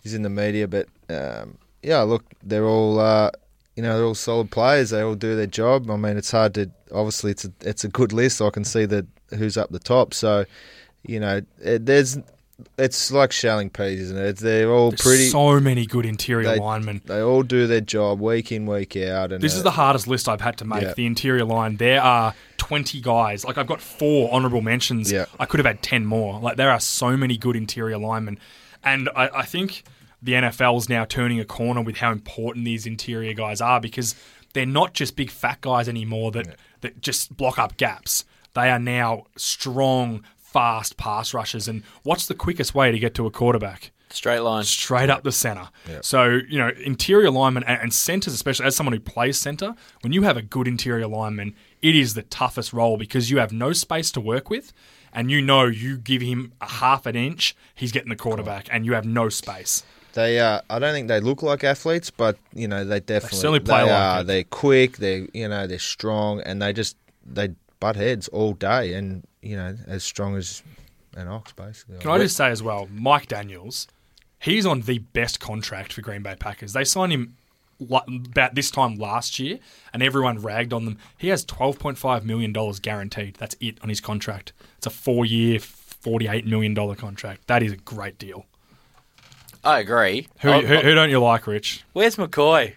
he's 0.02 0.14
in 0.14 0.22
the 0.22 0.30
media. 0.30 0.66
But 0.70 0.88
um, 1.10 1.58
yeah, 1.84 2.02
look, 2.02 2.24
they're 2.44 2.66
all, 2.66 3.00
uh, 3.00 3.32
you 3.76 3.84
know, 3.84 3.96
they're 3.98 4.06
all 4.06 4.16
solid 4.16 4.52
players. 4.52 4.90
They 4.92 5.02
all 5.02 5.16
do 5.16 5.36
their 5.36 5.48
job. 5.48 5.90
I 5.90 5.96
mean, 5.96 6.18
it's 6.18 6.32
hard 6.32 6.54
to 6.56 6.70
obviously 6.94 7.32
it's 7.32 7.46
a 7.46 7.52
it's 7.62 7.84
a 7.84 7.88
good 7.90 8.14
list. 8.14 8.38
So 8.38 8.48
I 8.48 8.50
can 8.52 8.64
see 8.66 8.86
that 8.86 9.06
who's 9.38 9.58
up 9.58 9.70
the 9.72 9.80
top. 9.80 10.14
So, 10.14 10.46
you 11.04 11.20
know, 11.20 11.42
it, 11.60 11.86
there's 11.86 12.18
it's 12.78 13.12
like 13.12 13.32
shelling 13.32 13.70
peas, 13.72 14.00
isn't 14.02 14.18
it? 14.18 14.38
They're 14.38 14.70
all 14.70 14.92
There's 14.92 15.02
pretty. 15.02 15.30
so 15.30 15.60
many 15.60 15.88
good 15.88 16.06
interior 16.06 16.48
They- 16.52 16.60
linemen. 16.60 17.02
they 17.06 17.20
all 17.22 17.42
do 17.42 17.66
their 17.66 17.82
job 17.82 18.20
week 18.20 18.52
in 18.52 18.68
week 18.68 18.96
out. 18.98 19.32
And 19.32 19.42
This 19.42 19.56
uh, 19.56 19.58
is 19.58 19.64
the 19.64 19.72
hardest 19.72 20.08
list 20.08 20.30
I've 20.30 20.42
had 20.42 20.58
to 20.58 20.66
make. 20.66 20.84
Yeah. 20.84 20.94
The 20.94 21.06
interior 21.08 21.46
line. 21.46 21.78
There 21.78 22.02
are 22.02 22.36
20 22.58 23.02
guys. 23.02 23.44
Like 23.44 23.58
I've 23.58 23.66
got 23.66 23.82
four 23.82 24.32
honourable 24.32 24.62
mentions. 24.62 25.12
Yeah. 25.12 25.26
I 25.40 25.46
could 25.46 25.60
have 25.60 25.66
had 25.66 25.82
10 25.82 26.06
more. 26.06 26.40
Like 26.40 26.58
there 26.58 26.70
are 26.70 26.80
so 26.80 27.18
many 27.18 27.36
good 27.36 27.56
interior 27.56 27.98
linemen, 27.98 28.38
and 28.84 29.10
I, 29.16 29.30
I 29.38 29.44
think 29.46 29.84
the 30.22 30.34
NFL 30.34 30.78
is 30.78 30.90
now 30.90 31.06
turning 31.06 31.40
a 31.40 31.46
corner 31.46 31.82
with 31.82 31.98
how 31.98 32.12
important 32.12 32.66
these 32.66 32.86
interior 32.86 33.34
guys 33.34 33.62
are 33.62 33.80
because 33.82 34.16
they're 34.54 34.66
not 34.66 34.94
just 34.94 35.16
big 35.16 35.32
fat 35.32 35.62
guys 35.62 35.88
anymore 35.90 36.32
that 36.32 36.56
that 36.82 37.02
just 37.02 37.36
block 37.36 37.58
up 37.58 37.78
gaps. 37.78 38.26
They 38.54 38.70
are 38.70 38.80
now 38.80 39.26
strong, 39.38 40.24
fast 40.38 40.98
pass 40.98 41.34
rushers. 41.34 41.68
And 41.68 41.84
what's 42.04 42.28
the 42.28 42.36
quickest 42.36 42.76
way 42.76 42.92
to 42.92 43.00
get 43.00 43.14
to 43.16 43.26
a 43.26 43.32
quarterback? 43.32 43.92
Straight 44.10 44.40
line. 44.40 44.66
straight 44.66 45.10
up 45.10 45.24
the 45.24 45.32
center. 45.32 45.70
So, 46.02 46.40
you 46.50 46.58
know, 46.58 46.70
interior 46.84 47.32
linemen 47.32 47.64
and, 47.64 47.82
and 47.82 47.94
centers, 47.94 48.34
especially 48.34 48.66
as 48.66 48.76
someone 48.76 48.92
who 48.92 49.00
plays 49.00 49.40
center, 49.40 49.74
when 50.02 50.12
you 50.12 50.24
have 50.24 50.36
a 50.36 50.42
good 50.42 50.68
interior 50.68 51.08
lineman, 51.08 51.56
it 51.82 51.96
is 51.96 52.14
the 52.14 52.24
toughest 52.24 52.74
role 52.74 52.98
because 52.98 53.32
you 53.32 53.38
have 53.38 53.54
no 53.54 53.72
space 53.72 54.12
to 54.12 54.20
work 54.20 54.50
with. 54.50 54.74
And 55.14 55.32
you 55.32 55.42
know, 55.42 55.66
you 55.66 55.98
give 55.98 56.22
him 56.22 56.52
a 56.60 56.68
half 56.68 57.06
an 57.06 57.16
inch, 57.16 57.56
he's 57.74 57.94
getting 57.94 58.10
the 58.10 58.18
quarterback, 58.18 58.68
and 58.70 58.86
you 58.86 58.94
have 58.94 59.06
no 59.06 59.30
space. 59.30 59.84
They 60.14 60.40
uh, 60.40 60.62
I 60.70 60.80
don't 60.80 60.94
think 60.94 61.08
they 61.08 61.20
look 61.20 61.42
like 61.42 61.64
athletes, 61.64 62.10
but 62.10 62.38
you 62.54 62.68
know 62.68 62.84
they 62.84 63.00
definitely 63.00 63.38
certainly 63.38 63.60
play 63.60 63.86
they 63.86 63.92
like 63.92 63.92
are. 63.92 64.22
it. 64.22 64.28
They're 64.28 64.44
quick. 64.44 64.98
They're 64.98 65.28
you 65.34 65.48
know 65.48 65.68
they're 65.68 65.80
strong, 65.80 66.42
and 66.42 66.62
they 66.62 66.74
just 66.74 66.98
they 67.26 67.56
butt 67.80 67.96
heads 67.96 68.28
all 68.30 68.54
day, 68.54 68.94
and 68.94 69.24
you 69.42 69.56
know 69.56 69.76
as 69.88 70.04
strong 70.04 70.36
as 70.36 70.64
an 71.16 71.28
ox 71.28 71.52
basically. 71.54 71.98
Can 72.00 72.12
I 72.12 72.18
just 72.18 72.36
say 72.36 72.50
as 72.50 72.62
well, 72.64 72.88
Mike 72.92 73.28
Daniels, 73.28 73.88
he's 74.40 74.66
on 74.66 74.82
the 74.82 75.00
best 75.00 75.40
contract 75.40 75.94
for 75.94 76.02
Green 76.02 76.24
Bay 76.24 76.36
Packers. 76.38 76.74
They 76.74 76.84
signed 76.84 77.12
him 77.12 77.38
about 77.90 78.56
this 78.56 78.72
time 78.72 78.96
last 78.96 79.40
year, 79.40 79.60
and 79.94 80.04
everyone 80.04 80.40
ragged 80.40 80.74
on 80.74 80.86
them. 80.86 80.98
He 81.18 81.30
has 81.30 81.46
$12.5 81.46 82.24
million 82.24 82.54
guaranteed. 82.82 83.36
That's 83.36 83.56
it 83.60 83.82
on 83.82 83.90
his 83.90 84.00
contract. 84.00 84.54
It's 84.78 84.88
a 84.88 84.92
four 84.92 85.26
year, 85.26 85.60
$48 85.60 86.46
million 86.46 86.76
contract. 86.96 87.48
That 87.48 87.64
is 87.64 87.72
a 87.72 87.78
great 87.78 88.18
deal. 88.20 88.46
I 89.64 89.80
agree. 89.80 90.28
Who, 90.42 90.50
Oh, 90.50 90.62
who, 90.62 90.76
oh, 90.76 90.82
who 90.82 90.96
don't 90.96 91.10
you 91.10 91.20
like, 91.20 91.48
Rich? 91.48 91.84
where's 91.94 92.16
McCoy? 92.16 92.74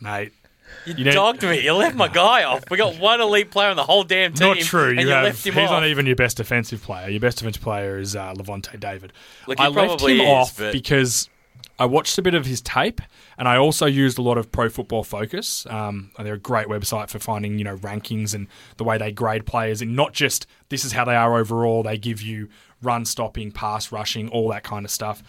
Mate. 0.00 0.32
You, 0.86 0.94
You 0.96 1.04
dogged 1.12 1.42
me. 1.42 1.62
You 1.64 1.72
left 1.74 1.96
my 1.96 2.08
guy 2.08 2.44
off. 2.44 2.62
We 2.70 2.76
got 2.76 2.98
one 2.98 3.20
elite 3.20 3.50
player 3.50 3.70
on 3.70 3.76
the 3.76 3.82
whole 3.84 4.04
damn 4.04 4.32
team. 4.32 4.48
Not 4.48 4.58
true. 4.58 4.90
You 4.90 5.00
you, 5.00 5.08
have, 5.08 5.24
left 5.24 5.46
him 5.46 5.54
he's 5.54 5.64
off. 5.64 5.70
not 5.70 5.86
even 5.86 6.06
your 6.06 6.16
best 6.16 6.36
defensive 6.36 6.82
player. 6.82 7.08
Your 7.08 7.20
best 7.20 7.38
defensive 7.38 7.62
player 7.62 7.98
is 7.98 8.14
uh, 8.14 8.32
Lavonte 8.34 8.78
David. 8.78 9.12
Look, 9.46 9.60
I 9.60 9.68
left 9.68 10.00
him 10.02 10.20
is, 10.20 10.28
off 10.28 10.56
but- 10.56 10.72
because 10.72 11.28
I 11.80 11.86
watched 11.86 12.16
a 12.18 12.22
bit 12.22 12.34
of 12.34 12.46
his 12.46 12.60
tape, 12.60 13.00
and 13.36 13.46
I 13.48 13.56
also 13.56 13.86
used 13.86 14.18
a 14.18 14.22
lot 14.22 14.36
of 14.38 14.50
Pro 14.50 14.68
Football 14.68 15.04
Focus. 15.04 15.66
Um, 15.68 16.10
they're 16.18 16.34
a 16.34 16.38
great 16.38 16.66
website 16.66 17.08
for 17.08 17.18
finding 17.18 17.58
you 17.58 17.64
know 17.64 17.76
rankings 17.76 18.34
and 18.34 18.46
the 18.78 18.84
way 18.84 18.98
they 18.98 19.12
grade 19.12 19.46
players, 19.46 19.80
and 19.82 19.94
not 19.94 20.12
just 20.12 20.46
this 20.70 20.84
is 20.84 20.92
how 20.92 21.04
they 21.04 21.14
are 21.16 21.36
overall. 21.38 21.82
They 21.82 21.98
give 21.98 22.20
you 22.22 22.48
run 22.82 23.04
stopping, 23.04 23.52
pass 23.52 23.92
rushing, 23.92 24.28
all 24.28 24.48
that 24.50 24.62
kind 24.64 24.84
of 24.84 24.90
stuff. 24.90 25.22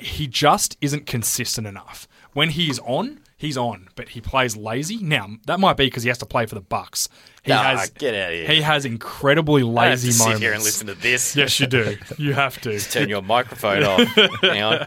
He 0.00 0.26
just 0.26 0.76
isn't 0.80 1.06
consistent 1.06 1.66
enough. 1.66 2.06
When 2.32 2.50
he's 2.50 2.78
on, 2.80 3.20
he's 3.36 3.56
on, 3.56 3.88
but 3.96 4.10
he 4.10 4.20
plays 4.20 4.56
lazy. 4.56 4.98
Now 4.98 5.28
that 5.46 5.58
might 5.60 5.76
be 5.76 5.86
because 5.86 6.02
he 6.04 6.08
has 6.08 6.18
to 6.18 6.26
play 6.26 6.46
for 6.46 6.54
the 6.54 6.60
Bucks. 6.60 7.08
He 7.42 7.52
Ah, 7.52 7.62
has 7.76 7.90
get 7.90 8.14
outta 8.14 8.34
here. 8.36 8.46
He 8.46 8.60
has 8.62 8.84
incredibly 8.84 9.62
I 9.62 9.66
have 9.66 9.74
lazy 10.02 10.08
to 10.08 10.14
sit 10.14 10.38
here 10.38 10.52
and 10.52 10.62
listen 10.62 10.86
to 10.88 10.94
this. 10.94 11.34
Yes, 11.40 11.58
you 11.58 11.66
do. 11.66 11.96
You 12.18 12.34
have 12.34 12.60
to. 12.62 12.78
Turn 12.78 13.08
your 13.08 13.22
microphone 13.22 13.82
off. 13.82 14.00
Hang 14.42 14.62
on. 14.62 14.86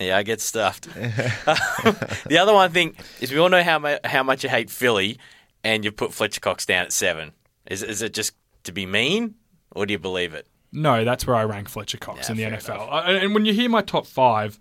Yeah, 0.00 0.16
I 0.18 0.22
get 0.22 0.40
stuffed. 0.40 0.84
the 0.94 2.38
other 2.40 2.52
one 2.52 2.70
thing 2.70 2.96
is 3.20 3.32
we 3.32 3.38
all 3.38 3.48
know 3.48 3.62
how 3.62 3.78
mu- 3.78 3.96
how 4.04 4.22
much 4.22 4.42
you 4.44 4.50
hate 4.50 4.70
Philly, 4.70 5.18
and 5.64 5.84
you 5.84 5.92
put 5.92 6.12
Fletcher 6.14 6.40
Cox 6.40 6.66
down 6.66 6.84
at 6.84 6.92
seven. 6.92 7.32
Is 7.66 7.82
is 7.82 8.02
it 8.02 8.12
just 8.14 8.32
to 8.64 8.72
be 8.72 8.86
mean, 8.86 9.34
or 9.72 9.86
do 9.86 9.92
you 9.92 9.98
believe 9.98 10.34
it? 10.34 10.46
No, 10.72 11.04
that's 11.04 11.26
where 11.26 11.36
I 11.36 11.44
rank 11.44 11.68
Fletcher 11.68 11.98
Cox 11.98 12.28
Yeah, 12.28 12.32
in 12.32 12.36
the 12.52 12.58
fair 12.58 12.76
NFL. 12.76 12.88
I- 12.92 13.12
And 13.12 13.34
when 13.34 13.44
you 13.46 13.52
hear 13.54 13.68
my 13.68 13.82
top 13.82 14.06
five, 14.06 14.58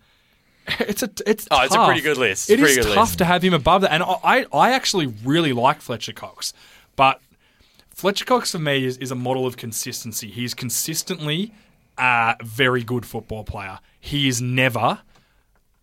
it's 0.80 1.04
a 1.04 1.10
it's 1.26 1.48
Oh, 1.52 1.62
it's 1.64 1.74
a 1.74 1.78
tough. 1.78 1.88
pretty 1.88 2.02
good 2.02 2.18
list. 2.18 2.50
It 2.50 2.60
It's 2.60 2.72
is 2.72 2.86
good 2.86 2.94
tough 2.96 3.10
list. 3.10 3.18
to 3.20 3.26
have 3.26 3.44
him 3.44 3.54
above 3.54 3.82
that, 3.82 3.92
and 3.92 4.04
I 4.04 4.46
I 4.54 4.72
actually 4.74 5.08
really 5.24 5.54
like 5.54 5.82
Fletcher 5.82 6.14
Cox, 6.14 6.54
but 6.96 7.22
Fletcher 7.92 8.26
Cox 8.26 8.52
for 8.52 8.60
me 8.60 8.84
is, 8.86 8.98
is 8.98 9.10
a 9.12 9.16
model 9.16 9.46
of 9.46 9.56
consistency. 9.58 10.30
He's 10.30 10.54
consistently 10.54 11.54
a 11.98 12.36
very 12.44 12.84
good 12.84 13.06
football 13.06 13.44
player. 13.44 13.80
He 14.00 14.28
is 14.28 14.42
never 14.42 15.00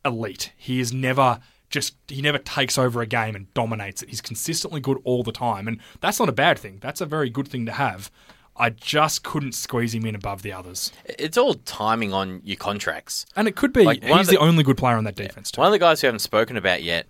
elite. 0.04 0.52
He 0.56 0.80
is 0.80 0.92
never 0.92 1.40
just 1.70 1.94
he 2.08 2.20
never 2.20 2.38
takes 2.38 2.76
over 2.76 3.00
a 3.00 3.06
game 3.06 3.34
and 3.34 3.52
dominates 3.54 4.02
it. 4.02 4.10
He's 4.10 4.20
consistently 4.20 4.80
good 4.80 4.98
all 5.04 5.22
the 5.22 5.32
time, 5.32 5.66
and 5.68 5.78
that's 6.00 6.18
not 6.18 6.28
a 6.28 6.32
bad 6.32 6.58
thing. 6.58 6.78
That's 6.80 7.00
a 7.00 7.06
very 7.06 7.30
good 7.30 7.48
thing 7.48 7.64
to 7.66 7.72
have. 7.72 8.10
I 8.56 8.70
just 8.70 9.22
couldn't 9.24 9.52
squeeze 9.52 9.94
him 9.94 10.04
in 10.06 10.14
above 10.14 10.42
the 10.42 10.52
others, 10.52 10.92
It's 11.06 11.38
all 11.38 11.54
timing 11.54 12.12
on 12.12 12.40
your 12.44 12.56
contracts. 12.56 13.24
and 13.34 13.48
it 13.48 13.56
could 13.56 13.72
be 13.72 13.82
Like, 13.84 14.02
he's 14.04 14.26
the- 14.26 14.32
the, 14.32 14.38
only 14.38 14.62
good 14.62 14.76
player 14.76 14.96
on 14.96 15.04
that 15.04 15.16
defense 15.16 15.50
too. 15.50 15.60
One 15.60 15.68
of 15.68 15.72
the 15.72 15.78
guys 15.78 16.00
who 16.00 16.06
haven't 16.06 16.20
spoken 16.20 16.56
about 16.56 16.82
yet, 16.82 17.06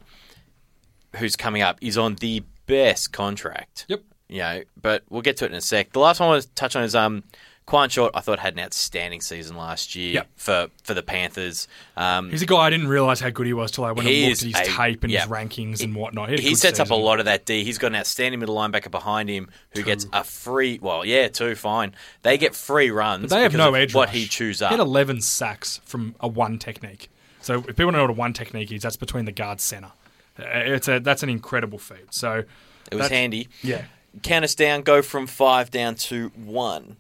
who's 1.17 1.37
coming 1.37 1.63
up, 1.63 1.79
is 1.81 1.99
on 1.99 2.15
the 2.17 2.43
best 2.67 3.13
contract. 3.13 3.87
Yep. 3.89 4.03
You 4.29 4.39
know, 4.39 4.63
but 4.81 5.03
we'll 5.11 5.21
get 5.23 5.37
to 5.39 5.45
it 5.45 5.51
in 5.51 5.55
a 5.57 5.61
sec. 5.61 5.93
The 5.93 5.99
last 6.01 6.21
one 6.21 6.29
I 6.29 6.33
want 6.33 6.43
to 6.45 6.49
touch 6.55 6.75
on 6.77 6.85
is 6.85 6.95
um, 6.95 7.23
Quan 7.67 7.89
Short. 7.89 8.11
I 8.15 8.21
thought 8.21 8.39
had 8.41 8.55
an 8.55 8.61
outstanding 8.61 9.21
season 9.21 9.57
last 9.57 9.95
year 9.95 10.15
Yep. 10.15 10.29
for 10.37 10.67
for 10.83 10.95
the 10.95 11.03
Panthers. 11.03 11.69
Um, 11.97 12.31
He's 12.31 12.43
a 12.43 12.47
guy 12.47 12.57
I 12.57 12.71
didn't 12.71 12.89
realize 12.89 13.21
how 13.21 13.31
good 13.31 13.47
he 13.47 13.53
was 13.53 13.71
till 13.71 13.85
I 13.85 13.93
went 13.93 14.09
and 14.09 14.29
looked 14.29 14.43
at 14.43 14.49
his 14.61 14.69
a- 14.69 14.73
tape 14.77 15.05
and 15.05 15.13
yeah. 15.13 15.21
his 15.23 15.29
rankings 15.31 15.83
and 15.83 15.95
whatnot. 15.95 16.29
He, 16.31 16.37
he 16.39 16.55
sets 16.55 16.81
up 16.81 16.91
a 16.91 16.95
lot 16.95 17.19
of 17.21 17.27
that 17.27 17.45
D. 17.47 17.63
He's 17.65 17.79
got 17.79 17.89
an 17.89 17.97
outstanding 17.97 18.41
middle 18.41 18.57
linebacker 18.57 18.91
behind 18.91 19.29
him 19.29 19.49
who 19.75 19.83
gets 19.83 20.07
a 20.13 20.25
free. 20.25 20.79
Well, 20.83 21.05
yeah, 21.05 21.29
two 21.29 21.55
fine. 21.55 21.95
They 22.23 22.37
get 22.37 22.55
free 22.55 22.91
runs. 22.91 23.23
But 23.31 23.37
they 23.37 23.43
have 23.43 23.55
no 23.55 23.69
of 23.69 23.75
edge 23.77 23.95
What 23.95 24.09
rush. 24.09 24.15
he 24.17 24.27
chews 24.27 24.59
He 24.59 24.65
had 24.65 24.81
11 24.81 25.21
sacks 25.21 25.81
from 25.85 26.15
a 26.21 26.27
one 26.29 26.59
technique. 26.59 27.11
So 27.43 27.59
if 27.61 27.67
people 27.77 27.87
don't 27.87 27.95
know 27.95 28.03
what 28.03 28.11
a 28.11 28.15
one 28.15 28.33
technique 28.33 28.71
is, 28.73 28.83
that's 28.83 28.97
between 28.97 29.25
the 29.25 29.33
guard 29.33 29.61
center. 29.61 29.93
Uh, 30.39 30.45
It's 30.47 30.89
a 30.89 30.99
that's 30.99 31.23
an 31.23 31.29
incredible 31.29 31.79
feat. 31.79 32.07
So 32.13 32.45
it 32.91 32.95
was 32.97 33.09
handy. 33.09 33.49
Yeah. 33.63 33.85
Count 34.23 34.45
us 34.45 34.55
down. 34.55 34.83
Go 34.83 35.01
from 35.03 35.27
five 35.27 35.71
down 35.71 35.95
to 35.95 36.29
one. 36.37 36.97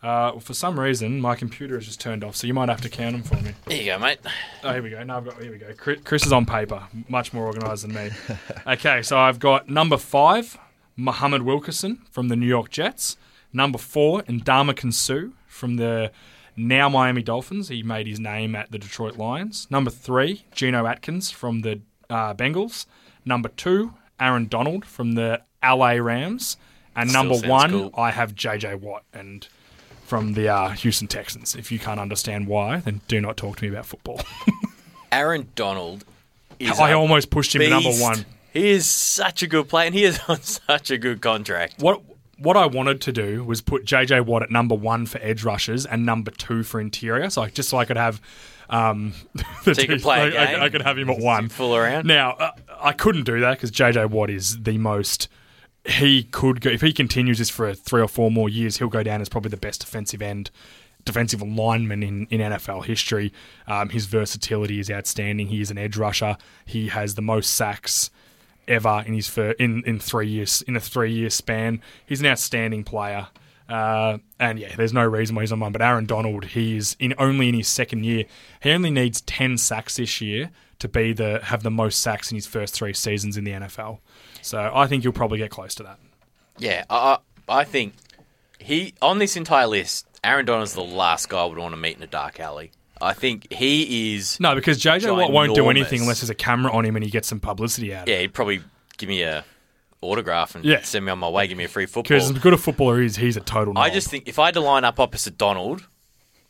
Uh, 0.00 0.30
well, 0.32 0.40
for 0.40 0.54
some 0.54 0.78
reason, 0.78 1.20
my 1.20 1.34
computer 1.34 1.74
has 1.74 1.84
just 1.84 2.00
turned 2.00 2.22
off, 2.22 2.36
so 2.36 2.46
you 2.46 2.54
might 2.54 2.68
have 2.68 2.80
to 2.80 2.88
count 2.88 3.12
them 3.12 3.22
for 3.22 3.34
me. 3.44 3.52
There 3.66 3.76
you 3.76 3.86
go, 3.86 3.98
mate. 3.98 4.18
Oh, 4.62 4.72
here 4.72 4.82
we 4.82 4.90
go. 4.90 5.02
No, 5.02 5.16
I've 5.16 5.24
got 5.24 5.42
here 5.42 5.50
we 5.50 5.58
go. 5.58 5.72
Chris, 5.76 6.24
is 6.24 6.32
on 6.32 6.46
paper, 6.46 6.84
much 7.08 7.32
more 7.32 7.46
organised 7.46 7.82
than 7.82 7.94
me. 7.94 8.10
okay, 8.66 9.02
so 9.02 9.18
I've 9.18 9.40
got 9.40 9.68
number 9.68 9.96
five, 9.96 10.56
Muhammad 10.96 11.42
Wilkerson 11.42 12.02
from 12.10 12.28
the 12.28 12.36
New 12.36 12.46
York 12.46 12.70
Jets. 12.70 13.16
Number 13.52 13.78
four, 13.78 14.22
Ndamukong 14.22 14.92
Suh 14.92 15.30
from 15.48 15.76
the 15.76 16.12
now 16.56 16.88
Miami 16.88 17.22
Dolphins. 17.22 17.68
He 17.68 17.82
made 17.82 18.06
his 18.06 18.20
name 18.20 18.54
at 18.54 18.70
the 18.70 18.78
Detroit 18.78 19.16
Lions. 19.16 19.66
Number 19.68 19.90
three, 19.90 20.44
Geno 20.52 20.86
Atkins 20.86 21.30
from 21.30 21.62
the 21.62 21.80
uh, 22.08 22.34
Bengals. 22.34 22.86
Number 23.24 23.48
two, 23.48 23.94
Aaron 24.20 24.46
Donald 24.46 24.84
from 24.84 25.12
the 25.12 25.42
LA 25.62 25.92
Rams. 25.92 26.56
And 26.94 27.10
Still 27.10 27.24
number 27.24 27.48
one, 27.48 27.70
cool. 27.70 27.90
I 27.96 28.10
have 28.10 28.34
JJ 28.34 28.80
Watt. 28.80 29.04
And 29.12 29.48
from 30.08 30.32
the 30.32 30.48
uh, 30.48 30.70
Houston 30.70 31.06
Texans. 31.06 31.54
If 31.54 31.70
you 31.70 31.78
can't 31.78 32.00
understand 32.00 32.46
why, 32.46 32.78
then 32.78 33.02
do 33.08 33.20
not 33.20 33.36
talk 33.36 33.58
to 33.58 33.64
me 33.64 33.68
about 33.70 33.84
football. 33.86 34.20
Aaron 35.12 35.48
Donald 35.54 36.04
is 36.58 36.78
I 36.80 36.92
almost 36.94 37.30
pushed 37.30 37.54
him 37.54 37.60
to 37.62 37.68
number 37.70 37.90
one. 37.92 38.24
He 38.52 38.70
is 38.70 38.88
such 38.88 39.42
a 39.42 39.46
good 39.46 39.68
player, 39.68 39.86
and 39.86 39.94
he 39.94 40.04
is 40.04 40.18
on 40.28 40.40
such 40.40 40.90
a 40.90 40.98
good 40.98 41.20
contract. 41.20 41.80
What 41.82 42.02
what 42.38 42.56
I 42.56 42.66
wanted 42.66 43.00
to 43.02 43.12
do 43.12 43.44
was 43.44 43.60
put 43.60 43.84
JJ 43.84 44.24
Watt 44.24 44.42
at 44.42 44.50
number 44.50 44.74
one 44.74 45.06
for 45.06 45.18
edge 45.20 45.44
rushers 45.44 45.84
and 45.84 46.06
number 46.06 46.30
two 46.30 46.62
for 46.62 46.80
interior, 46.80 47.28
so 47.30 47.42
I, 47.42 47.50
just 47.50 47.68
so 47.68 47.76
I 47.78 47.84
could 47.84 47.96
have. 47.96 48.20
Um, 48.70 49.12
So 49.64 49.74
could 49.74 49.86
two- 49.88 49.98
play 49.98 50.34
a 50.34 50.40
I- 50.40 50.44
I-? 50.54 50.64
I, 50.64 50.68
could 50.68 50.82
have 50.82 50.96
him 50.98 51.10
at 51.10 51.18
one. 51.18 51.48
Fool 51.48 51.74
around. 51.76 52.06
Now 52.06 52.32
uh, 52.32 52.50
I 52.80 52.92
couldn't 52.92 53.24
do 53.24 53.40
that 53.40 53.52
because 53.56 53.70
JJ 53.70 54.10
Watt 54.10 54.30
is 54.30 54.62
the 54.62 54.78
most. 54.78 55.28
He 55.88 56.24
could 56.24 56.60
go 56.60 56.70
if 56.70 56.82
he 56.82 56.92
continues 56.92 57.38
this 57.38 57.50
for 57.50 57.72
three 57.74 58.02
or 58.02 58.08
four 58.08 58.30
more 58.30 58.48
years. 58.48 58.76
He'll 58.76 58.88
go 58.88 59.02
down 59.02 59.20
as 59.20 59.28
probably 59.28 59.50
the 59.50 59.56
best 59.56 59.80
defensive 59.80 60.20
end, 60.20 60.50
defensive 61.04 61.40
lineman 61.40 62.02
in, 62.02 62.26
in 62.30 62.40
NFL 62.40 62.84
history. 62.84 63.32
Um, 63.66 63.88
his 63.88 64.06
versatility 64.06 64.80
is 64.80 64.90
outstanding. 64.90 65.48
He 65.48 65.60
is 65.60 65.70
an 65.70 65.78
edge 65.78 65.96
rusher. 65.96 66.36
He 66.66 66.88
has 66.88 67.14
the 67.14 67.22
most 67.22 67.54
sacks 67.54 68.10
ever 68.66 69.02
in 69.06 69.14
his 69.14 69.28
fir- 69.28 69.54
in 69.58 69.82
in 69.86 69.98
three 69.98 70.28
years 70.28 70.62
in 70.62 70.76
a 70.76 70.80
three 70.80 71.12
year 71.12 71.30
span. 71.30 71.80
He's 72.04 72.20
an 72.20 72.26
outstanding 72.26 72.84
player. 72.84 73.28
Uh, 73.68 74.18
and 74.40 74.58
yeah, 74.58 74.74
there's 74.76 74.94
no 74.94 75.04
reason 75.04 75.36
why 75.36 75.42
he's 75.42 75.52
on 75.52 75.60
one. 75.60 75.72
But 75.72 75.82
Aaron 75.82 76.06
Donald, 76.06 76.46
he 76.46 76.76
is 76.76 76.96
in 76.98 77.14
only 77.18 77.48
in 77.48 77.54
his 77.54 77.68
second 77.68 78.04
year. 78.04 78.24
He 78.62 78.70
only 78.70 78.90
needs 78.90 79.20
ten 79.22 79.58
sacks 79.58 79.96
this 79.96 80.20
year 80.20 80.50
to 80.78 80.88
be 80.88 81.12
the 81.12 81.40
have 81.44 81.62
the 81.62 81.70
most 81.70 82.00
sacks 82.02 82.30
in 82.30 82.36
his 82.36 82.46
first 82.46 82.74
three 82.74 82.92
seasons 82.92 83.36
in 83.36 83.44
the 83.44 83.52
NFL. 83.52 83.98
So 84.42 84.70
I 84.74 84.86
think 84.86 85.02
he'll 85.02 85.12
probably 85.12 85.38
get 85.38 85.50
close 85.50 85.74
to 85.76 85.82
that. 85.84 85.98
Yeah, 86.58 86.84
I, 86.90 87.18
I 87.48 87.64
think 87.64 87.94
he 88.58 88.94
on 89.02 89.18
this 89.18 89.36
entire 89.36 89.66
list, 89.66 90.06
Aaron 90.24 90.44
Donald's 90.44 90.72
the 90.74 90.82
last 90.82 91.28
guy 91.28 91.40
I 91.42 91.44
would 91.46 91.58
want 91.58 91.72
to 91.72 91.76
meet 91.80 91.96
in 91.96 92.02
a 92.02 92.06
dark 92.06 92.40
alley. 92.40 92.72
I 93.00 93.12
think 93.12 93.52
he 93.52 94.16
is. 94.16 94.40
No, 94.40 94.54
because 94.56 94.80
JJ 94.80 95.16
Watt 95.16 95.30
won't 95.32 95.54
do 95.54 95.70
anything 95.70 96.00
unless 96.00 96.20
there's 96.20 96.30
a 96.30 96.34
camera 96.34 96.72
on 96.72 96.84
him 96.84 96.96
and 96.96 97.04
he 97.04 97.10
gets 97.10 97.28
some 97.28 97.38
publicity 97.38 97.94
out. 97.94 98.02
of 98.02 98.08
it. 98.08 98.12
Yeah, 98.12 98.18
he'd 98.22 98.34
probably 98.34 98.60
give 98.96 99.08
me 99.08 99.22
a 99.22 99.44
autograph 100.00 100.54
and 100.56 100.64
Yeah. 100.64 100.82
send 100.82 101.04
me 101.04 101.12
on 101.12 101.18
my 101.18 101.28
way. 101.28 101.46
Give 101.46 101.56
me 101.58 101.64
a 101.64 101.68
free 101.68 101.86
football. 101.86 102.02
Because 102.04 102.30
as 102.30 102.38
good 102.38 102.52
a 102.54 102.56
footballer 102.58 102.98
he 103.00 103.06
is, 103.06 103.16
he's 103.16 103.36
a 103.36 103.40
total. 103.40 103.78
I 103.78 103.90
just 103.90 104.08
think 104.08 104.26
if 104.28 104.38
I 104.40 104.46
had 104.46 104.54
to 104.54 104.60
line 104.60 104.84
up 104.84 104.98
opposite 104.98 105.38
Donald, 105.38 105.86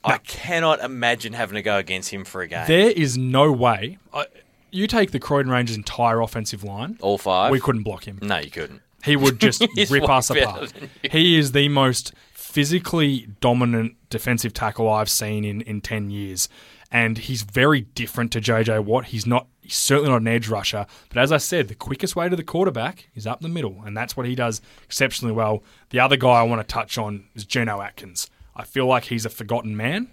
I 0.04 0.18
cannot 0.18 0.80
imagine 0.80 1.32
having 1.32 1.56
to 1.56 1.62
go 1.62 1.76
against 1.76 2.10
him 2.10 2.24
for 2.24 2.40
a 2.42 2.46
game. 2.48 2.66
there 2.66 2.90
is 2.90 3.18
no 3.18 3.50
way. 3.52 3.98
I, 4.12 4.26
you 4.70 4.86
take 4.86 5.10
the 5.10 5.18
Croydon 5.18 5.50
Rangers' 5.50 5.76
entire 5.76 6.20
offensive 6.20 6.62
line, 6.64 6.98
All 7.00 7.18
five. 7.18 7.50
we 7.50 7.60
couldn't 7.60 7.82
block 7.82 8.04
him. 8.06 8.18
No, 8.22 8.38
you 8.38 8.50
couldn't. 8.50 8.82
He 9.04 9.16
would 9.16 9.40
just 9.40 9.64
rip 9.90 10.08
us 10.08 10.30
apart. 10.30 10.72
He 11.02 11.38
is 11.38 11.52
the 11.52 11.68
most 11.68 12.12
physically 12.32 13.28
dominant 13.40 13.94
defensive 14.10 14.52
tackle 14.54 14.88
I've 14.90 15.10
seen 15.10 15.44
in, 15.44 15.60
in 15.62 15.80
10 15.80 16.10
years. 16.10 16.48
And 16.90 17.18
he's 17.18 17.42
very 17.42 17.82
different 17.82 18.32
to 18.32 18.40
JJ 18.40 18.84
Watt. 18.84 19.06
He's 19.06 19.26
not 19.26 19.46
he's 19.60 19.76
certainly 19.76 20.10
not 20.10 20.22
an 20.22 20.28
edge 20.28 20.48
rusher, 20.48 20.86
but 21.10 21.18
as 21.18 21.30
I 21.30 21.36
said, 21.36 21.68
the 21.68 21.74
quickest 21.74 22.16
way 22.16 22.28
to 22.30 22.34
the 22.34 22.42
quarterback 22.42 23.08
is 23.14 23.26
up 23.26 23.40
the 23.40 23.48
middle, 23.50 23.82
and 23.84 23.94
that's 23.94 24.16
what 24.16 24.24
he 24.24 24.34
does 24.34 24.62
exceptionally 24.84 25.34
well. 25.34 25.62
The 25.90 26.00
other 26.00 26.16
guy 26.16 26.30
I 26.40 26.42
want 26.44 26.66
to 26.66 26.72
touch 26.72 26.96
on 26.96 27.26
is 27.34 27.44
Geno 27.44 27.82
Atkins. 27.82 28.30
I 28.58 28.64
feel 28.64 28.86
like 28.86 29.04
he's 29.04 29.24
a 29.24 29.30
forgotten 29.30 29.76
man 29.76 30.10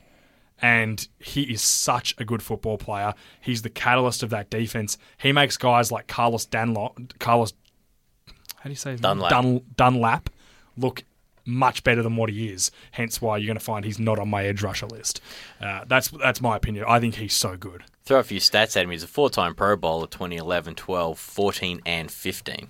and 0.61 1.07
he 1.19 1.41
is 1.43 1.61
such 1.61 2.15
a 2.17 2.23
good 2.23 2.41
football 2.41 2.77
player. 2.77 3.13
He's 3.41 3.63
the 3.63 3.69
catalyst 3.69 4.23
of 4.23 4.29
that 4.29 4.49
defense. 4.49 4.97
He 5.17 5.31
makes 5.31 5.57
guys 5.57 5.91
like 5.91 6.07
Carlos 6.07 6.45
Danlop, 6.45 7.19
Carlos, 7.19 7.53
how 8.27 8.63
do 8.65 8.69
you 8.69 8.75
say? 8.75 8.95
Dunlap. 8.95 9.29
Dun, 9.29 9.61
Dunlap 9.75 10.29
look 10.77 11.03
much 11.45 11.83
better 11.83 12.01
than 12.01 12.15
what 12.15 12.29
he 12.29 12.47
is. 12.47 12.71
Hence 12.91 13.21
why 13.21 13.37
you're 13.37 13.47
going 13.47 13.59
to 13.59 13.63
find 13.63 13.85
he's 13.85 13.99
not 13.99 14.17
on 14.17 14.29
my 14.29 14.45
edge 14.45 14.63
rusher 14.63 14.87
list. 14.87 15.21
Uh, 15.61 15.85
that's 15.87 16.07
that's 16.09 16.41
my 16.41 16.55
opinion. 16.55 16.85
I 16.87 16.99
think 16.99 17.15
he's 17.15 17.35
so 17.35 17.57
good. 17.57 17.83
Throw 18.03 18.19
a 18.19 18.23
few 18.23 18.39
stats 18.39 18.75
at 18.75 18.83
him. 18.83 18.91
He's 18.91 19.03
a 19.03 19.07
four-time 19.07 19.55
Pro 19.55 19.75
Bowler, 19.75 20.07
2011, 20.07 20.75
12, 20.75 21.19
14, 21.19 21.81
and 21.85 22.11
15. 22.11 22.69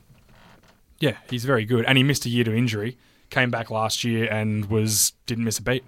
Yeah, 1.00 1.18
he's 1.30 1.44
very 1.44 1.66
good, 1.66 1.86
and 1.86 1.98
he 1.98 2.04
missed 2.04 2.26
a 2.26 2.30
year 2.30 2.46
to 2.46 2.56
injury. 2.56 2.98
Came 3.30 3.50
back 3.52 3.70
last 3.72 4.04
year 4.04 4.32
and 4.32 4.66
was 4.66 5.14
didn't 5.26 5.44
miss 5.46 5.58
a 5.60 5.62
beat. 5.64 5.84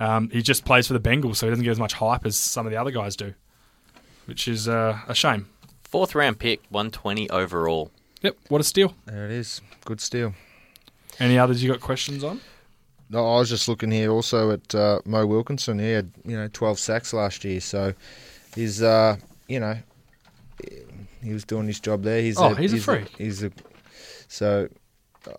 Um, 0.00 0.30
he 0.30 0.42
just 0.42 0.64
plays 0.64 0.86
for 0.86 0.94
the 0.94 1.00
Bengals, 1.00 1.36
so 1.36 1.46
he 1.46 1.50
doesn't 1.50 1.64
get 1.64 1.70
as 1.70 1.78
much 1.78 1.92
hype 1.94 2.26
as 2.26 2.36
some 2.36 2.66
of 2.66 2.72
the 2.72 2.78
other 2.78 2.90
guys 2.90 3.14
do, 3.14 3.34
which 4.26 4.48
is 4.48 4.66
uh, 4.68 4.98
a 5.06 5.14
shame. 5.14 5.46
Fourth 5.84 6.14
round 6.14 6.38
pick, 6.38 6.60
120 6.70 7.30
overall. 7.30 7.90
Yep, 8.22 8.36
what 8.48 8.60
a 8.60 8.64
steal. 8.64 8.94
There 9.06 9.26
it 9.26 9.30
is. 9.32 9.60
Good 9.84 10.00
steal. 10.00 10.34
Any 11.18 11.38
others 11.38 11.62
you 11.62 11.70
got 11.70 11.80
questions 11.80 12.24
on? 12.24 12.40
No, 13.10 13.18
I 13.36 13.38
was 13.38 13.50
just 13.50 13.68
looking 13.68 13.90
here 13.90 14.10
also 14.10 14.50
at 14.52 14.74
uh, 14.74 15.00
Mo 15.04 15.26
Wilkerson. 15.26 15.78
He 15.78 15.90
had 15.92 16.10
you 16.24 16.36
know 16.36 16.48
12 16.52 16.78
sacks 16.78 17.12
last 17.12 17.44
year, 17.44 17.60
so 17.60 17.92
he's 18.54 18.82
uh, 18.82 19.16
you 19.48 19.60
know 19.60 19.76
he 21.22 21.32
was 21.32 21.44
doing 21.44 21.66
his 21.66 21.78
job 21.80 22.02
there. 22.02 22.20
He's 22.22 22.38
Oh, 22.38 22.54
he's 22.54 22.72
a 22.72 22.78
freak. 22.78 23.08
he's 23.18 23.42
a 23.44 23.52
so. 24.28 24.68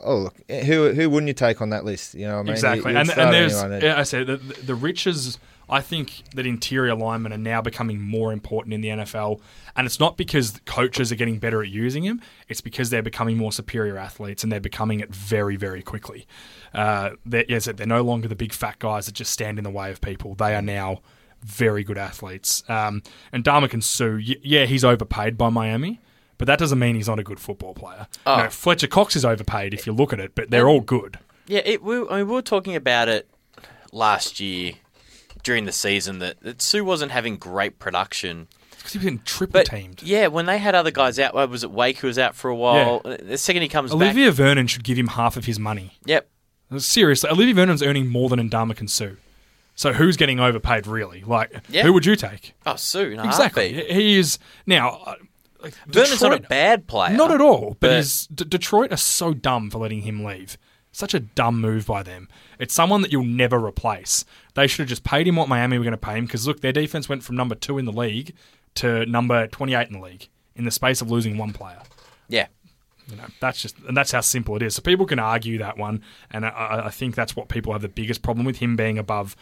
Oh 0.02 0.17
look, 0.17 0.36
who 0.50 0.93
who 0.93 1.10
wouldn't 1.10 1.28
you 1.28 1.34
take 1.34 1.62
on 1.62 1.69
that 1.72 1.86
list? 1.86 2.13
You 2.15 2.28
know, 2.28 2.34
what 2.36 2.39
I 2.39 2.43
mean, 2.43 2.54
exactly. 2.54 2.91
You- 2.93 2.98
And, 3.00 3.10
and 3.10 3.34
there's, 3.34 3.54
I 3.98 4.04
said 4.04 4.28
the, 4.28 4.38
the, 4.38 4.54
the 4.62 4.76
riches. 4.76 5.38
I 5.69 5.80
think 5.80 6.24
that 6.36 6.46
interior 6.46 6.93
linemen 6.93 7.32
are 7.32 7.38
now 7.38 7.62
becoming 7.62 8.02
more 8.02 8.34
important 8.34 8.74
in 8.74 8.82
the 8.82 8.89
NFL, 8.89 9.39
and 9.78 9.86
it's 9.88 9.98
not 10.00 10.17
because 10.17 10.60
coaches 10.65 11.10
are 11.12 11.15
getting 11.15 11.39
better 11.39 11.63
at 11.63 11.69
using 11.69 12.04
them. 12.04 12.22
It's 12.50 12.60
because 12.60 12.89
they're 12.89 13.02
becoming 13.02 13.38
more 13.38 13.52
superior 13.54 13.98
athletes, 13.98 14.43
and 14.43 14.52
they're 14.52 14.60
becoming 14.60 15.00
it 15.00 15.15
very, 15.15 15.56
very 15.56 15.82
quickly. 15.82 16.28
Uh, 16.74 17.12
they're, 17.26 17.46
yes, 17.48 17.65
they're 17.65 17.88
no 17.88 18.02
longer 18.04 18.28
the 18.28 18.36
big 18.36 18.52
fat 18.52 18.78
guys 18.80 19.06
that 19.06 19.15
just 19.15 19.32
stand 19.32 19.58
in 19.58 19.63
the 19.63 19.69
way 19.69 19.89
of 19.89 20.02
people. 20.02 20.36
They 20.36 20.54
are 20.54 20.62
now 20.62 21.00
very 21.41 21.84
good 21.86 21.98
athletes. 21.98 22.62
Um, 22.69 23.02
and 23.32 23.43
Ndamukong 23.46 23.84
Suh, 23.84 24.15
yeah, 24.17 24.65
he's 24.65 24.84
overpaid 24.84 25.38
by 25.38 25.50
Miami. 25.50 26.02
But 26.43 26.47
that 26.47 26.60
doesn't 26.60 26.77
mean 26.77 26.95
he's 26.95 27.08
not 27.08 27.19
a 27.19 27.23
good 27.23 27.39
football 27.39 27.73
player. 27.73 28.06
Oh. 28.27 28.36
No, 28.36 28.49
Fletcher 28.49 28.88
Cox 28.88 29.15
is 29.15 29.23
overpaid 29.23 29.73
if 29.73 29.88
you 29.88 29.93
look 29.93 30.12
at 30.12 30.19
it, 30.19 30.36
but 30.36 30.49
they're 30.49 30.67
all 30.67 30.82
good. 30.82 31.17
Yeah, 31.47 31.62
it, 31.63 31.82
we, 31.82 31.95
I 31.99 32.17
mean, 32.17 32.27
we 32.27 32.34
were 32.34 32.41
talking 32.41 32.75
about 32.75 33.08
it 33.08 33.29
last 33.93 34.41
year 34.41 34.73
during 35.41 35.63
the 35.63 35.71
season 35.71 36.19
that, 36.19 36.41
that 36.41 36.62
Suh 36.62 36.84
wasn't 36.84 37.13
having 37.13 37.38
great 37.38 37.79
production. 37.79 38.49
Because 38.75 38.91
he 38.91 38.97
was 38.97 39.03
getting 39.06 39.19
triple 39.23 39.53
But 39.62 39.67
teamed. 39.67 40.03
yeah, 40.03 40.27
when 40.27 40.45
they 40.47 40.58
had 40.58 40.75
other 40.75 40.91
guys 40.91 41.17
out, 41.17 41.34
uh, 41.34 41.47
was 41.49 41.63
it 41.63 41.71
Wake 41.71 41.99
who 41.99 42.08
was 42.08 42.19
out 42.19 42.36
for 42.36 42.49
a 42.49 42.56
while? 42.58 42.99
Uh, 43.06 43.15
the 43.23 43.38
second 43.38 43.62
he 43.62 43.69
comes 43.69 43.91
back. 43.91 44.01
Olivier 44.01 44.29
Vernon 44.32 44.67
should 44.67 44.84
give 44.84 44.97
him 44.97 45.08
half 45.08 45.38
of 45.38 45.45
his 45.45 45.58
money. 45.58 45.97
yep. 46.03 46.27
Uh, 46.69 46.79
seriously, 46.79 47.29
Olivier 47.29 47.53
Vernon's 47.53 47.82
earning 47.82 48.08
more 48.10 48.27
than 48.27 48.49
Ndamukong 48.49 48.89
Suh. 48.89 49.12
So 49.75 49.93
who's 49.93 50.17
getting 50.17 50.41
overpaid 50.41 50.88
really? 50.88 51.23
Like, 51.23 51.53
Yeah. 51.69 51.84
who 51.84 51.93
would 51.93 52.06
you 52.06 52.17
take? 52.17 52.53
Oh, 52.65 52.75
Suh, 52.75 52.99
Exactly. 52.99 53.73
heartbeat. 53.75 53.91
He 53.95 54.17
is 54.19 54.39
now. 54.65 55.01
Uh, 55.06 55.15
Like, 55.63 55.73
Vernon's 55.88 56.21
not 56.21 56.34
a 56.34 56.41
bad 56.41 56.88
player. 56.88 57.15
Not 57.15 57.32
at 57.32 57.41
all. 57.41 57.78
But, 57.80 57.89
But- 57.89 58.28
D- 58.36 58.45
Detroit 58.45 58.91
are 58.91 58.97
so 58.97 59.34
dumb 59.34 59.69
for 59.69 59.80
letting 59.80 60.02
him 60.02 60.23
leave. 60.23 60.58
Such 60.91 61.15
a 61.15 61.21
dumb 61.21 61.60
move 61.60 61.88
by 61.88 62.04
them. 62.04 62.28
It's 62.60 62.73
someone 62.73 63.02
that 63.02 63.12
you'll 63.12 63.23
never 63.23 63.58
replace. 63.58 64.26
They 64.54 64.67
should 64.67 64.80
have 64.80 64.89
just 64.89 65.04
paid 65.04 65.28
him 65.28 65.36
what 65.36 65.49
Miami 65.49 65.80
were 65.80 65.84
going 65.84 65.93
to 65.93 65.97
pay 65.97 66.17
him 66.17 66.26
because 66.26 66.45
look, 66.45 66.62
their 66.62 66.71
defense 66.71 67.10
went 67.10 67.23
from 67.23 67.36
number 67.36 67.56
two 67.56 67.80
in 67.80 67.86
the 67.86 67.91
league 67.91 68.36
to 68.76 69.04
number 69.08 69.47
twenty-eight 69.47 69.88
in 69.88 69.93
the 69.93 70.06
league 70.06 70.28
in 70.56 70.65
the 70.65 70.71
space 70.71 71.02
of 71.02 71.10
losing 71.10 71.36
one 71.38 71.52
player. 71.52 71.80
Yeah. 72.28 72.45
You 73.10 73.15
know, 73.15 73.26
that's 73.39 73.60
just 73.62 73.76
and 73.88 73.97
that's 73.97 74.12
how 74.12 74.21
simple 74.21 74.56
it 74.56 74.62
is. 74.62 74.76
So 74.76 74.84
people 74.84 75.08
can 75.08 75.17
argue 75.17 75.58
that 75.58 75.78
one, 75.80 76.04
and 76.30 76.45
I, 76.45 76.84
I 76.86 76.89
think 76.91 77.15
that's 77.15 77.36
what 77.36 77.49
people 77.49 77.73
have 77.73 77.82
the 77.82 77.89
biggest 77.89 78.21
problem 78.21 78.45
with 78.45 78.58
him 78.58 78.76
being 78.76 78.99
above 78.99 79.36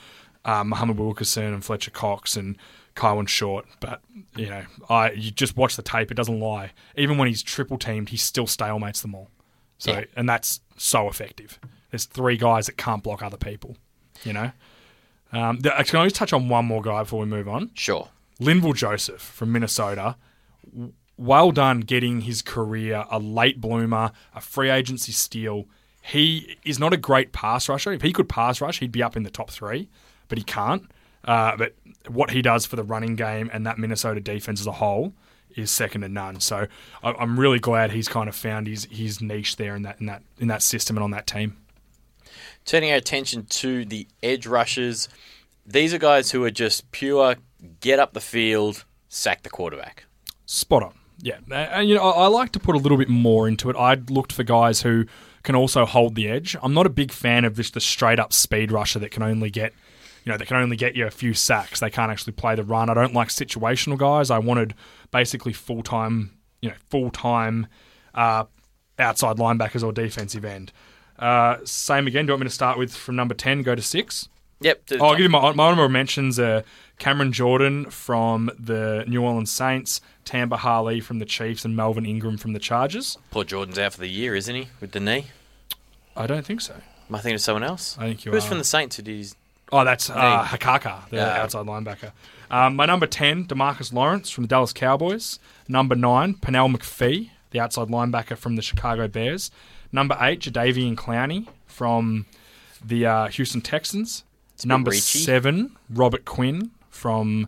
um, 0.45 0.69
Muhammad 0.69 0.97
Wilkerson 0.99 1.53
and 1.53 1.63
Fletcher 1.65 1.91
Cox 1.91 2.37
and 2.37 2.55
Kawann 3.01 3.27
Short. 3.27 3.65
But 3.79 4.01
you 4.35 4.47
know, 4.47 4.63
I 4.89 5.11
you 5.11 5.31
just 5.31 5.57
watch 5.57 5.75
the 5.75 5.81
tape; 5.81 6.11
it 6.11 6.15
doesn't 6.15 6.39
lie. 6.39 6.71
Even 6.95 7.17
when 7.17 7.27
he's 7.27 7.41
triple 7.41 7.77
teamed, 7.77 8.09
he 8.09 8.17
still 8.17 8.45
stalemates 8.45 9.01
them 9.01 9.15
all. 9.15 9.29
So, 9.79 9.91
Yeah. 9.91 10.03
and 10.15 10.29
that's 10.29 10.59
so 10.77 11.07
effective. 11.09 11.59
There's 11.89 12.05
three 12.05 12.37
guys 12.37 12.67
that 12.67 12.77
can't 12.77 13.01
block 13.03 13.23
other 13.23 13.37
people. 13.37 13.77
You 14.23 14.33
know. 14.33 14.51
Um, 15.33 15.61
can 15.61 15.71
I 15.99 16.03
just 16.05 16.15
touch 16.15 16.33
on 16.33 16.49
one 16.49 16.65
more 16.65 16.81
guy 16.81 17.03
before 17.03 17.21
we 17.21 17.25
move 17.25 17.47
on? 17.47 17.71
Sure. 17.73 18.09
Linval 18.39 18.75
Joseph 18.75 19.21
from 19.21 19.51
Minnesota. 19.51 20.17
Well 21.17 21.51
done 21.51 21.81
getting 21.81 22.21
his 22.21 22.41
career 22.41 23.05
a 23.09 23.17
late 23.19 23.61
bloomer, 23.61 24.11
a 24.35 24.41
free 24.41 24.69
agency 24.69 25.11
steal. 25.11 25.67
He 26.01 26.57
is 26.65 26.79
not 26.79 26.93
a 26.93 26.97
great 26.97 27.31
pass 27.31 27.69
rusher. 27.69 27.93
If 27.93 28.01
he 28.01 28.11
could 28.11 28.27
pass 28.27 28.59
rush, 28.59 28.79
he'd 28.79 28.91
be 28.91 29.03
up 29.03 29.15
in 29.15 29.23
the 29.23 29.29
top 29.29 29.51
three, 29.51 29.87
but 30.27 30.37
he 30.37 30.43
can't. 30.43 30.89
Uh, 31.25 31.55
but 31.57 31.75
what 32.07 32.31
he 32.31 32.41
does 32.41 32.65
for 32.65 32.75
the 32.75 32.83
running 32.83 33.15
game 33.15 33.49
and 33.53 33.65
that 33.65 33.77
Minnesota 33.77 34.19
defense 34.19 34.59
as 34.59 34.67
a 34.67 34.71
whole 34.73 35.13
is 35.55 35.69
second 35.69 36.01
to 36.01 36.09
none. 36.09 36.39
So 36.39 36.67
I- 37.03 37.13
I'm 37.13 37.39
really 37.39 37.59
glad 37.59 37.91
he's 37.91 38.07
kind 38.07 38.27
of 38.29 38.35
found 38.35 38.67
his 38.67 38.87
his 38.89 39.21
niche 39.21 39.57
there 39.57 39.75
in 39.75 39.83
that 39.83 39.99
in 39.99 40.05
that 40.07 40.23
in 40.39 40.47
that 40.47 40.61
system 40.63 40.97
and 40.97 41.03
on 41.03 41.11
that 41.11 41.27
team. 41.27 41.57
Turning 42.65 42.91
our 42.91 42.97
attention 42.97 43.45
to 43.45 43.85
the 43.85 44.07
edge 44.23 44.45
rushers. 44.47 45.09
These 45.65 45.93
are 45.93 45.97
guys 45.97 46.31
who 46.31 46.43
are 46.43 46.51
just 46.51 46.91
pure 46.91 47.35
get 47.79 47.99
up 47.99 48.13
the 48.13 48.21
field, 48.21 48.85
sack 49.09 49.43
the 49.43 49.49
quarterback. 49.49 50.05
Spot 50.45 50.83
on. 50.83 50.93
Yeah, 51.23 51.37
and 51.51 51.87
you 51.87 51.95
know, 51.95 52.01
I 52.01 52.23
I 52.23 52.27
like 52.27 52.51
to 52.53 52.59
put 52.59 52.75
a 52.75 52.79
little 52.79 52.97
bit 52.97 53.09
more 53.09 53.47
into 53.47 53.69
it. 53.69 53.75
I 53.75 53.95
looked 54.09 54.33
for 54.33 54.43
guys 54.43 54.81
who 54.81 55.05
can 55.43 55.55
also 55.55 55.85
hold 55.85 56.15
the 56.15 56.27
edge. 56.27 56.55
I'm 56.63 56.73
not 56.73 56.85
a 56.87 56.89
big 56.89 57.11
fan 57.11 57.45
of 57.45 57.55
just 57.55 57.73
the 57.75 57.79
straight 57.81 58.19
up 58.19 58.33
speed 58.33 58.71
rusher 58.71 58.97
that 58.99 59.11
can 59.11 59.21
only 59.23 59.49
get, 59.51 59.73
you 60.23 60.31
know, 60.31 60.37
they 60.37 60.45
can 60.45 60.57
only 60.57 60.75
get 60.75 60.95
you 60.95 61.05
a 61.05 61.11
few 61.11 61.33
sacks. 61.33 61.79
They 61.79 61.89
can't 61.89 62.11
actually 62.11 62.33
play 62.33 62.55
the 62.55 62.63
run. 62.63 62.89
I 62.89 62.93
don't 62.93 63.13
like 63.13 63.29
situational 63.29 63.97
guys. 63.97 64.29
I 64.29 64.39
wanted 64.39 64.75
basically 65.09 65.53
full 65.53 65.81
time, 65.81 66.37
you 66.61 66.69
know, 66.69 66.75
full 66.89 67.09
time 67.09 67.67
uh, 68.13 68.45
outside 68.99 69.37
linebackers 69.37 69.83
or 69.83 69.91
defensive 69.91 70.45
end. 70.45 70.71
Uh, 71.17 71.57
same 71.63 72.07
again. 72.07 72.25
Do 72.25 72.31
you 72.31 72.33
want 72.33 72.41
me 72.41 72.47
to 72.47 72.53
start 72.53 72.77
with 72.77 72.95
from 72.95 73.15
number 73.15 73.33
10, 73.33 73.63
go 73.63 73.75
to 73.75 73.81
six? 73.81 74.29
Yep. 74.61 74.83
Oh, 74.99 75.07
I'll 75.07 75.11
give 75.13 75.23
you 75.23 75.29
my, 75.29 75.51
my 75.53 75.65
honorable 75.65 75.89
mentions. 75.89 76.39
Uh, 76.39 76.61
Cameron 76.99 77.31
Jordan 77.31 77.89
from 77.89 78.51
the 78.59 79.03
New 79.07 79.23
Orleans 79.23 79.51
Saints, 79.51 80.01
Tamba 80.23 80.57
Hali 80.57 80.99
from 80.99 81.17
the 81.17 81.25
Chiefs, 81.25 81.65
and 81.65 81.75
Melvin 81.75 82.05
Ingram 82.05 82.37
from 82.37 82.53
the 82.53 82.59
Chargers. 82.59 83.17
Poor 83.31 83.43
Jordan's 83.43 83.79
out 83.79 83.93
for 83.93 83.99
the 83.99 84.09
year, 84.09 84.35
isn't 84.35 84.53
he, 84.55 84.67
with 84.79 84.91
the 84.91 84.99
knee? 84.99 85.25
I 86.15 86.27
don't 86.27 86.45
think 86.45 86.61
so. 86.61 86.75
Am 87.09 87.15
I 87.15 87.19
thinking 87.19 87.35
of 87.35 87.41
someone 87.41 87.63
else? 87.63 87.97
I 87.97 88.07
think 88.07 88.23
you 88.23 88.31
are. 88.31 88.35
Who's 88.35 88.45
are. 88.45 88.49
from 88.49 88.57
the 88.59 88.63
Saints 88.63 88.97
who 88.97 89.03
did 89.03 89.17
his... 89.17 89.35
Oh, 89.71 89.85
that's 89.85 90.09
uh, 90.09 90.43
Hakaka, 90.45 91.09
the 91.09 91.17
Yeah. 91.17 91.41
outside 91.41 91.65
linebacker. 91.65 92.11
Um, 92.49 92.75
my 92.75 92.85
number 92.85 93.07
10, 93.07 93.45
Demarcus 93.45 93.93
Lawrence 93.93 94.29
from 94.29 94.43
the 94.43 94.47
Dallas 94.49 94.73
Cowboys. 94.73 95.39
Number 95.69 95.95
9, 95.95 96.33
Pernell 96.35 96.75
McPhee, 96.75 97.29
the 97.51 97.59
outside 97.61 97.87
linebacker 97.87 98.37
from 98.37 98.57
the 98.57 98.61
Chicago 98.61 99.07
Bears. 99.07 99.49
Number 99.93 100.17
8, 100.19 100.41
Jadeveon 100.41 100.95
Clowney 100.95 101.47
from 101.65 102.25
the 102.83 103.05
uh, 103.05 103.27
Houston 103.29 103.61
Texans. 103.61 104.23
bit 104.57 104.65
Number 104.65 104.91
7, 104.91 105.75
Robert 105.89 106.25
Quinn 106.25 106.71
from 106.89 107.47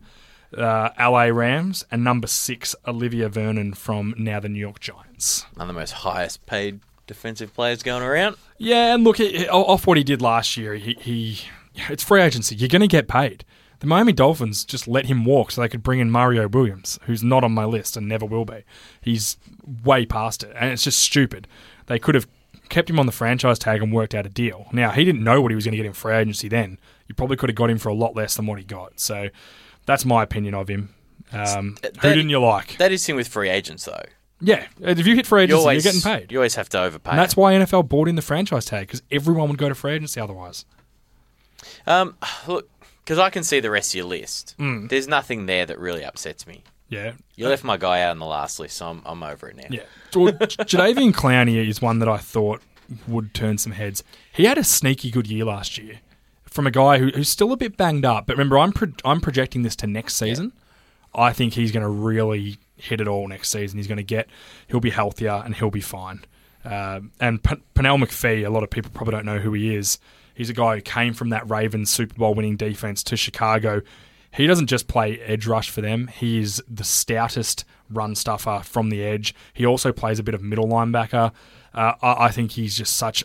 uh, 0.57 0.89
LA 0.97 1.23
Rams. 1.25 1.85
And 1.91 2.03
number 2.05 2.27
6, 2.27 2.75
Olivier 2.87 3.27
Vernon 3.27 3.73
from 3.73 4.13
now 4.17 4.39
the 4.39 4.47
New 4.49 4.59
York 4.59 4.79
Giants. 4.79 5.45
One 5.55 5.67
of 5.69 5.75
the 5.75 5.79
most 5.79 5.91
highest 5.91 6.45
paid 6.45 6.79
defensive 7.07 7.53
players 7.53 7.83
going 7.83 8.03
around. 8.03 8.37
Yeah, 8.57 8.93
and 8.93 9.03
look, 9.03 9.17
he- 9.17 9.47
off 9.49 9.85
what 9.85 9.97
he 9.97 10.03
did 10.05 10.21
last 10.21 10.55
year, 10.55 10.75
he, 10.75 10.93
he 11.01 11.39
it's 11.89 12.03
free 12.03 12.21
agency. 12.21 12.55
You're 12.55 12.69
going 12.69 12.81
to 12.81 12.87
get 12.87 13.07
paid. 13.07 13.45
The 13.79 13.87
Miami 13.87 14.13
Dolphins 14.13 14.63
just 14.63 14.87
let 14.87 15.07
him 15.07 15.25
walk 15.25 15.51
so 15.51 15.59
they 15.61 15.67
could 15.67 15.83
bring 15.83 15.99
in 15.99 16.09
Mario 16.09 16.47
Williams, 16.47 16.99
who's 17.05 17.21
not 17.23 17.43
on 17.43 17.51
my 17.51 17.65
list 17.65 17.97
and 17.97 18.07
never 18.07 18.25
will 18.25 18.45
be. 18.45 18.63
He's 19.01 19.37
way 19.83 20.05
past 20.05 20.43
it, 20.43 20.53
and 20.57 20.71
it's 20.71 20.83
just 20.83 20.99
stupid. 20.99 21.47
They 21.87 21.99
could 21.99 22.15
have 22.15 22.27
kept 22.69 22.89
him 22.89 22.97
on 22.97 23.05
the 23.07 23.11
franchise 23.11 23.59
tag 23.59 23.81
and 23.83 23.91
worked 23.91 24.15
out 24.15 24.25
a 24.25 24.29
deal. 24.29 24.67
Now, 24.71 24.91
he 24.91 25.03
didn't 25.03 25.21
know 25.23 25.41
what 25.41 25.51
he 25.51 25.55
was 25.55 25.65
going 25.65 25.73
to 25.73 25.77
get 25.77 25.85
in 25.85 25.91
free 25.93 26.13
agency 26.15 26.47
then. 26.47 26.79
You 27.07 27.15
probably 27.15 27.35
could 27.35 27.49
have 27.49 27.57
got 27.57 27.69
him 27.69 27.77
for 27.77 27.89
a 27.89 27.93
lot 27.93 28.15
less 28.15 28.35
than 28.35 28.45
what 28.45 28.57
he 28.57 28.63
got. 28.63 29.01
So 29.01 29.27
that's 29.85 30.05
my 30.05 30.23
opinion 30.23 30.53
of 30.53 30.69
him. 30.69 30.93
Um, 31.33 31.75
That- 31.81 31.97
who 31.97 32.09
didn't 32.13 32.29
you 32.29 32.39
like? 32.39 32.77
That 32.77 32.93
is 32.93 33.05
thing 33.05 33.17
with 33.17 33.27
free 33.27 33.49
agents, 33.49 33.83
though. 33.83 34.03
yeah, 34.39 34.67
if 34.79 35.05
you 35.05 35.15
hit 35.15 35.27
free 35.27 35.41
You 35.41 35.45
agency, 35.45 35.59
always, 35.59 35.83
you're 35.83 35.91
getting 35.93 36.09
paid. 36.09 36.31
You 36.31 36.37
always 36.37 36.55
have 36.55 36.69
to 36.69 36.79
overpay. 36.81 37.09
And 37.11 37.19
that's 37.19 37.35
why 37.35 37.53
NFL 37.53 37.89
bought 37.89 38.07
in 38.07 38.15
the 38.15 38.21
franchise 38.21 38.63
tag 38.63 38.87
because 38.87 39.01
everyone 39.11 39.49
would 39.49 39.57
go 39.57 39.67
to 39.67 39.75
free 39.75 39.91
agency 39.93 40.21
otherwise. 40.21 40.63
Um, 41.87 42.15
look, 42.47 42.69
because 43.03 43.19
I 43.19 43.29
can 43.29 43.43
see 43.43 43.59
the 43.59 43.71
rest 43.71 43.91
of 43.91 43.95
your 43.95 44.05
list. 44.05 44.55
Mm. 44.59 44.89
There's 44.89 45.07
nothing 45.07 45.45
there 45.45 45.65
that 45.65 45.77
really 45.79 46.03
upsets 46.03 46.47
me. 46.47 46.63
Yeah, 46.89 47.13
You 47.35 47.47
left 47.47 47.63
my 47.63 47.77
guy 47.77 48.03
out 48.03 48.11
on 48.11 48.19
the 48.19 48.25
last 48.27 48.59
list, 48.59 48.77
so 48.77 48.87
I'm, 48.87 49.01
I'm 49.05 49.23
over 49.23 49.49
it 49.49 49.55
now. 49.55 49.63
Yeah. 49.69 49.81
Well, 50.15 50.31
Jadeveon 50.33 51.11
Clowney 51.13 51.67
is 51.67 51.81
one 51.81 51.97
that 51.99 52.07
I 52.09 52.17
thought 52.17 52.61
would 53.07 53.33
turn 53.33 53.57
some 53.57 53.71
heads. 53.71 54.03
He 54.31 54.45
had 54.45 54.59
a 54.59 54.63
sneaky 54.63 55.09
good 55.09 55.25
year 55.27 55.43
last 55.45 55.79
year 55.79 56.01
from 56.45 56.67
a 56.67 56.71
guy 56.71 56.99
who, 56.99 57.07
who's 57.07 57.29
still 57.29 57.51
a 57.51 57.57
bit 57.57 57.77
banged 57.77 58.05
up. 58.05 58.27
But 58.27 58.33
remember, 58.33 58.59
I'm 58.59 58.71
pro- 58.73 58.93
I'm 59.03 59.21
projecting 59.21 59.63
this 59.63 59.75
to 59.77 59.87
next 59.87 60.17
season. 60.17 60.53
I 61.15 61.33
think 61.33 61.53
he's 61.53 61.71
going 61.71 61.81
to 61.83 61.89
really 61.89 62.57
hit 62.75 63.01
it 63.01 63.07
all 63.07 63.27
next 63.27 63.49
season. 63.49 63.77
He's 63.79 63.87
going 63.87 63.97
to 63.97 64.03
get, 64.03 64.27
he'll 64.67 64.79
be 64.79 64.91
healthier 64.91 65.41
and 65.43 65.55
he'll 65.55 65.71
be 65.71 65.81
fine. 65.81 66.25
Um, 66.63 67.11
and 67.19 67.43
P- 67.43 67.55
Pernell 67.73 68.03
McPhee, 68.03 68.45
a 68.45 68.49
lot 68.49 68.61
of 68.63 68.69
people 68.69 68.91
probably 68.93 69.13
don't 69.13 69.25
know 69.25 69.39
who 69.39 69.53
he 69.53 69.73
is. 69.75 69.97
He's 70.33 70.49
a 70.49 70.53
guy 70.53 70.75
who 70.75 70.81
came 70.81 71.13
from 71.13 71.29
that 71.29 71.49
Ravens 71.49 71.89
Super 71.89 72.15
Bowl 72.15 72.33
winning 72.33 72.57
defense 72.57 73.03
to 73.03 73.17
Chicago. 73.17 73.81
He 74.31 74.47
doesn't 74.47 74.67
just 74.67 74.87
play 74.87 75.19
edge 75.19 75.45
rush 75.45 75.69
for 75.69 75.81
them. 75.81 76.07
He 76.07 76.39
is 76.39 76.61
the 76.67 76.83
stoutest 76.83 77.65
run 77.89 78.15
stuffer 78.15 78.61
from 78.63 78.89
the 78.89 79.03
edge. 79.03 79.35
He 79.53 79.65
also 79.65 79.91
plays 79.91 80.17
a 80.17 80.23
bit 80.23 80.33
of 80.33 80.41
middle 80.41 80.67
linebacker. 80.67 81.31
Uh, 81.73 81.93
I, 82.01 82.25
I 82.25 82.31
think 82.31 82.53
he's 82.53 82.75
just 82.75 82.95
such 82.95 83.23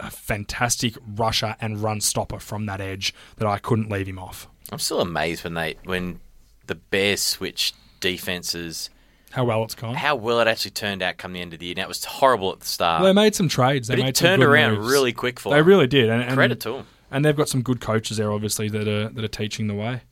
a 0.00 0.10
fantastic 0.10 0.94
rusher 1.16 1.56
and 1.60 1.82
run 1.82 2.00
stopper 2.00 2.38
from 2.38 2.66
that 2.66 2.80
edge 2.80 3.12
that 3.36 3.46
I 3.46 3.58
couldn't 3.58 3.90
leave 3.90 4.06
him 4.06 4.18
off. 4.18 4.48
I'm 4.70 4.78
still 4.78 5.00
amazed 5.00 5.44
when 5.44 5.54
they 5.54 5.76
when 5.84 6.20
the 6.66 6.76
Bears 6.76 7.22
switched 7.22 7.74
defenses, 8.00 8.90
How 9.30 9.44
well 9.44 9.62
it's 9.64 9.74
gone. 9.74 9.94
how 9.94 10.16
well 10.16 10.40
it 10.40 10.48
actually 10.48 10.70
turned 10.70 11.02
out 11.02 11.18
come 11.18 11.32
the 11.34 11.40
end 11.40 11.52
of 11.52 11.58
the 11.60 11.66
year. 11.66 11.74
Now 11.76 11.82
it 11.82 11.88
was 11.88 12.04
horrible 12.04 12.50
at 12.52 12.60
the 12.60 12.66
start, 12.66 13.02
Well, 13.02 13.12
they 13.12 13.20
made 13.20 13.34
some 13.34 13.48
trades. 13.48 13.88
They 13.88 13.96
but 13.96 14.02
made 14.02 14.08
it 14.10 14.14
turned 14.14 14.42
around 14.42 14.76
moves. 14.76 14.90
really 14.90 15.12
quick 15.12 15.38
for 15.38 15.50
They 15.52 15.58
them. 15.58 15.66
really 15.68 15.86
did. 15.86 16.08
And, 16.08 16.22
and 16.22 16.34
Credit 16.34 16.58
to 16.60 16.72
them. 16.72 16.86
And 17.10 17.24
they've 17.24 17.36
got 17.36 17.48
some 17.48 17.62
good 17.62 17.80
coaches 17.80 18.16
there, 18.16 18.32
obviously, 18.32 18.68
that 18.70 18.88
are 18.88 19.08
that 19.10 19.24
are 19.24 19.28
teaching 19.28 19.66
the 19.66 19.74
way. 19.74 20.02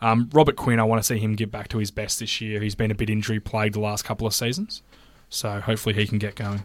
Um, 0.00 0.28
Robert 0.32 0.56
Quinn, 0.56 0.78
I 0.78 0.84
want 0.84 1.00
to 1.00 1.06
see 1.06 1.18
him 1.18 1.34
get 1.36 1.50
back 1.50 1.68
to 1.68 1.78
his 1.78 1.90
best 1.90 2.18
this 2.20 2.40
year. 2.40 2.60
He's 2.60 2.74
been 2.74 2.90
a 2.90 2.94
bit 2.94 3.08
injury 3.08 3.40
plagued 3.40 3.74
the 3.74 3.80
last 3.80 4.04
couple 4.04 4.26
of 4.26 4.34
seasons, 4.34 4.82
so 5.30 5.60
hopefully 5.60 5.94
he 5.94 6.06
can 6.06 6.18
get 6.18 6.34
going. 6.34 6.62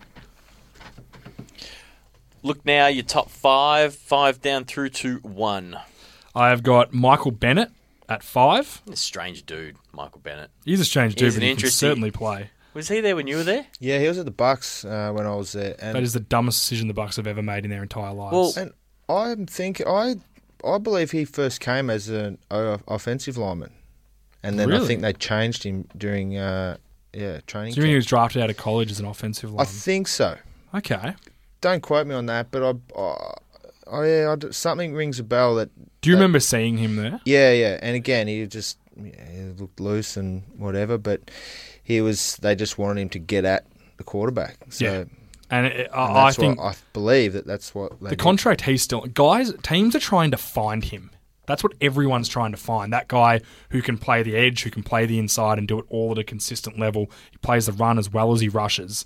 Look 2.44 2.66
now, 2.66 2.88
your 2.88 3.04
top 3.04 3.30
five, 3.30 3.94
five 3.96 4.42
down 4.42 4.66
through 4.66 4.90
to 4.90 5.18
one. 5.18 5.78
I 6.34 6.50
have 6.50 6.64
got 6.64 6.94
Michael 6.94 7.32
Bennett 7.32 7.72
at 8.12 8.24
five. 8.24 8.82
A 8.92 8.96
strange 8.96 9.46
dude, 9.46 9.78
Michael 9.94 10.20
Bennett. 10.22 10.50
He's 10.66 10.80
a 10.80 10.86
strange 10.86 11.16
dude, 11.16 11.26
He's 11.28 11.36
but 11.36 11.38
an 11.38 11.42
he 11.44 11.48
can 11.50 11.58
interesting- 11.58 11.88
certainly 11.90 12.12
play. 12.12 12.50
Was 12.74 12.88
he 12.88 13.02
there 13.02 13.16
when 13.18 13.28
you 13.28 13.36
were 13.36 13.44
there? 13.44 13.66
Yeah, 13.80 14.00
he 14.00 14.08
was 14.08 14.18
at 14.18 14.24
the 14.26 14.32
Bucks 14.32 14.86
uh, 14.86 15.12
when 15.14 15.26
I 15.28 15.36
was 15.36 15.52
there, 15.52 15.76
and 15.80 15.94
That 15.96 16.04
is 16.04 16.14
the 16.14 16.22
dumbest 16.22 16.62
decision 16.62 16.88
the 16.88 16.94
Bucks 16.94 17.18
have 17.18 17.28
ever 17.28 17.42
made 17.42 17.66
in 17.66 17.70
their 17.72 17.84
entire 17.84 18.14
lives. 18.14 18.34
Well- 18.34 18.54
and 18.58 18.72
I'm 19.10 19.46
thinking 19.46 19.88
I 19.88 20.16
I 20.64 20.78
believe 20.78 21.12
he 21.12 21.26
first 21.26 21.60
came 21.60 21.90
as 21.90 22.08
an 22.08 22.38
o- 22.50 22.80
offensive 22.88 23.36
lineman, 23.38 23.74
and 24.44 24.58
then 24.60 24.72
I 24.72 24.86
think 24.86 25.02
they 25.02 25.12
changed 25.14 25.64
him 25.64 25.88
during 25.98 26.38
uh, 26.38 26.78
yeah 27.14 27.40
training. 27.48 27.74
so 27.74 27.78
you 27.78 27.82
mean 27.84 27.90
he 27.90 27.94
camp. 27.96 27.98
was 27.98 28.06
drafted 28.06 28.42
out 28.42 28.50
of 28.50 28.56
college 28.58 28.90
as 28.92 29.00
an 29.02 29.06
offensive 29.06 29.50
lineman? 29.50 29.60
I 29.60 29.64
lineman? 29.68 29.80
think 29.82 30.08
so. 30.08 30.38
okay. 30.76 31.16
Don't 31.60 31.82
quote 31.82 32.08
me 32.08 32.16
on 32.16 32.26
that, 32.28 32.52
but 32.52 32.64
I, 32.64 33.00
I, 33.00 33.34
I 33.92 34.08
yeah, 34.08 34.32
I 34.32 34.36
d 34.36 34.52
something 34.52 34.94
rings 34.94 35.20
a 35.20 35.24
bell 35.24 35.56
that 35.56 35.70
Do 36.02 36.10
you 36.10 36.16
Uh, 36.16 36.20
remember 36.20 36.40
seeing 36.40 36.78
him 36.78 36.96
there? 36.96 37.20
Yeah, 37.26 37.52
yeah. 37.52 37.80
And 37.82 37.96
again, 37.96 38.28
he 38.28 38.46
just 38.48 38.78
yeah, 38.96 39.30
he 39.30 39.42
looked 39.60 39.80
loose 39.80 40.18
and 40.18 40.44
whatever, 40.58 40.98
but 40.98 41.30
he 41.84 42.02
was. 42.02 42.38
They 42.38 42.56
just 42.56 42.78
wanted 42.78 43.02
him 43.02 43.10
to 43.10 43.20
get 43.20 43.46
at 43.46 43.66
the 43.98 44.04
quarterback. 44.04 44.58
So 44.70 44.86
Yeah. 44.86 45.04
And, 45.54 45.66
it, 45.66 45.90
and 45.94 46.18
I, 46.18 46.28
I 46.28 46.32
think 46.32 46.60
I 46.62 46.76
believe 46.94 47.34
that 47.34 47.46
that's 47.46 47.76
what 47.76 48.00
the 48.00 48.16
contract 48.16 48.62
he's 48.62 48.82
still 48.84 49.02
guys 49.02 49.52
teams 49.64 49.94
are 49.94 50.00
trying 50.00 50.32
to 50.32 50.38
find 50.38 50.82
him 50.86 51.12
that's 51.46 51.62
what 51.62 51.74
everyone's 51.82 52.30
trying 52.30 52.52
to 52.52 52.58
find 52.58 52.94
that 52.94 53.10
guy 53.10 53.42
who 53.72 53.82
can 53.82 53.98
play 53.98 54.24
the 54.24 54.34
edge 54.38 54.64
who 54.64 54.72
can 54.72 54.82
play 54.82 55.06
the 55.06 55.20
inside 55.20 55.58
and 55.58 55.68
do 55.68 55.78
it 55.78 55.84
all 55.90 56.14
at 56.14 56.18
a 56.18 56.24
consistent 56.24 56.80
level 56.80 57.12
he 57.32 57.38
plays 57.40 57.66
the 57.66 57.74
run 57.74 58.00
as 58.00 58.10
well 58.10 58.32
as 58.32 58.40
he 58.40 58.48
rushes 58.48 59.04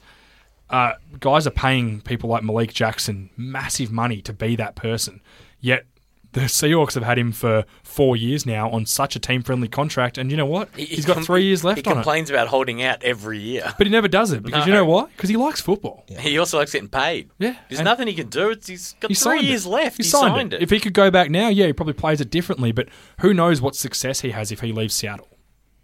uh, 0.70 0.94
guys 1.20 1.46
are 1.46 1.52
paying 1.52 2.02
people 2.02 2.30
like 2.30 2.44
Malik 2.44 2.74
Jackson 2.74 3.30
massive 3.38 3.92
money 3.92 4.22
to 4.22 4.34
be 4.34 4.56
that 4.56 4.76
person 4.76 5.22
yet 5.60 5.86
the 6.32 6.42
Seahawks 6.42 6.96
have 6.96 7.04
had 7.04 7.18
him 7.18 7.32
for 7.32 7.64
four 7.82 8.18
years 8.18 8.46
now 8.46 8.70
on 8.70 8.86
such 8.86 9.16
a 9.16 9.20
team 9.20 9.42
friendly 9.42 9.70
contract 9.70 10.18
and 10.18 10.30
you 10.30 10.36
know 10.36 10.46
what 10.46 10.68
He- 10.76 10.84
he 10.84 10.96
he's 10.96 11.06
got 11.06 11.14
com- 11.14 11.24
three 11.24 11.44
years 11.46 11.64
left 11.64 11.78
He 11.80 11.86
on 11.86 11.92
it 11.94 11.96
complains 11.96 12.30
about 12.30 12.48
holding 12.50 12.84
out 12.84 13.02
every 13.04 13.40
year. 13.40 13.74
but 13.78 13.88
he 13.88 13.92
never 13.92 14.10
does 14.10 14.34
it 14.34 14.44
because 14.44 14.66
you 14.68 14.74
know 14.74 14.84
why 14.84 15.06
because 15.16 15.30
he 15.30 15.38
likes 15.38 15.62
football 15.62 16.04
He 16.20 16.38
also 16.38 16.58
likes 16.58 16.74
getting 16.74 16.90
paid. 16.90 17.30
Yeah, 17.40 17.56
There's 17.70 17.80
and- 17.80 17.86
nothing 17.86 18.08
he 18.08 18.14
can 18.16 18.28
do. 18.28 18.50
It's, 18.50 18.68
he's 18.68 18.94
got 19.00 19.10
He 19.12 19.16
three 19.16 19.22
signed 19.38 19.44
it. 19.46 19.50
years 19.50 19.66
left. 19.66 19.96
He, 19.98 20.04
He, 20.04 20.10
signed, 20.10 20.54
it. 20.54 20.62
If 20.62 20.72
he 20.72 20.80
could 20.82 20.94
go 20.94 21.10
back 21.10 21.30
now, 21.32 21.48
yeah, 21.48 21.68
he 21.68 21.74
probably 21.74 21.94
plays 21.94 22.20
it 22.20 22.30
differently. 22.32 22.74
But 22.74 22.90
who 23.22 23.34
knows 23.34 23.62
what 23.62 23.76
success 23.76 24.20
he 24.22 24.32
has 24.32 24.52
if 24.52 24.60
he 24.60 24.74
leaves 24.74 24.94
Seattle? 24.94 25.30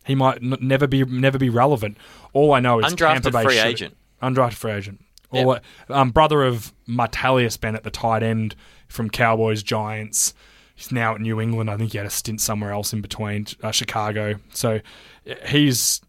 He 0.06 0.16
might 0.16 0.38
n- 0.44 0.58
never 0.60 0.86
be 0.88 1.06
never 1.06 1.38
be 1.38 1.50
relevant. 1.50 1.98
All 2.34 2.52
I 2.54 2.60
know 2.60 2.80
is 2.80 2.92
Undrafted 2.92 3.22
Tampa 3.22 3.32
Bay 3.32 3.44
free 3.44 3.56
should- 3.56 3.68
agent. 3.68 3.98
Undrafted 4.22 4.54
free 4.54 4.72
agent. 4.72 5.04
Yep. 5.32 5.46
Or 5.46 5.62
um, 5.90 6.12
brother 6.12 6.44
of 6.44 6.74
Martellus 6.88 7.60
Bennett, 7.60 7.84
the 7.84 7.92
tight 7.92 8.22
end 8.24 8.56
from 8.88 9.10
Cowboys, 9.10 9.64
Giants. 9.64 10.34
He's 10.76 10.92
now 10.92 11.16
at 11.16 11.22
New 11.22 11.40
England. 11.40 11.70
I 11.70 11.78
think 11.78 11.92
he 11.92 11.98
had 11.98 12.08
a 12.08 12.12
stint 12.12 12.42
somewhere 12.42 12.72
else 12.72 12.92
in 12.92 13.02
between 13.02 13.48
uh, 13.64 13.72
Chicago. 13.72 14.36
So 14.52 14.82
he's 15.48 16.02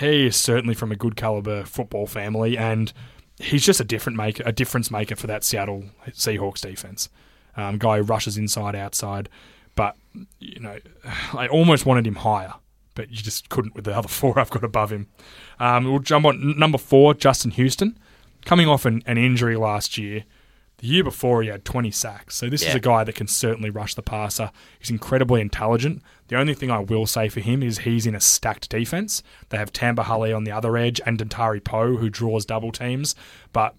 he 0.00 0.26
is 0.26 0.36
certainly 0.36 0.74
from 0.74 0.92
a 0.92 0.96
good 0.96 1.16
caliber 1.16 1.64
football 1.64 2.06
family, 2.06 2.58
and 2.58 2.92
he's 3.38 3.64
just 3.64 3.80
a 3.80 3.84
different 3.84 4.16
maker, 4.16 4.42
a 4.44 4.52
difference 4.52 4.90
maker 4.90 5.16
for 5.16 5.26
that 5.28 5.44
Seattle 5.44 5.84
Seahawks 6.08 6.60
defense. 6.60 7.08
Um, 7.56 7.78
guy 7.78 7.98
who 7.98 8.02
rushes 8.02 8.36
inside, 8.36 8.76
outside, 8.76 9.28
but 9.74 9.96
you 10.38 10.60
know, 10.60 10.78
I 11.32 11.48
almost 11.48 11.86
wanted 11.86 12.06
him 12.06 12.16
higher, 12.16 12.54
but 12.98 13.10
you 13.10 13.16
just 13.18 13.48
couldn't 13.48 13.76
with 13.76 13.84
the 13.84 13.96
other 13.96 14.08
four 14.08 14.38
I've 14.38 14.50
got 14.50 14.64
above 14.64 14.90
him. 14.92 15.06
Um, 15.60 15.84
we'll 15.84 16.00
jump 16.00 16.26
on 16.26 16.58
number 16.58 16.78
four, 16.78 17.14
Justin 17.14 17.52
Houston, 17.52 17.96
coming 18.44 18.68
off 18.68 18.84
an, 18.84 19.02
an 19.06 19.16
injury 19.16 19.56
last 19.56 19.96
year. 19.96 20.24
The 20.78 20.88
year 20.88 21.04
before, 21.04 21.42
he 21.42 21.48
had 21.48 21.64
20 21.64 21.90
sacks. 21.92 22.36
So 22.36 22.48
this 22.48 22.62
is 22.62 22.74
a 22.74 22.80
guy 22.80 23.02
that 23.04 23.14
can 23.14 23.26
certainly 23.26 23.70
rush 23.70 23.94
the 23.94 24.02
passer. 24.02 24.50
He's 24.78 24.90
incredibly 24.90 25.40
intelligent. 25.40 26.02
The 26.28 26.36
only 26.36 26.54
thing 26.54 26.70
I 26.70 26.78
will 26.80 27.06
say 27.06 27.28
for 27.28 27.40
him 27.40 27.62
is 27.62 27.78
he's 27.78 28.06
in 28.06 28.14
a 28.14 28.20
stacked 28.20 28.68
defense. 28.68 29.22
They 29.48 29.56
have 29.58 29.72
Tamba 29.72 30.02
Hali 30.04 30.32
on 30.32 30.44
the 30.44 30.52
other 30.52 30.76
edge 30.76 31.00
and 31.06 31.18
Dontari 31.18 31.62
Poe, 31.62 31.96
who 31.96 32.08
draws 32.10 32.44
double 32.44 32.70
teams. 32.70 33.14
But 33.52 33.74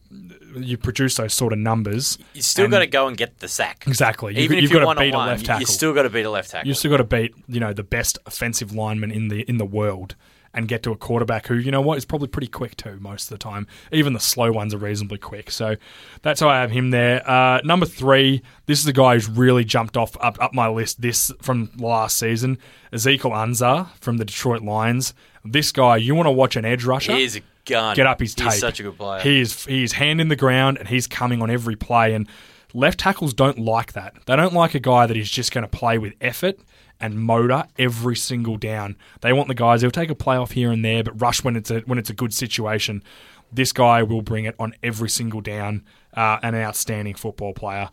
you 0.56 0.78
produce 0.78 1.16
those 1.18 1.34
sort 1.34 1.54
of 1.54 1.60
numbers. 1.60 2.18
You 2.34 2.42
still 2.42 2.68
got 2.68 2.80
to 2.80 2.88
go 2.88 3.08
and 3.08 3.16
get 3.16 3.40
the 3.40 3.48
sack. 3.48 3.86
Exactly. 3.88 4.36
You, 4.36 4.42
Even 4.42 4.58
you've 4.58 4.66
if 4.66 4.72
you're 4.72 4.82
got 4.82 4.88
one 4.88 4.96
to 4.98 5.02
beat 5.02 5.14
on 5.14 5.16
a 5.16 5.18
one, 5.18 5.28
left 5.30 5.46
tackle. 5.46 5.60
you 5.62 5.66
still 5.68 5.94
got 5.94 6.04
to 6.04 6.10
beat 6.10 6.26
a 6.26 6.30
left 6.32 6.52
tackle. 6.52 6.68
You've 6.68 6.78
still 6.78 6.92
got 6.92 6.98
to 6.98 7.04
beat, 7.04 7.34
you 7.48 7.60
know, 7.60 7.72
the 7.74 7.84
best 7.84 8.18
offensive 8.26 8.74
lineman 8.74 9.12
in 9.12 9.28
the 9.28 9.42
in 9.42 9.58
the 9.58 9.66
world 9.66 10.16
and 10.54 10.68
get 10.68 10.84
to 10.84 10.92
a 10.92 10.96
quarterback 10.96 11.48
who, 11.48 11.56
you 11.56 11.72
know 11.72 11.82
what, 11.82 11.98
is 11.98 12.06
probably 12.06 12.28
pretty 12.28 12.48
quick 12.48 12.76
too 12.76 12.98
most 13.00 13.26
of 13.26 13.30
the 13.30 13.38
time. 13.38 13.68
Even 13.92 14.14
the 14.14 14.20
slow 14.20 14.52
ones 14.52 14.74
are 14.74 14.78
reasonably 14.78 15.18
quick. 15.18 15.52
So 15.52 15.76
that's 16.22 16.40
how 16.40 16.50
I 16.50 16.60
have 16.62 16.72
him 16.72 16.92
there. 16.92 17.28
Uh, 17.30 17.62
number 17.64 17.86
three, 17.86 18.42
this 18.66 18.80
is 18.80 18.86
the 18.86 18.94
guy 18.94 19.14
who's 19.14 19.30
really 19.30 19.64
jumped 19.64 19.96
off 19.98 20.18
up, 20.20 20.42
up 20.42 20.54
my 20.54 20.68
list 20.68 21.02
this 21.02 21.32
from 21.42 21.72
last 21.78 22.18
season. 22.18 22.58
Ezekiel 22.92 23.32
Ansah 23.32 23.90
from 24.00 24.18
the 24.18 24.26
Detroit 24.26 24.62
Lions. 24.62 25.14
This 25.46 25.72
guy, 25.72 25.98
you 25.98 26.16
want 26.16 26.28
to 26.28 26.32
watch 26.32 26.56
an 26.56 26.66
edge 26.66 26.84
rusher? 26.84 27.14
He 27.14 27.24
is 27.24 27.36
a 27.38 27.42
gun. 27.66 27.96
get 27.96 28.08
up 28.08 28.20
his 28.20 28.34
tape. 28.34 28.52
He's 28.52 28.60
such 28.60 28.80
a 28.80 28.84
good 28.84 28.98
player. 28.98 29.22
He 29.22 29.42
is 29.42 29.66
he 29.66 29.84
is 29.84 29.94
hand 29.94 30.20
in 30.20 30.28
the 30.28 30.36
ground 30.36 30.78
and 30.78 30.88
he's 30.88 31.08
coming 31.08 31.42
on 31.42 31.50
every 31.50 31.76
play. 31.76 32.14
And 32.14 32.28
left 32.74 33.00
tackles 33.00 33.34
don't 33.34 33.60
like 33.60 33.94
that. 33.94 34.16
They 34.26 34.36
don't 34.36 34.54
like 34.54 34.76
a 34.76 34.80
guy 34.80 35.06
that 35.06 35.16
is 35.16 35.30
just 35.30 35.52
going 35.52 35.64
to 35.64 35.68
play 35.70 35.98
with 35.98 36.14
effort 36.22 36.60
and 37.00 37.20
motor 37.20 37.66
every 37.78 38.16
single 38.16 38.58
down. 38.58 38.96
They 39.22 39.34
want 39.34 39.48
the 39.48 39.54
guys 39.56 39.82
who'll 39.82 39.92
take 39.92 40.10
a 40.10 40.16
play 40.16 40.36
off 40.38 40.52
here 40.52 40.72
and 40.72 40.84
there, 40.84 41.04
but 41.04 41.20
rush 41.22 41.44
when 41.44 41.56
it's 41.56 41.72
a 41.72 41.80
when 41.82 41.98
it's 41.98 42.10
a 42.10 42.14
good 42.14 42.34
situation. 42.34 43.04
This 43.52 43.72
guy 43.72 44.04
will 44.04 44.22
bring 44.22 44.46
it 44.46 44.56
on 44.60 44.74
every 44.84 45.10
single 45.10 45.42
down. 45.42 45.84
Uh, 46.14 46.40
an 46.42 46.56
outstanding 46.56 47.14
football 47.16 47.54
player. 47.54 47.90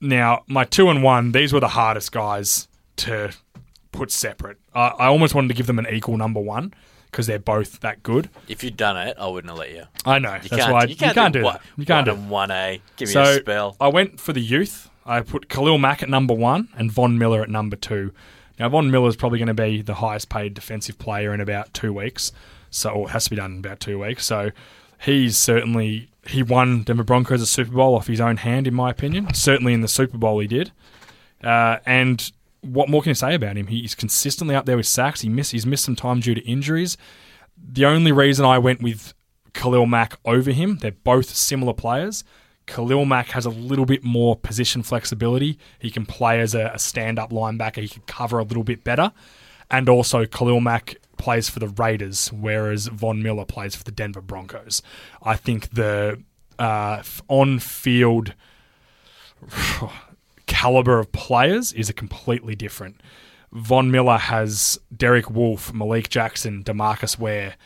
Now, 0.00 0.44
my 0.46 0.64
two 0.64 0.88
and 0.90 1.02
one, 1.02 1.32
these 1.32 1.52
were 1.52 1.60
the 1.60 1.68
hardest 1.68 2.12
guys 2.12 2.68
to 2.96 3.32
put 3.92 4.10
separate. 4.10 4.58
I, 4.74 4.88
I 4.88 5.06
almost 5.06 5.34
wanted 5.34 5.48
to 5.48 5.54
give 5.54 5.66
them 5.66 5.78
an 5.78 5.86
equal 5.90 6.16
number 6.16 6.40
one 6.40 6.72
because 7.06 7.26
they're 7.26 7.38
both 7.38 7.80
that 7.80 8.02
good. 8.02 8.28
if 8.46 8.62
you'd 8.62 8.76
done 8.76 8.96
it, 8.96 9.16
I 9.18 9.26
wouldn't 9.26 9.50
have 9.50 9.58
let 9.58 9.72
you. 9.72 9.84
I 10.04 10.18
know. 10.18 10.34
You 10.34 10.48
That's 10.48 10.62
can't, 10.62 10.72
why 10.72 10.84
you 10.84 10.96
can't, 10.96 11.32
do, 11.32 11.40
do 11.40 11.44
that. 11.44 11.62
You 11.76 11.86
can't 11.86 12.04
do 12.06 12.14
one 12.14 12.20
it. 12.24 12.28
one 12.28 12.50
A. 12.50 12.82
Give 12.96 13.08
me 13.08 13.12
So 13.12 13.22
a 13.22 13.36
spell. 13.36 13.76
I 13.80 13.88
went 13.88 14.20
for 14.20 14.32
the 14.32 14.40
youth. 14.40 14.89
I 15.04 15.20
put 15.20 15.48
Khalil 15.48 15.78
Mack 15.78 16.02
at 16.02 16.08
number 16.08 16.34
one 16.34 16.68
and 16.76 16.92
Von 16.92 17.18
Miller 17.18 17.42
at 17.42 17.48
number 17.48 17.76
two. 17.76 18.12
Now 18.58 18.68
Von 18.68 18.90
Miller 18.90 19.08
is 19.08 19.16
probably 19.16 19.38
going 19.38 19.48
to 19.48 19.54
be 19.54 19.82
the 19.82 19.94
highest 19.94 20.28
paid 20.28 20.54
defensive 20.54 20.98
player 20.98 21.32
in 21.32 21.40
about 21.40 21.72
two 21.72 21.92
weeks, 21.92 22.32
so 22.70 23.06
it 23.06 23.10
has 23.10 23.24
to 23.24 23.30
be 23.30 23.36
done 23.36 23.52
in 23.52 23.58
about 23.58 23.80
two 23.80 23.98
weeks. 23.98 24.24
So 24.26 24.50
he's 25.00 25.38
certainly 25.38 26.10
he 26.26 26.42
won 26.42 26.82
Denver 26.82 27.02
Broncos 27.02 27.40
a 27.40 27.46
Super 27.46 27.72
Bowl 27.72 27.94
off 27.94 28.06
his 28.06 28.20
own 28.20 28.38
hand, 28.38 28.66
in 28.66 28.74
my 28.74 28.90
opinion. 28.90 29.32
Certainly 29.34 29.72
in 29.72 29.80
the 29.80 29.88
Super 29.88 30.18
Bowl 30.18 30.38
he 30.38 30.46
did. 30.46 30.72
Uh, 31.42 31.78
and 31.86 32.30
what 32.60 32.88
more 32.88 33.02
can 33.02 33.10
you 33.10 33.14
say 33.14 33.34
about 33.34 33.56
him? 33.56 33.68
He's 33.68 33.94
consistently 33.94 34.54
up 34.54 34.66
there 34.66 34.76
with 34.76 34.86
sacks. 34.86 35.22
He 35.22 35.28
miss, 35.28 35.50
he's 35.50 35.66
missed 35.66 35.84
some 35.84 35.96
time 35.96 36.20
due 36.20 36.34
to 36.34 36.42
injuries. 36.42 36.96
The 37.56 37.86
only 37.86 38.12
reason 38.12 38.44
I 38.44 38.58
went 38.58 38.82
with 38.82 39.14
Khalil 39.54 39.86
Mack 39.86 40.18
over 40.24 40.50
him, 40.50 40.76
they're 40.76 40.92
both 40.92 41.30
similar 41.30 41.72
players. 41.72 42.24
Khalil 42.70 43.04
Mack 43.04 43.28
has 43.30 43.46
a 43.46 43.50
little 43.50 43.84
bit 43.84 44.04
more 44.04 44.36
position 44.36 44.82
flexibility. 44.82 45.58
He 45.78 45.90
can 45.90 46.06
play 46.06 46.40
as 46.40 46.54
a, 46.54 46.70
a 46.74 46.78
stand 46.78 47.18
up 47.18 47.30
linebacker, 47.30 47.82
he 47.82 47.88
can 47.88 48.02
cover 48.06 48.38
a 48.38 48.44
little 48.44 48.62
bit 48.62 48.84
better. 48.84 49.12
And 49.70 49.88
also, 49.88 50.24
Khalil 50.24 50.60
Mack 50.60 50.96
plays 51.16 51.48
for 51.48 51.58
the 51.58 51.68
Raiders, 51.68 52.32
whereas 52.32 52.86
Von 52.88 53.22
Miller 53.22 53.44
plays 53.44 53.74
for 53.74 53.84
the 53.84 53.90
Denver 53.90 54.20
Broncos. 54.20 54.82
I 55.22 55.36
think 55.36 55.70
the 55.70 56.22
uh, 56.58 57.02
on 57.28 57.58
field 57.58 58.34
caliber 60.46 60.98
of 60.98 61.12
players 61.12 61.72
is 61.72 61.88
a 61.88 61.92
completely 61.92 62.54
different. 62.54 63.00
Von 63.52 63.90
Miller 63.90 64.18
has 64.18 64.78
Derek 64.96 65.28
Wolfe, 65.28 65.72
Malik 65.72 66.08
Jackson, 66.08 66.62
Demarcus 66.62 67.18
Ware, 67.18 67.56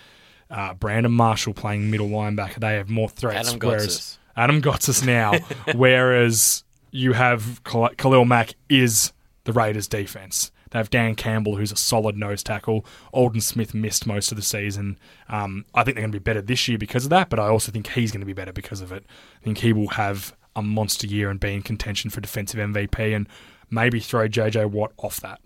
uh, 0.51 0.73
Brandon 0.75 1.13
Marshall 1.13 1.53
playing 1.53 1.91
middle 1.91 2.09
linebacker. 2.09 2.57
They 2.57 2.75
have 2.75 2.89
more 2.89 3.09
threats. 3.09 3.49
Adam 3.49 3.61
whereas. 3.61 4.19
Adam 4.37 4.61
Gotsis 4.61 5.05
now, 5.05 5.35
whereas 5.74 6.64
you 6.91 7.12
have 7.12 7.62
Khal- 7.64 7.97
Khalil 7.97 8.24
Mack 8.24 8.55
is 8.68 9.12
the 9.45 9.53
Raiders' 9.53 9.89
defense. 9.89 10.51
They 10.70 10.78
have 10.78 10.91
Dan 10.91 11.14
Campbell, 11.14 11.55
who's 11.57 11.70
a 11.70 11.76
solid 11.76 12.16
nose 12.16 12.43
tackle. 12.43 12.85
Aldon 13.12 13.41
Smith 13.41 13.74
missed 13.74 14.09
most 14.09 14.32
of 14.32 14.37
the 14.37 14.43
season. 14.43 14.99
Um, 15.28 15.64
I 15.72 15.85
think 15.85 15.95
they're 15.95 16.03
going 16.03 16.11
to 16.12 16.18
be 16.18 16.22
better 16.22 16.43
this 16.43 16.66
year 16.66 16.78
because 16.78 17.05
of 17.05 17.11
that, 17.11 17.30
but 17.30 17.39
I 17.39 17.47
also 17.47 17.70
think 17.70 17.89
he's 17.91 18.11
going 18.11 18.22
to 18.22 18.26
be 18.26 18.32
better 18.32 18.53
because 18.53 18.80
of 18.80 18.91
it. 18.91 19.05
I 19.41 19.45
think 19.45 19.59
he 19.59 19.72
will 19.72 19.89
have 19.91 20.35
a 20.57 20.62
monster 20.62 21.07
year 21.07 21.30
and 21.30 21.39
be 21.39 21.55
in 21.55 21.62
contention 21.62 22.11
for 22.11 22.20
defensive 22.20 22.59
MVP 22.59 23.14
and 23.14 23.28
maybe 23.70 24.01
throw 24.01 24.26
JJ 24.28 24.70
Watt 24.70 24.93
off 24.99 25.20
that. 25.20 25.41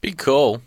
Big 0.00 0.18
call. 0.18 0.60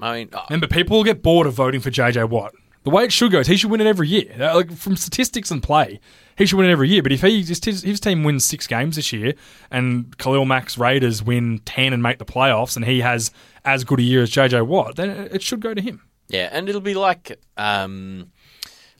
I 0.00 0.18
mean, 0.18 0.28
uh, 0.32 0.44
Remember, 0.50 0.68
people 0.68 0.96
will 0.96 1.04
get 1.04 1.22
bored 1.22 1.46
of 1.46 1.54
voting 1.54 1.80
for 1.80 1.90
JJ 1.90 2.28
Watt. 2.28 2.54
The 2.86 2.90
way 2.90 3.02
it 3.04 3.12
should 3.12 3.32
go 3.32 3.40
is 3.40 3.48
he 3.48 3.56
should 3.56 3.70
win 3.72 3.80
it 3.80 3.86
every 3.88 4.06
year. 4.06 4.32
Uh, 4.40 4.54
Like 4.54 4.70
from 4.72 4.96
statistics 4.96 5.50
and 5.50 5.60
play, 5.60 5.98
he 6.38 6.46
should 6.46 6.56
win 6.56 6.68
it 6.68 6.72
every 6.72 6.88
year. 6.88 7.02
But 7.02 7.10
if 7.10 7.20
he 7.20 7.42
just 7.42 7.64
his, 7.64 7.82
his 7.82 7.98
team 7.98 8.22
wins 8.22 8.44
six 8.44 8.68
games 8.68 8.94
this 8.94 9.12
year, 9.12 9.34
and 9.72 10.16
Khalil 10.18 10.44
Mack's 10.44 10.78
Raiders 10.78 11.20
win 11.20 11.58
ten 11.64 11.92
and 11.92 12.00
make 12.00 12.18
the 12.18 12.24
playoffs, 12.24 12.76
and 12.76 12.84
he 12.84 13.00
has 13.00 13.32
as 13.64 13.82
good 13.82 13.98
a 13.98 14.02
year 14.04 14.22
as 14.22 14.30
JJ 14.30 14.66
Watt, 14.68 14.94
then 14.94 15.10
it 15.10 15.42
should 15.42 15.58
go 15.60 15.74
to 15.74 15.82
him. 15.82 16.02
yeah, 16.28 16.48
and 16.52 16.68
it'll 16.68 16.80
be 16.80 16.94
like 16.94 17.38
um, 17.56 18.30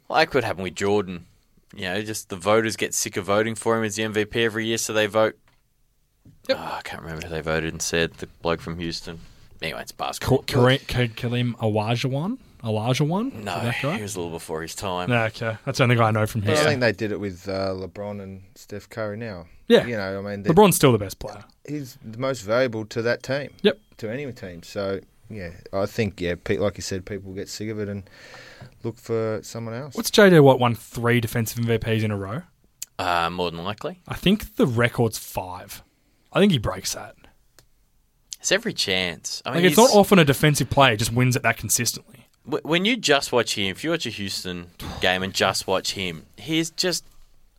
like 0.08 0.34
what 0.34 0.42
happened 0.42 0.64
with 0.64 0.74
Jordan. 0.74 1.24
You 1.74 1.84
know, 1.84 2.02
just 2.02 2.28
the 2.28 2.36
voters 2.36 2.74
get 2.74 2.92
sick 2.92 3.16
of 3.16 3.26
voting 3.26 3.54
for 3.54 3.78
him 3.78 3.84
as 3.84 3.94
the 3.96 4.02
MVP 4.02 4.34
every 4.36 4.66
year, 4.66 4.78
so 4.78 4.92
they 4.92 5.06
vote. 5.06 5.38
Yep. 6.48 6.58
Oh, 6.60 6.74
I 6.78 6.80
can't 6.82 7.02
remember 7.02 7.26
who 7.28 7.32
they 7.32 7.40
voted 7.40 7.72
and 7.72 7.80
said 7.80 8.14
the 8.14 8.26
bloke 8.42 8.60
from 8.60 8.78
Houston. 8.80 9.20
Anyway, 9.62 9.80
it's 9.80 9.92
basketball. 9.92 10.42
Kareem, 10.42 10.80
Kareem 11.14 11.54
Olajuwon, 12.64 13.08
one? 13.08 13.44
No, 13.44 13.56
Is 13.56 13.62
that 13.82 13.96
he 13.96 14.02
was 14.02 14.16
a 14.16 14.20
little 14.20 14.32
before 14.32 14.62
his 14.62 14.74
time. 14.74 15.10
No, 15.10 15.24
okay, 15.24 15.56
that's 15.64 15.78
the 15.78 15.84
only 15.84 15.96
guy 15.96 16.08
I 16.08 16.10
know 16.10 16.26
from 16.26 16.40
But 16.42 16.56
I 16.56 16.64
think 16.64 16.80
they 16.80 16.92
did 16.92 17.12
it 17.12 17.20
with 17.20 17.48
uh, 17.48 17.70
LeBron 17.74 18.20
and 18.22 18.42
Steph 18.54 18.88
Curry 18.88 19.16
now. 19.16 19.46
Yeah. 19.68 19.84
You 19.86 19.96
know, 19.96 20.18
I 20.18 20.22
mean, 20.36 20.44
LeBron's 20.44 20.76
still 20.76 20.92
the 20.92 20.98
best 20.98 21.18
player. 21.18 21.44
he's 21.68 21.98
the 22.04 22.18
most 22.18 22.40
valuable 22.42 22.84
to 22.86 23.02
that 23.02 23.22
team. 23.22 23.50
Yep. 23.62 23.78
To 23.98 24.10
any 24.12 24.30
team. 24.32 24.62
So, 24.62 25.00
yeah, 25.28 25.50
I 25.72 25.86
think, 25.86 26.20
yeah, 26.20 26.34
pe- 26.42 26.58
like 26.58 26.76
you 26.76 26.82
said, 26.82 27.04
people 27.04 27.32
get 27.32 27.48
sick 27.48 27.68
of 27.70 27.80
it 27.80 27.88
and 27.88 28.08
look 28.84 28.96
for 28.98 29.40
someone 29.42 29.74
else. 29.74 29.94
What's 29.96 30.10
JJ 30.10 30.40
Watt 30.42 30.60
won 30.60 30.74
three 30.74 31.20
defensive 31.20 31.58
MVPs 31.64 32.02
in 32.04 32.10
a 32.10 32.16
row? 32.16 32.42
Uh, 32.98 33.28
more 33.30 33.50
than 33.50 33.62
likely, 33.64 34.00
I 34.08 34.14
think 34.14 34.56
the 34.56 34.66
record's 34.66 35.18
five. 35.18 35.82
I 36.32 36.38
think 36.40 36.52
he 36.52 36.58
breaks 36.58 36.94
that. 36.94 37.14
it's 38.40 38.52
every 38.52 38.72
chance. 38.72 39.42
I 39.44 39.50
mean, 39.50 39.62
Like 39.62 39.70
it's 39.72 39.76
not 39.76 39.90
often 39.90 40.18
a 40.18 40.24
defensive 40.24 40.70
player 40.70 40.96
just 40.96 41.12
wins 41.12 41.34
it 41.36 41.42
that 41.42 41.56
consistently. 41.56 42.25
Wh- 42.50 42.64
when 42.64 42.84
you 42.84 42.96
just 42.96 43.32
watch 43.32 43.56
him, 43.56 43.70
if 43.70 43.84
you 43.84 43.90
watch 43.90 44.06
a 44.06 44.10
Houston 44.10 44.68
game 45.00 45.22
and 45.22 45.32
just 45.32 45.66
watch 45.66 45.92
him, 45.92 46.26
he's 46.36 46.70
just 46.70 47.04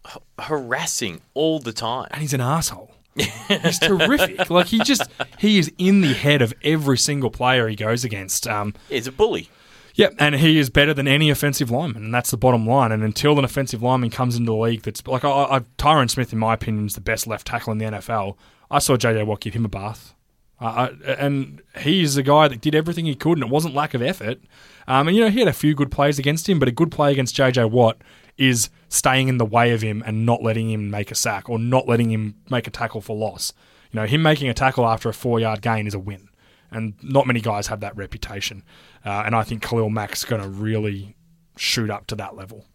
h- 0.07 0.17
harassing 0.39 1.21
all 1.33 1.59
the 1.59 1.73
time. 1.73 2.07
And 2.11 2.21
he's 2.21 2.33
an 2.33 2.41
asshole. 2.41 2.91
he's 3.15 3.79
terrific. 3.79 4.49
Like 4.49 4.67
he 4.67 4.79
just 4.79 5.01
he 5.39 5.57
is 5.57 5.71
in 5.77 6.01
the 6.01 6.13
head 6.13 6.41
of 6.41 6.53
every 6.63 6.97
single 6.99 7.31
player 7.31 7.67
he 7.67 7.75
goes 7.75 8.03
against. 8.03 8.47
Um, 8.47 8.73
He's 8.89 9.07
a 9.07 9.11
bully. 9.11 9.49
Yep, 9.95 10.13
and 10.19 10.35
he 10.35 10.59
is 10.59 10.69
better 10.69 10.93
than 10.93 11.07
any 11.07 11.31
offensive 11.31 11.71
lineman, 11.71 12.03
and 12.05 12.13
that's 12.13 12.29
the 12.29 12.37
bottom 12.37 12.67
line. 12.67 12.91
And 12.91 13.03
until 13.03 13.39
an 13.39 13.43
offensive 13.43 13.81
lineman 13.81 14.11
comes 14.11 14.35
into 14.35 14.51
the 14.51 14.55
league, 14.55 14.83
that's 14.83 15.05
like 15.07 15.25
I, 15.25 15.29
I, 15.29 15.59
Tyron 15.79 16.07
Smith, 16.07 16.31
in 16.31 16.37
my 16.37 16.53
opinion, 16.53 16.85
is 16.85 16.93
the 16.93 17.01
best 17.01 17.25
left 17.25 17.47
tackle 17.47 17.71
in 17.71 17.79
the 17.79 17.85
NFL. 17.85 18.35
I 18.69 18.77
saw 18.77 18.95
JJ 18.95 19.25
Watt 19.25 19.39
give 19.41 19.55
him 19.55 19.65
a 19.65 19.69
bath, 19.69 20.13
uh, 20.59 20.89
and 21.05 21.61
he 21.79 22.01
is 22.01 22.17
a 22.17 22.23
guy 22.23 22.47
that 22.47 22.61
did 22.61 22.75
everything 22.75 23.05
he 23.05 23.15
could, 23.15 23.37
and 23.37 23.43
it 23.43 23.49
wasn't 23.49 23.75
lack 23.75 23.93
of 23.93 24.01
effort. 24.01 24.39
Um, 24.87 25.07
and 25.07 25.17
you 25.17 25.23
know 25.23 25.29
he 25.29 25.39
had 25.39 25.47
a 25.47 25.53
few 25.53 25.75
good 25.75 25.91
plays 25.91 26.17
against 26.17 26.47
him, 26.47 26.59
but 26.59 26.67
a 26.67 26.71
good 26.71 26.91
play 26.91 27.11
against 27.11 27.35
JJ 27.35 27.69
Watt 27.71 27.97
is 28.37 28.69
staying 28.89 29.27
in 29.27 29.37
the 29.37 29.45
way 29.45 29.71
of 29.71 29.81
him 29.81 30.03
and 30.05 30.25
not 30.25 30.41
letting 30.43 30.69
him 30.69 30.89
make 30.89 31.11
a 31.11 31.15
sack 31.15 31.49
or 31.49 31.59
not 31.59 31.87
letting 31.87 32.11
him 32.11 32.35
make 32.49 32.67
a 32.67 32.71
tackle 32.71 33.01
for 33.01 33.15
loss. 33.15 33.53
You 33.91 33.99
know, 33.99 34.05
him 34.05 34.21
making 34.21 34.49
a 34.49 34.53
tackle 34.53 34.87
after 34.87 35.09
a 35.09 35.13
four 35.13 35.39
yard 35.39 35.61
gain 35.61 35.87
is 35.87 35.93
a 35.93 35.99
win 35.99 36.29
and 36.71 36.93
not 37.01 37.27
many 37.27 37.41
guys 37.41 37.67
have 37.67 37.79
that 37.81 37.95
reputation. 37.95 38.63
Uh, 39.05 39.23
and 39.25 39.35
I 39.35 39.43
think 39.43 39.61
Khalil 39.61 39.89
Mack's 39.89 40.25
going 40.25 40.41
to 40.41 40.47
really 40.47 41.15
shoot 41.55 41.89
up 41.89 42.07
to 42.07 42.15
that 42.15 42.35
level. 42.35 42.65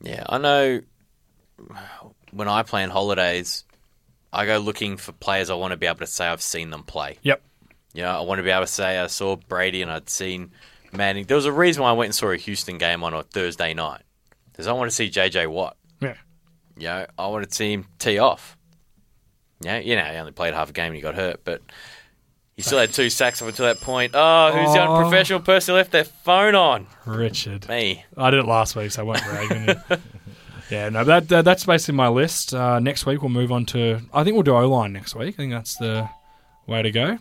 Yeah, 0.00 0.24
I 0.28 0.38
know. 0.38 0.80
When 2.32 2.48
I 2.48 2.62
plan 2.62 2.90
holidays, 2.90 3.64
I 4.34 4.46
go 4.46 4.58
looking 4.58 4.96
for 4.96 5.12
players 5.12 5.48
I 5.50 5.54
want 5.54 5.70
to 5.70 5.76
be 5.76 5.86
able 5.86 5.98
to 6.00 6.06
say 6.06 6.26
I've 6.26 6.42
seen 6.42 6.70
them 6.70 6.82
play. 6.82 7.18
Yep. 7.22 7.42
You 7.94 8.02
know, 8.02 8.10
I 8.18 8.20
want 8.22 8.38
to 8.40 8.42
be 8.42 8.50
able 8.50 8.62
to 8.62 8.66
say 8.66 8.98
I 8.98 9.06
saw 9.06 9.36
Brady 9.36 9.80
and 9.82 9.90
I'd 9.90 10.10
seen 10.10 10.50
Manning. 10.92 11.24
There 11.26 11.36
was 11.36 11.46
a 11.46 11.52
reason 11.52 11.82
why 11.82 11.90
I 11.90 11.92
went 11.92 12.06
and 12.08 12.14
saw 12.14 12.30
a 12.30 12.36
Houston 12.36 12.76
game 12.78 13.04
on 13.04 13.14
a 13.14 13.22
Thursday 13.22 13.72
night. 13.74 14.02
Because 14.50 14.66
I 14.66 14.72
want 14.72 14.90
to 14.90 14.94
see 14.94 15.08
JJ 15.10 15.46
Watt. 15.48 15.76
Yeah. 16.00 16.14
You 16.76 16.84
know, 16.88 17.06
I 17.18 17.26
wanted 17.28 17.50
to 17.50 17.54
see 17.54 17.72
him 17.72 17.86
tee 17.98 18.18
off. 18.18 18.56
Yeah, 19.60 19.78
you 19.78 19.96
know, 19.96 20.04
he 20.04 20.16
only 20.16 20.32
played 20.32 20.54
half 20.54 20.70
a 20.70 20.72
game 20.72 20.86
and 20.86 20.96
he 20.96 21.00
got 21.00 21.14
hurt, 21.14 21.40
but 21.44 21.62
he 22.56 22.62
still 22.62 22.78
had 22.78 22.92
two 22.92 23.08
sacks 23.10 23.40
up 23.40 23.48
until 23.48 23.66
that 23.66 23.80
point. 23.80 24.12
Oh, 24.14 24.50
who's 24.52 24.72
the 24.74 24.80
Oh. 24.84 24.96
unprofessional 24.96 25.40
person 25.40 25.72
who 25.72 25.76
left 25.78 25.90
their 25.92 26.04
phone 26.04 26.54
on? 26.54 26.86
Richard. 27.06 27.68
Me. 27.68 28.04
I 28.16 28.30
did 28.30 28.40
it 28.40 28.46
last 28.46 28.76
week, 28.76 28.90
so 28.90 29.02
I 29.02 29.04
won't 29.04 29.22
brag. 29.24 29.78
Yeah, 30.70 30.88
no, 30.88 31.04
that, 31.04 31.28
that 31.28 31.44
that's 31.44 31.64
basically 31.66 31.94
my 31.96 32.08
list. 32.08 32.54
Uh, 32.54 32.78
next 32.80 33.04
week 33.06 33.20
we'll 33.22 33.28
move 33.28 33.52
on 33.52 33.66
to. 33.66 34.00
I 34.12 34.24
think 34.24 34.34
we'll 34.34 34.42
do 34.42 34.54
O 34.56 34.68
line 34.68 34.92
next 34.92 35.14
week. 35.14 35.34
I 35.34 35.36
think 35.36 35.52
that's 35.52 35.76
the 35.76 36.08
way 36.66 36.82
to 36.82 36.90
go. 36.90 37.18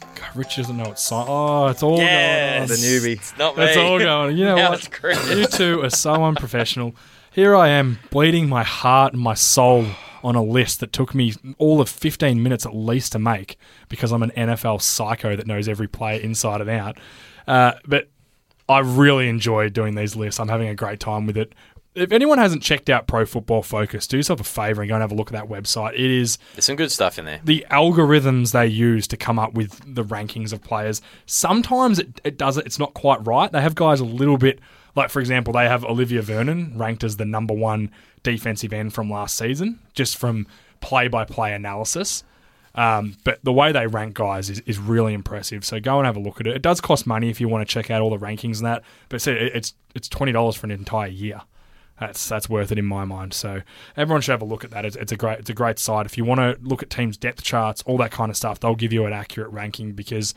God, 0.00 0.30
Rich 0.34 0.56
doesn't 0.56 0.76
know 0.76 0.84
what 0.88 0.98
sign. 0.98 1.26
Oh, 1.28 1.66
it's 1.66 1.82
all 1.82 1.98
Yes. 1.98 2.68
going 2.68 2.68
The 2.68 2.74
on. 2.74 3.02
newbie. 3.02 3.16
It's 3.18 3.38
not 3.38 3.56
me. 3.56 3.64
It's 3.64 3.76
all 3.76 3.98
going. 3.98 4.36
You 4.36 4.44
know 4.46 4.70
what? 4.70 5.36
You 5.36 5.46
two 5.46 5.82
are 5.82 5.90
so 5.90 6.24
unprofessional. 6.24 6.94
Here 7.32 7.54
I 7.54 7.68
am, 7.68 7.98
bleeding 8.10 8.48
my 8.48 8.62
heart 8.64 9.12
and 9.12 9.20
my 9.20 9.34
soul 9.34 9.86
on 10.24 10.34
a 10.34 10.42
list 10.42 10.80
that 10.80 10.92
took 10.92 11.14
me 11.14 11.34
all 11.58 11.80
of 11.82 11.88
15 11.90 12.42
minutes 12.42 12.64
at 12.64 12.74
least 12.74 13.12
to 13.12 13.18
make 13.18 13.58
because 13.90 14.10
I'm 14.10 14.22
an 14.22 14.30
NFL 14.30 14.80
psycho 14.80 15.36
that 15.36 15.46
knows 15.46 15.68
every 15.68 15.86
player 15.86 16.18
inside 16.18 16.62
and 16.62 16.70
out. 16.70 16.98
Uh, 17.46 17.72
but 17.86 18.08
I 18.68 18.78
really 18.80 19.28
enjoy 19.28 19.68
doing 19.68 19.94
these 19.94 20.16
lists. 20.16 20.40
I'm 20.40 20.48
having 20.48 20.68
a 20.68 20.74
great 20.74 20.98
time 20.98 21.26
with 21.26 21.36
it. 21.36 21.52
If 21.96 22.12
anyone 22.12 22.38
hasn't 22.38 22.62
checked 22.62 22.90
out 22.90 23.06
Pro 23.06 23.24
Football 23.24 23.62
Focus, 23.62 24.06
do 24.06 24.18
yourself 24.18 24.40
a 24.40 24.44
favor 24.44 24.82
and 24.82 24.88
go 24.88 24.94
and 24.94 25.00
have 25.02 25.12
a 25.12 25.14
look 25.14 25.32
at 25.32 25.32
that 25.32 25.48
website. 25.48 25.94
It 25.94 26.00
is 26.00 26.38
There's 26.54 26.66
some 26.66 26.76
good 26.76 26.92
stuff 26.92 27.18
in 27.18 27.24
there. 27.24 27.40
the 27.42 27.66
algorithms 27.70 28.52
they 28.52 28.66
use 28.66 29.06
to 29.08 29.16
come 29.16 29.38
up 29.38 29.54
with 29.54 29.80
the 29.94 30.04
rankings 30.04 30.52
of 30.52 30.62
players. 30.62 31.00
Sometimes 31.24 31.98
it, 31.98 32.20
it 32.22 32.36
does 32.36 32.58
it. 32.58 32.66
It's 32.66 32.78
not 32.78 32.94
quite 32.94 33.26
right. 33.26 33.50
They 33.50 33.62
have 33.62 33.74
guys 33.74 34.00
a 34.00 34.04
little 34.04 34.36
bit 34.38 34.60
like, 34.94 35.10
for 35.10 35.20
example, 35.20 35.52
they 35.52 35.68
have 35.68 35.84
Olivier 35.84 36.20
Vernon 36.20 36.72
ranked 36.76 37.04
as 37.04 37.16
the 37.16 37.24
number 37.24 37.52
one 37.54 37.90
defensive 38.22 38.72
end 38.72 38.94
from 38.94 39.10
last 39.10 39.36
season, 39.36 39.78
just 39.94 40.16
from 40.16 40.46
play-by-play 40.80 41.52
analysis. 41.52 42.24
Um, 42.74 43.16
but 43.24 43.38
the 43.42 43.52
way 43.52 43.72
they 43.72 43.86
rank 43.86 44.14
guys 44.14 44.50
is, 44.50 44.60
is 44.60 44.78
really 44.78 45.14
impressive. 45.14 45.64
So 45.64 45.80
go 45.80 45.98
and 45.98 46.06
have 46.06 46.16
a 46.16 46.20
look 46.20 46.40
at 46.40 46.46
it. 46.46 46.56
It 46.56 46.62
does 46.62 46.80
cost 46.80 47.06
money 47.06 47.30
if 47.30 47.40
you 47.40 47.48
want 47.48 47.66
to 47.66 47.72
check 47.72 47.90
out 47.90 48.02
all 48.02 48.10
the 48.10 48.18
rankings 48.18 48.58
and 48.58 48.66
that. 48.66 48.82
But 49.08 49.22
see, 49.22 49.32
it's 49.32 49.72
it's 49.94 50.08
twenty 50.08 50.32
dollars 50.32 50.56
for 50.56 50.66
an 50.66 50.70
entire 50.72 51.08
year. 51.08 51.40
That's 51.98 52.28
that's 52.28 52.48
worth 52.48 52.70
it 52.72 52.78
in 52.78 52.84
my 52.84 53.04
mind. 53.04 53.32
So 53.34 53.62
everyone 53.96 54.20
should 54.20 54.32
have 54.32 54.42
a 54.42 54.46
look 54.46 54.64
at 54.64 54.70
that. 54.70 54.84
It's, 54.84 54.96
it's 54.96 55.12
a 55.12 55.16
great 55.16 55.38
it's 55.40 55.50
a 55.50 55.54
great 55.54 55.78
site. 55.78 56.06
If 56.06 56.18
you 56.18 56.24
want 56.24 56.40
to 56.40 56.56
look 56.62 56.82
at 56.82 56.90
teams' 56.90 57.16
depth 57.16 57.42
charts, 57.42 57.82
all 57.86 57.96
that 57.98 58.10
kind 58.10 58.30
of 58.30 58.36
stuff, 58.36 58.60
they'll 58.60 58.74
give 58.74 58.92
you 58.92 59.06
an 59.06 59.12
accurate 59.12 59.50
ranking 59.50 59.92
because 59.92 60.34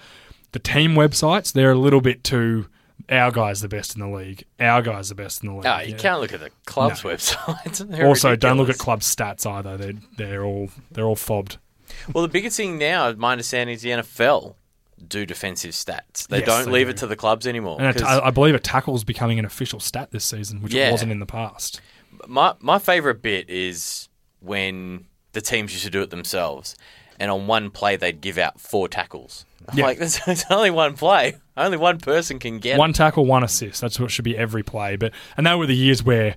the 0.53 0.59
team 0.59 0.93
websites 0.93 1.51
they're 1.51 1.71
a 1.71 1.75
little 1.77 2.01
bit 2.01 2.23
too. 2.23 2.67
Our 3.09 3.31
guy's 3.31 3.61
the 3.61 3.69
best 3.69 3.95
in 3.95 4.01
the 4.01 4.07
league. 4.09 4.43
Our 4.59 4.81
guy's 4.81 5.09
the 5.09 5.15
best 5.15 5.41
in 5.41 5.49
the 5.49 5.55
league. 5.55 5.65
Oh, 5.65 5.79
you 5.79 5.91
Yeah. 5.91 5.97
can't 5.97 6.19
look 6.21 6.33
at 6.33 6.41
the 6.41 6.51
club's 6.65 7.03
No. 7.03 7.11
websites. 7.11 7.87
They're 7.89 8.05
Also, 8.07 8.35
don't 8.35 8.57
look 8.57 8.69
at 8.69 8.77
club 8.77 8.99
stats 9.01 9.45
either. 9.49 9.77
They're 9.77 9.93
they're 10.17 10.43
all 10.43 10.69
they're 10.91 11.05
all 11.05 11.15
fobbed. 11.15 11.57
Well, 12.13 12.21
the 12.21 12.27
biggest 12.27 12.55
thing 12.57 12.77
now, 12.77 13.11
my 13.13 13.31
understanding, 13.31 13.73
is 13.75 13.81
the 13.81 13.89
NFL 13.91 14.55
do 15.07 15.25
defensive 15.25 15.71
stats. 15.71 16.27
They 16.27 16.39
Yes, 16.39 16.47
don't 16.47 16.65
they 16.65 16.71
leave 16.71 16.87
do. 16.87 16.91
it 16.91 16.97
to 16.97 17.07
the 17.07 17.15
clubs 17.15 17.47
anymore. 17.47 17.77
And 17.79 17.89
a 17.89 17.93
'cause 17.99 18.19
I 18.21 18.29
believe 18.31 18.55
a 18.55 18.59
tackle's 18.59 19.03
becoming 19.03 19.39
an 19.39 19.45
official 19.45 19.79
stat 19.79 20.09
this 20.11 20.25
season, 20.25 20.61
which 20.61 20.73
Yeah. 20.73 20.89
it 20.89 20.91
wasn't 20.91 21.11
in 21.11 21.19
the 21.19 21.25
past. 21.25 21.81
my 22.27 22.53
my 22.59 22.79
favorite 22.79 23.21
bit 23.21 23.49
is 23.49 24.09
when 24.41 25.05
the 25.33 25.41
teams 25.41 25.71
used 25.71 25.85
to 25.85 25.89
do 25.91 26.01
it 26.01 26.09
themselves, 26.09 26.75
and 27.19 27.29
on 27.31 27.47
one 27.47 27.69
play 27.69 27.95
they'd 27.95 28.19
give 28.21 28.37
out 28.37 28.59
four 28.59 28.87
tackles. 28.87 29.45
I'm 29.67 29.77
Yeah. 29.77 29.85
Like 29.85 29.97
there's, 29.99 30.19
there's 30.25 30.45
only 30.49 30.71
one 30.71 30.95
play. 30.95 31.37
Only 31.55 31.77
one 31.77 31.99
person 31.99 32.39
can 32.39 32.59
get. 32.59 32.77
One 32.79 32.93
tackle, 32.93 33.25
one 33.25 33.43
assist. 33.43 33.81
That's 33.81 33.99
what 33.99 34.11
should 34.11 34.25
be 34.25 34.37
every 34.37 34.63
play. 34.63 34.95
But 34.95 35.11
and 35.37 35.45
that 35.45 35.57
were 35.57 35.65
the 35.67 35.75
years 35.75 36.03
where 36.03 36.35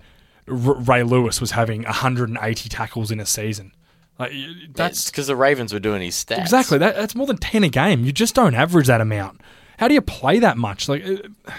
R- 0.49 0.55
Ray 0.75 1.03
Lewis 1.05 1.41
was 1.41 1.53
having 1.53 1.85
180 1.85 2.69
tackles 2.69 3.11
in 3.11 3.21
a 3.21 3.27
season. 3.27 3.73
Like 4.19 4.33
That's 4.75 5.11
because 5.11 5.27
the 5.27 5.37
Ravens 5.37 5.73
were 5.73 5.81
doing 5.81 6.03
his 6.03 6.15
stats. 6.15 6.39
exactly 6.41 6.79
that. 6.79 6.95
That's 6.97 7.15
more 7.15 7.27
than 7.27 7.39
10 7.39 7.65
a 7.65 7.69
game. 7.69 8.05
You 8.05 8.13
just 8.13 8.35
don't 8.35 8.55
average 8.55 8.87
that 8.87 9.01
amount. 9.01 9.41
How 9.79 9.89
do 9.89 9.95
you 9.95 10.03
play 10.03 10.39
that 10.39 10.57
much? 10.57 10.89
Like. 10.89 11.05
uh, 11.07 11.53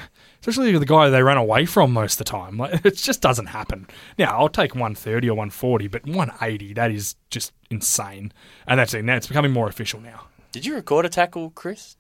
Especially 0.46 0.78
the 0.78 0.86
guy 0.86 1.10
they 1.10 1.24
ran 1.24 1.38
away 1.38 1.66
from 1.66 1.94
most 1.94 2.20
of 2.20 2.26
the 2.26 2.30
time. 2.30 2.58
Like 2.58 2.86
it 2.86 2.98
just 2.98 3.22
doesn't 3.22 3.46
happen. 3.46 3.88
Now 4.18 4.38
I'll 4.38 4.50
take 4.50 4.76
130 4.76 5.30
or 5.30 5.36
140, 5.36 5.88
but 5.88 6.06
180 6.06 6.74
that 6.74 6.92
is 6.92 7.16
just 7.30 7.54
insane. 7.70 8.34
And 8.68 8.78
that's 8.78 8.94
it. 8.94 9.04
Now 9.06 9.16
it's 9.16 9.28
becoming 9.28 9.54
more 9.54 9.70
official 9.70 10.02
now. 10.02 10.26
Did 10.52 10.66
you 10.66 10.76
record 10.76 11.06
a 11.06 11.10
tackle, 11.10 11.52
Chris? 11.52 11.96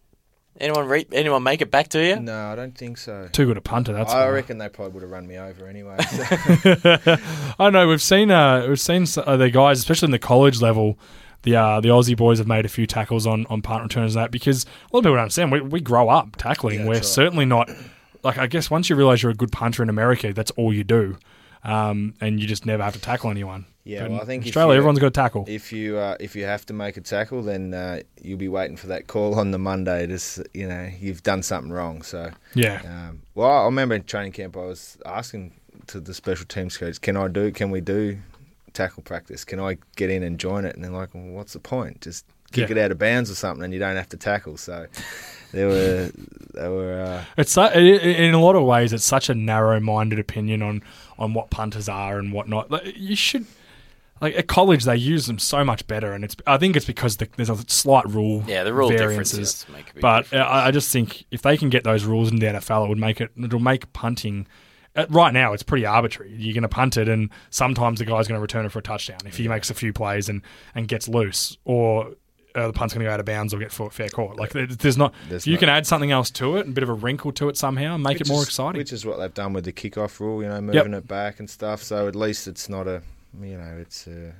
Anyone 0.59 0.87
re- 0.87 1.07
anyone 1.11 1.41
make 1.43 1.61
it 1.61 1.71
back 1.71 1.89
to 1.89 2.03
you? 2.05 2.19
No, 2.19 2.51
I 2.51 2.55
don't 2.55 2.77
think 2.77 2.97
so. 2.99 3.27
Too 3.31 3.47
good 3.47 3.57
a 3.57 3.61
punter. 3.61 3.91
That's 3.93 4.13
I 4.13 4.25
why. 4.25 4.29
reckon 4.31 4.59
they 4.59 4.69
probably 4.69 4.93
would 4.93 5.01
have 5.03 5.11
run 5.11 5.27
me 5.27 5.37
over 5.37 5.67
anyway. 5.67 5.97
so- 6.03 7.17
I 7.59 7.69
know 7.71 7.87
we've 7.87 8.01
seen 8.01 8.29
uh, 8.31 8.65
we've 8.67 8.79
seen 8.79 9.05
uh, 9.17 9.35
the 9.37 9.49
guys, 9.49 9.79
especially 9.79 10.07
in 10.07 10.11
the 10.11 10.19
college 10.19 10.61
level, 10.61 10.97
the 11.41 11.55
uh, 11.55 11.79
the 11.81 11.89
Aussie 11.89 12.15
boys 12.15 12.37
have 12.37 12.47
made 12.47 12.65
a 12.65 12.69
few 12.69 12.85
tackles 12.85 13.25
on, 13.25 13.45
on 13.49 13.61
punt 13.63 13.83
returns 13.83 14.15
and 14.15 14.23
that 14.23 14.31
because 14.31 14.63
a 14.65 14.67
lot 14.95 14.99
of 14.99 15.03
people 15.03 15.15
don't 15.15 15.19
understand 15.23 15.51
we, 15.51 15.59
we 15.61 15.81
grow 15.81 16.09
up 16.09 16.35
tackling. 16.37 16.81
Yeah, 16.81 16.85
We're 16.87 16.93
right. 16.95 17.05
certainly 17.05 17.45
not 17.45 17.69
like 18.23 18.37
I 18.37 18.45
guess 18.47 18.69
once 18.69 18.89
you 18.89 18.95
realise 18.95 19.23
you're 19.23 19.31
a 19.31 19.35
good 19.35 19.51
punter 19.51 19.81
in 19.83 19.89
America, 19.89 20.33
that's 20.33 20.51
all 20.51 20.71
you 20.71 20.83
do, 20.83 21.17
um, 21.63 22.13
and 22.21 22.39
you 22.39 22.47
just 22.47 22.65
never 22.65 22.83
have 22.83 22.93
to 22.93 22.99
tackle 22.99 23.29
anyone. 23.29 23.65
Yeah, 23.85 24.07
well, 24.07 24.19
I 24.19 24.21
in 24.21 24.25
think 24.27 24.43
if 24.43 24.47
Australia, 24.49 24.77
everyone's 24.77 24.99
got 24.99 25.07
to 25.07 25.11
tackle. 25.11 25.43
if 25.47 25.73
you 25.73 25.97
uh, 25.97 26.15
if 26.19 26.35
you 26.37 26.45
have 26.45 26.65
to 26.67 26.73
make 26.73 26.95
a 26.95 27.01
tackle, 27.01 27.41
then 27.43 27.73
uh, 27.73 27.99
you'll 28.21 28.37
be 28.37 28.47
waiting 28.47 28.77
for 28.77 28.87
that 28.87 29.07
call 29.07 29.37
on 29.37 29.51
the 29.51 29.57
Monday. 29.57 30.07
To 30.07 30.45
you 30.53 30.67
know 30.69 30.89
you've 30.99 31.21
done 31.23 31.43
something 31.43 31.71
wrong. 31.71 32.01
So, 32.01 32.31
yeah, 32.55 32.81
um, 32.85 33.21
well, 33.35 33.49
I 33.51 33.65
remember 33.65 33.95
in 33.95 34.03
training 34.03 34.31
camp, 34.31 34.55
I 34.55 34.61
was 34.61 34.97
asking 35.05 35.53
to 35.87 35.99
the 35.99 36.13
special 36.13 36.45
teams 36.45 36.77
coach, 36.77 37.01
"Can 37.01 37.17
I 37.17 37.27
do? 37.27 37.51
Can 37.51 37.71
we 37.71 37.81
do 37.81 38.19
tackle 38.71 39.03
practice? 39.03 39.43
Can 39.43 39.59
I 39.59 39.77
get 39.97 40.09
in 40.09 40.23
and 40.23 40.39
join 40.39 40.63
it?" 40.63 40.75
And 40.75 40.83
they're 40.83 40.91
like, 40.91 41.13
well, 41.13 41.23
"What's 41.25 41.51
the 41.51 41.59
point? 41.59 41.99
Just 41.99 42.25
kick 42.53 42.69
Yeah. 42.69 42.77
it 42.77 42.85
out 42.85 42.91
of 42.91 42.99
bounds 42.99 43.29
or 43.29 43.35
something, 43.35 43.65
and 43.65 43.73
you 43.73 43.79
don't 43.79 43.97
have 43.97 44.07
to 44.09 44.17
tackle." 44.17 44.55
So, 44.55 44.85
there 45.53 45.67
were 45.67 46.11
there 46.53 46.71
were. 46.71 47.01
Uh, 47.01 47.23
It's 47.37 47.51
su- 47.53 47.61
i- 47.61 47.67
i- 47.73 48.17
in 48.25 48.33
a 48.33 48.39
lot 48.41 48.55
of 48.55 48.63
ways, 48.63 48.91
it's 48.93 49.05
such 49.05 49.29
a 49.29 49.35
narrow-minded 49.35 50.19
opinion 50.19 50.61
on 50.61 50.81
on 51.17 51.33
what 51.33 51.49
punters 51.49 51.87
are 51.87 52.19
and 52.19 52.33
whatnot. 52.33 52.69
Like, 52.71 52.93
you 52.97 53.15
should. 53.15 53.45
Like 54.21 54.35
at 54.37 54.47
college, 54.47 54.85
they 54.85 54.95
use 54.95 55.25
them 55.27 55.37
so 55.37 55.65
much 55.65 55.85
better, 55.87 56.13
and 56.13 56.23
it's. 56.23 56.35
I 56.47 56.57
think 56.57 56.75
it's 56.77 56.85
because 56.85 57.17
the, 57.17 57.27
there's 57.35 57.49
a 57.49 57.57
slight 57.67 58.07
rule. 58.07 58.43
Yeah, 58.47 58.63
the 58.63 58.73
rule 58.73 58.87
variances. 58.89 59.31
differences 59.63 59.65
make 59.75 59.89
a 59.89 59.93
big 59.95 60.01
But 60.01 60.21
difference. 60.23 60.41
uh, 60.43 60.49
I 60.49 60.67
I 60.67 60.71
just 60.71 60.91
think 60.91 61.25
if 61.31 61.41
they 61.41 61.57
can 61.57 61.69
get 61.69 61.83
those 61.83 62.05
rules 62.05 62.31
in 62.31 62.39
the 62.39 62.45
NFL, 62.45 62.85
it 62.85 62.89
would 62.89 62.97
make 62.99 63.19
it. 63.19 63.31
It'll 63.41 63.59
make 63.59 63.91
punting. 63.93 64.47
Uh, 64.95 65.07
right 65.09 65.33
now, 65.33 65.51
it's 65.53 65.63
pretty 65.63 65.85
arbitrary. 65.85 66.31
You're 66.37 66.53
going 66.53 66.61
to 66.61 66.69
punt 66.69 66.95
it, 66.97 67.09
and 67.09 67.31
sometimes 67.49 67.99
the 67.99 68.05
guy's 68.05 68.27
going 68.27 68.37
to 68.37 68.41
return 68.41 68.63
it 68.65 68.71
for 68.71 68.79
a 68.79 68.83
touchdown 68.83 69.17
if 69.25 69.35
he 69.37 69.47
makes 69.47 69.69
a 69.69 69.73
few 69.73 69.91
plays 69.91 70.29
and 70.29 70.41
and 70.73 70.87
gets 70.87 71.09
loose, 71.09 71.57
or 71.65 72.11
uh, 72.55 72.67
the 72.67 72.73
punt's 72.73 72.93
going 72.93 73.03
to 73.03 73.09
go 73.09 73.13
out 73.13 73.19
of 73.19 73.25
bounds 73.25 73.53
or 73.53 73.59
get 73.59 73.71
fair 73.71 74.09
caught. 74.09 74.37
Like 74.37 74.51
there's 74.51 74.97
not. 74.97 75.13
There's 75.29 75.43
if 75.43 75.47
you 75.47 75.53
not- 75.53 75.59
can 75.59 75.69
add 75.69 75.87
something 75.87 76.11
else 76.11 76.29
to 76.31 76.57
it, 76.57 76.67
a 76.67 76.71
bit 76.71 76.83
of 76.83 76.89
a 76.89 76.93
wrinkle 76.93 77.31
to 77.33 77.49
it 77.49 77.57
somehow, 77.57 77.97
make 77.97 78.21
it 78.21 78.27
more 78.27 78.41
is- 78.41 78.47
exciting. 78.47 78.79
Which 78.79 78.93
is 78.93 79.05
what 79.05 79.17
they've 79.19 79.33
done 79.33 79.53
with 79.53 79.65
the 79.65 79.73
kickoff 79.73 80.19
rule, 80.19 80.41
you 80.43 80.49
know, 80.49 80.61
moving 80.61 80.93
it 80.93 81.07
back 81.07 81.39
and 81.39 81.49
stuff. 81.49 81.81
So 81.83 82.07
at 82.07 82.15
least 82.15 82.47
it's 82.47 82.69
not 82.69 82.87
a, 82.87 83.01
you 83.41 83.57
know, 83.57 83.77
it's 83.79 84.07
uh 84.07 84.31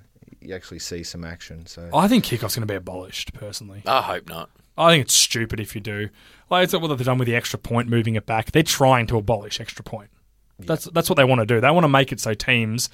you 0.42 0.54
actually 0.54 0.80
see 0.80 1.04
some 1.04 1.24
action. 1.24 1.66
So 1.66 1.90
I 1.94 2.08
think 2.08 2.26
kickoff's 2.26 2.56
going 2.56 2.68
to 2.68 2.72
be 2.72 2.76
abolished 2.76 3.34
personally. 3.34 3.82
I 3.86 4.02
hope 4.02 4.28
not. 4.28 4.50
I 4.78 4.92
think 4.92 5.06
it's 5.06 5.14
stupid 5.14 5.60
if 5.60 5.76
you 5.76 5.82
do. 5.82 6.10
Like 6.50 6.64
it's 6.66 6.74
not 6.74 6.82
what 6.82 6.90
they've 6.90 7.06
done 7.06 7.18
with 7.18 7.28
the 7.28 7.36
extra 7.36 7.58
point, 7.60 7.88
moving 7.88 8.16
it 8.16 8.26
back. 8.26 8.52
They're 8.52 8.64
trying 8.64 9.08
to 9.08 9.18
abolish 9.18 9.62
extra 9.62 9.84
point. 9.84 10.10
That's 10.60 10.86
that's 10.86 11.10
what 11.10 11.16
they 11.16 11.24
want 11.24 11.40
to 11.40 11.46
do. 11.46 11.60
They 11.62 11.72
want 11.72 11.84
to 11.84 11.90
make 11.90 12.12
it 12.12 12.20
so 12.20 12.34
teams 12.34 12.90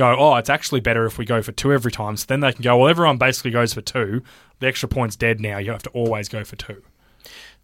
go, 0.00 0.16
oh, 0.18 0.36
it's 0.36 0.50
actually 0.50 0.80
better 0.80 1.06
if 1.06 1.18
we 1.18 1.24
go 1.24 1.42
for 1.42 1.52
two 1.52 1.72
every 1.72 1.92
time. 1.92 2.16
So 2.16 2.26
then 2.26 2.40
they 2.40 2.52
can 2.52 2.62
go, 2.62 2.78
well, 2.78 2.88
everyone 2.88 3.18
basically 3.18 3.50
goes 3.50 3.74
for 3.74 3.82
two. 3.82 4.22
The 4.58 4.66
extra 4.66 4.88
point's 4.88 5.16
dead 5.16 5.40
now. 5.40 5.58
You 5.58 5.70
have 5.72 5.82
to 5.84 5.90
always 5.90 6.28
go 6.28 6.42
for 6.44 6.56
two. 6.56 6.82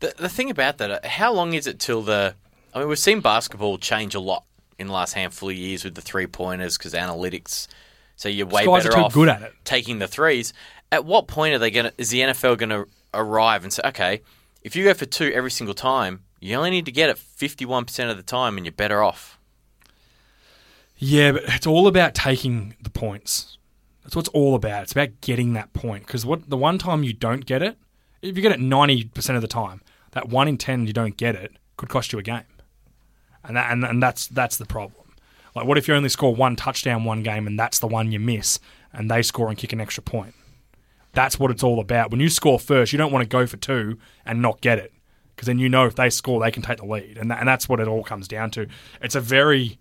The, 0.01 0.15
the 0.17 0.29
thing 0.29 0.51
about 0.51 0.79
that, 0.79 0.91
uh, 0.91 1.09
how 1.09 1.33
long 1.33 1.55
is 1.55 1.67
it 1.67 1.79
till 1.79 2.03
the? 2.03 2.35
I 2.75 2.81
mean, 2.81 2.89
we've 2.89 2.99
seen 2.99 3.21
basketball 3.21 3.79
change 3.79 4.15
a 4.15 4.21
lot 4.21 4.45
in 4.79 4.89
the 4.89 4.93
last 4.93 5.15
handful 5.15 5.49
of 5.49 5.57
years 5.57 5.85
with 5.85 5.95
the 5.95 6.03
three 6.03 6.27
pointers 6.27 6.77
because 6.77 6.93
analytics. 6.93 7.69
So 8.17 8.29
you're 8.29 8.47
way 8.47 8.67
better 8.67 8.97
off 8.97 9.13
good 9.13 9.29
at 9.29 9.43
it. 9.43 9.53
taking 9.65 9.99
the 9.99 10.09
threes. 10.09 10.53
At 10.93 11.05
what 11.05 11.27
point 11.27 11.55
are 11.55 11.59
they 11.59 11.71
going? 11.71 11.87
to 11.87 11.93
Is 11.99 12.11
the 12.11 12.21
NFL 12.21 12.59
going 12.59 12.71
to 12.71 12.87
arrive 13.15 13.63
and 13.63 13.73
say, 13.73 13.83
okay, 13.87 14.23
if 14.63 14.77
you 14.77 14.85
go 14.85 14.95
for 14.95 15.07
two 15.07 15.33
every 15.35 15.51
single 15.51 15.75
time, 15.75 16.23
you 16.41 16.55
only 16.57 16.71
need 16.71 16.85
to 16.87 16.93
get 16.93 17.09
it 17.09 17.19
51 17.19 17.87
percent 17.87 18.11
of 18.11 18.17
the 18.17 18.23
time, 18.23 18.57
and 18.57 18.67
you're 18.67 18.73
better 18.73 19.03
off. 19.03 19.39
Yeah, 20.99 21.33
but 21.33 21.43
it's 21.47 21.67
all 21.67 21.87
about 21.87 22.15
taking 22.15 22.75
the 22.81 22.91
points. 22.91 23.59
That's 24.03 24.17
what 24.17 24.27
it's 24.27 24.35
all 24.35 24.55
about. 24.55 24.85
It's 24.85 24.93
about 24.93 25.21
getting 25.21 25.53
that 25.55 25.73
point. 25.73 26.07
Because 26.07 26.25
what 26.25 26.49
the 26.49 26.57
one 26.57 26.79
time 26.79 27.03
you 27.03 27.13
don't 27.13 27.45
get 27.45 27.63
it, 27.63 27.77
if 28.23 28.37
you 28.37 28.43
get 28.43 28.53
it 28.53 28.61
ninety 28.61 29.05
percent 29.05 29.37
of 29.37 29.43
the 29.43 29.49
time, 29.49 29.83
that 30.13 30.29
one 30.29 30.49
in 30.49 30.57
ten 30.57 30.87
you 30.87 30.93
don't 30.93 31.17
get 31.17 31.35
it 31.35 31.53
could 31.77 31.89
cost 31.89 32.13
you 32.13 32.19
a 32.19 32.23
game, 32.23 32.45
and 33.45 33.57
that, 33.57 33.71
and, 33.71 33.85
and 33.85 34.03
that's 34.03 34.27
that's 34.29 34.57
the 34.57 34.65
problem. 34.65 35.13
Like, 35.55 35.67
what 35.67 35.79
if 35.79 35.89
you 35.89 35.95
only 35.95 36.09
score 36.09 36.35
one 36.35 36.57
touchdown 36.57 37.05
one 37.05 37.23
game, 37.23 37.47
and 37.47 37.59
that's 37.59 37.79
the 37.79 37.87
one 37.87 38.13
you 38.13 38.21
miss, 38.21 38.59
and 38.93 39.11
they 39.11 39.23
score 39.23 39.49
and 39.49 39.59
kick 39.59 39.73
an 39.73 39.81
extra 39.81 40.03
point? 40.03 40.35
That's 41.13 41.39
what 41.39 41.51
it's 41.51 41.63
all 41.63 41.81
about. 41.81 42.11
When 42.11 42.21
you 42.21 42.29
score 42.29 42.59
first, 42.59 42.93
you 42.93 42.99
don't 42.99 43.13
want 43.13 43.23
to 43.23 43.29
go 43.29 43.47
for 43.47 43.57
two 43.57 43.99
and 44.25 44.41
not 44.41 44.61
get 44.61 44.79
it, 44.79 44.93
because 45.35 45.47
then 45.47 45.59
you 45.59 45.69
know 45.69 45.87
if 45.87 45.97
they 45.97 46.11
score, 46.11 46.41
they 46.41 46.51
can 46.51 46.63
take 46.63 46.79
the 46.79 46.87
lead, 46.87 47.19
and 47.19 47.31
that, 47.31 47.41
and 47.41 47.49
that's 47.49 47.69
what 47.69 47.81
it 47.81 47.89
all 47.89 48.05
comes 48.05 48.29
down 48.29 48.51
to. 48.53 48.67
It's 49.03 49.15
a 49.15 49.21
very 49.21 49.79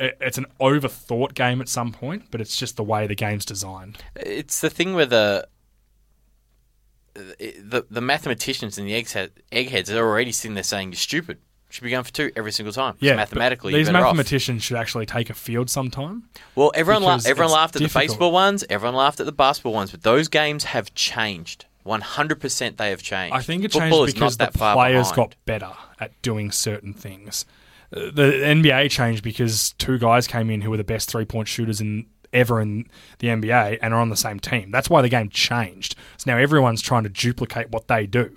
it's 0.00 0.38
an 0.38 0.46
overthought 0.60 1.34
game 1.34 1.60
at 1.60 1.68
some 1.68 1.92
point, 1.92 2.30
but 2.30 2.40
it's 2.40 2.56
just 2.56 2.76
the 2.76 2.84
way 2.84 3.06
the 3.06 3.14
game's 3.14 3.44
designed. 3.44 3.98
It's 4.16 4.60
the 4.60 4.70
thing 4.70 4.94
where 4.94 5.06
the 5.06 5.48
the 7.14 7.84
the 7.90 8.00
mathematicians 8.00 8.78
and 8.78 8.86
the 8.86 8.92
egghead, 8.92 9.30
eggheads 9.50 9.90
are 9.90 9.98
already 10.06 10.32
sitting 10.32 10.54
there 10.54 10.62
saying 10.62 10.90
you're 10.90 10.96
stupid. 10.96 11.38
should 11.68 11.82
be 11.84 11.90
going 11.90 12.04
for 12.04 12.12
two 12.12 12.30
every 12.36 12.52
single 12.52 12.72
time. 12.72 12.94
Yeah, 13.00 13.16
mathematically, 13.16 13.72
these 13.72 13.86
you're 13.88 13.92
better 13.92 14.06
off. 14.06 14.16
mathematicians 14.16 14.62
should 14.62 14.76
actually 14.76 15.06
take 15.06 15.28
a 15.30 15.34
field 15.34 15.68
sometime. 15.68 16.28
Well, 16.54 16.70
everyone 16.74 17.02
la- 17.02 17.18
everyone 17.26 17.52
laughed 17.52 17.76
at 17.76 17.80
difficult. 17.80 18.02
the 18.04 18.08
baseball 18.08 18.32
ones. 18.32 18.64
Everyone 18.70 18.94
laughed 18.94 19.20
at 19.20 19.26
the 19.26 19.32
basketball 19.32 19.72
ones, 19.72 19.90
but 19.90 20.02
those 20.02 20.28
games 20.28 20.64
have 20.64 20.94
changed. 20.94 21.66
One 21.82 22.02
hundred 22.02 22.40
percent, 22.40 22.76
they 22.76 22.90
have 22.90 23.02
changed. 23.02 23.34
I 23.34 23.40
think 23.40 23.64
it 23.64 23.72
Football 23.72 24.06
changed 24.06 24.14
because 24.14 24.36
the 24.36 24.48
players 24.48 25.10
behind. 25.10 25.16
got 25.16 25.34
better 25.44 25.72
at 25.98 26.20
doing 26.22 26.50
certain 26.50 26.92
things. 26.92 27.46
The 27.90 28.32
NBA 28.44 28.90
changed 28.90 29.22
because 29.22 29.72
two 29.78 29.98
guys 29.98 30.26
came 30.26 30.50
in 30.50 30.60
who 30.60 30.70
were 30.70 30.76
the 30.76 30.84
best 30.84 31.10
three 31.10 31.24
point 31.24 31.48
shooters 31.48 31.80
in 31.80 32.06
ever 32.32 32.60
in 32.60 32.86
the 33.20 33.28
NBA 33.28 33.78
and 33.80 33.94
are 33.94 34.00
on 34.00 34.10
the 34.10 34.16
same 34.16 34.38
team. 34.38 34.70
That's 34.70 34.90
why 34.90 35.02
the 35.02 35.08
game 35.08 35.30
changed. 35.30 35.94
So 36.18 36.30
now 36.30 36.38
everyone's 36.38 36.82
trying 36.82 37.04
to 37.04 37.08
duplicate 37.08 37.70
what 37.70 37.88
they 37.88 38.06
do. 38.06 38.36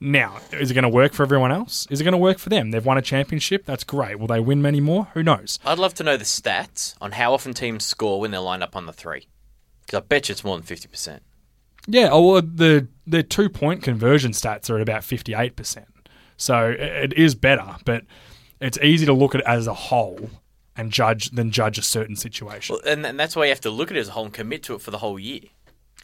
Now, 0.00 0.38
is 0.52 0.70
it 0.70 0.74
going 0.74 0.84
to 0.84 0.88
work 0.88 1.12
for 1.12 1.24
everyone 1.24 1.50
else? 1.50 1.86
Is 1.90 2.00
it 2.00 2.04
going 2.04 2.12
to 2.12 2.18
work 2.18 2.38
for 2.38 2.50
them? 2.50 2.70
They've 2.70 2.84
won 2.84 2.98
a 2.98 3.02
championship. 3.02 3.64
That's 3.64 3.82
great. 3.82 4.18
Will 4.18 4.28
they 4.28 4.38
win 4.38 4.62
many 4.62 4.80
more? 4.80 5.08
Who 5.14 5.24
knows? 5.24 5.58
I'd 5.64 5.78
love 5.78 5.94
to 5.94 6.04
know 6.04 6.16
the 6.16 6.24
stats 6.24 6.94
on 7.00 7.12
how 7.12 7.34
often 7.34 7.52
teams 7.52 7.84
score 7.84 8.20
when 8.20 8.30
they're 8.30 8.40
lined 8.40 8.62
up 8.62 8.76
on 8.76 8.86
the 8.86 8.92
three. 8.92 9.26
Because 9.80 9.98
I 9.98 10.00
bet 10.06 10.28
you 10.28 10.34
it's 10.34 10.44
more 10.44 10.56
than 10.56 10.64
fifty 10.64 10.86
percent. 10.86 11.22
Yeah, 11.88 12.10
oh, 12.12 12.32
well, 12.32 12.42
the 12.42 12.86
the 13.06 13.22
two 13.22 13.48
point 13.48 13.82
conversion 13.82 14.32
stats 14.32 14.70
are 14.70 14.76
at 14.76 14.82
about 14.82 15.02
fifty 15.02 15.34
eight 15.34 15.56
percent. 15.56 15.88
So 16.36 16.68
it 16.70 16.80
it 16.80 17.12
is 17.14 17.34
better, 17.34 17.76
but 17.84 18.04
it's 18.60 18.78
easy 18.78 19.06
to 19.06 19.12
look 19.12 19.34
at 19.34 19.40
it 19.40 19.46
as 19.46 19.66
a 19.66 19.74
whole 19.74 20.30
and 20.76 20.92
judge 20.92 21.30
than 21.30 21.50
judge 21.50 21.78
a 21.78 21.82
certain 21.82 22.16
situation. 22.16 22.76
Well, 22.82 22.92
and, 22.92 23.04
and 23.04 23.18
that's 23.18 23.34
why 23.34 23.44
you 23.44 23.50
have 23.50 23.60
to 23.62 23.70
look 23.70 23.90
at 23.90 23.96
it 23.96 24.00
as 24.00 24.08
a 24.08 24.12
whole 24.12 24.24
and 24.24 24.34
commit 24.34 24.62
to 24.64 24.74
it 24.74 24.80
for 24.80 24.90
the 24.90 24.98
whole 24.98 25.18
year. 25.18 25.42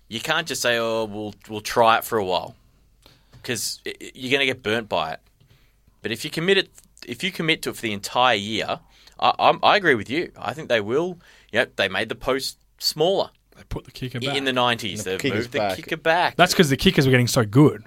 You 0.08 0.20
can't 0.20 0.46
just 0.46 0.60
say, 0.62 0.76
"Oh, 0.78 1.04
we'll 1.04 1.34
we'll 1.48 1.60
try 1.60 1.98
it 1.98 2.04
for 2.04 2.18
a 2.18 2.24
while," 2.24 2.54
because 3.32 3.80
you're 3.84 4.30
going 4.30 4.40
to 4.40 4.46
get 4.46 4.62
burnt 4.62 4.88
by 4.88 5.12
it. 5.12 5.20
But 6.02 6.12
if 6.12 6.24
you 6.24 6.30
commit 6.30 6.58
it, 6.58 6.70
if 7.06 7.24
you 7.24 7.32
commit 7.32 7.62
to 7.62 7.70
it 7.70 7.76
for 7.76 7.82
the 7.82 7.92
entire 7.92 8.36
year, 8.36 8.80
I, 9.18 9.32
I'm, 9.38 9.58
I 9.62 9.76
agree 9.76 9.94
with 9.94 10.10
you. 10.10 10.30
I 10.36 10.52
think 10.52 10.68
they 10.68 10.80
will. 10.80 11.18
Yep, 11.52 11.76
they 11.76 11.88
made 11.88 12.08
the 12.10 12.14
post 12.14 12.58
smaller 12.78 13.30
they 13.56 13.62
put 13.68 13.84
the 13.84 13.90
kicker 13.90 14.20
back. 14.20 14.36
in 14.36 14.44
the 14.44 14.52
'90s. 14.52 15.04
The 15.04 15.16
They've 15.16 15.34
moved 15.34 15.52
the 15.52 15.58
back. 15.58 15.76
kicker 15.76 15.96
back. 15.96 16.36
That's 16.36 16.52
because 16.52 16.70
the 16.70 16.76
kickers 16.76 17.06
were 17.06 17.10
getting 17.12 17.28
so 17.28 17.44
good. 17.44 17.84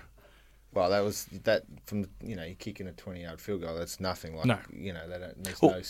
Well, 0.77 0.89
that 0.91 1.03
was 1.03 1.25
that 1.43 1.63
from 1.85 2.07
you 2.23 2.35
know 2.35 2.43
you're 2.43 2.53
kicking 2.55 2.87
a 2.87 2.91
20 2.91 3.23
yard 3.23 3.41
field 3.41 3.61
goal. 3.61 3.75
That's 3.75 3.99
nothing. 3.99 4.35
Like 4.35 4.45
No. 4.45 4.59
you 4.71 4.93
know 4.93 5.07
they 5.09 5.17
don't. 5.17 5.43
There's 5.43 5.61
Well- 5.61 5.71
no. 5.71 5.81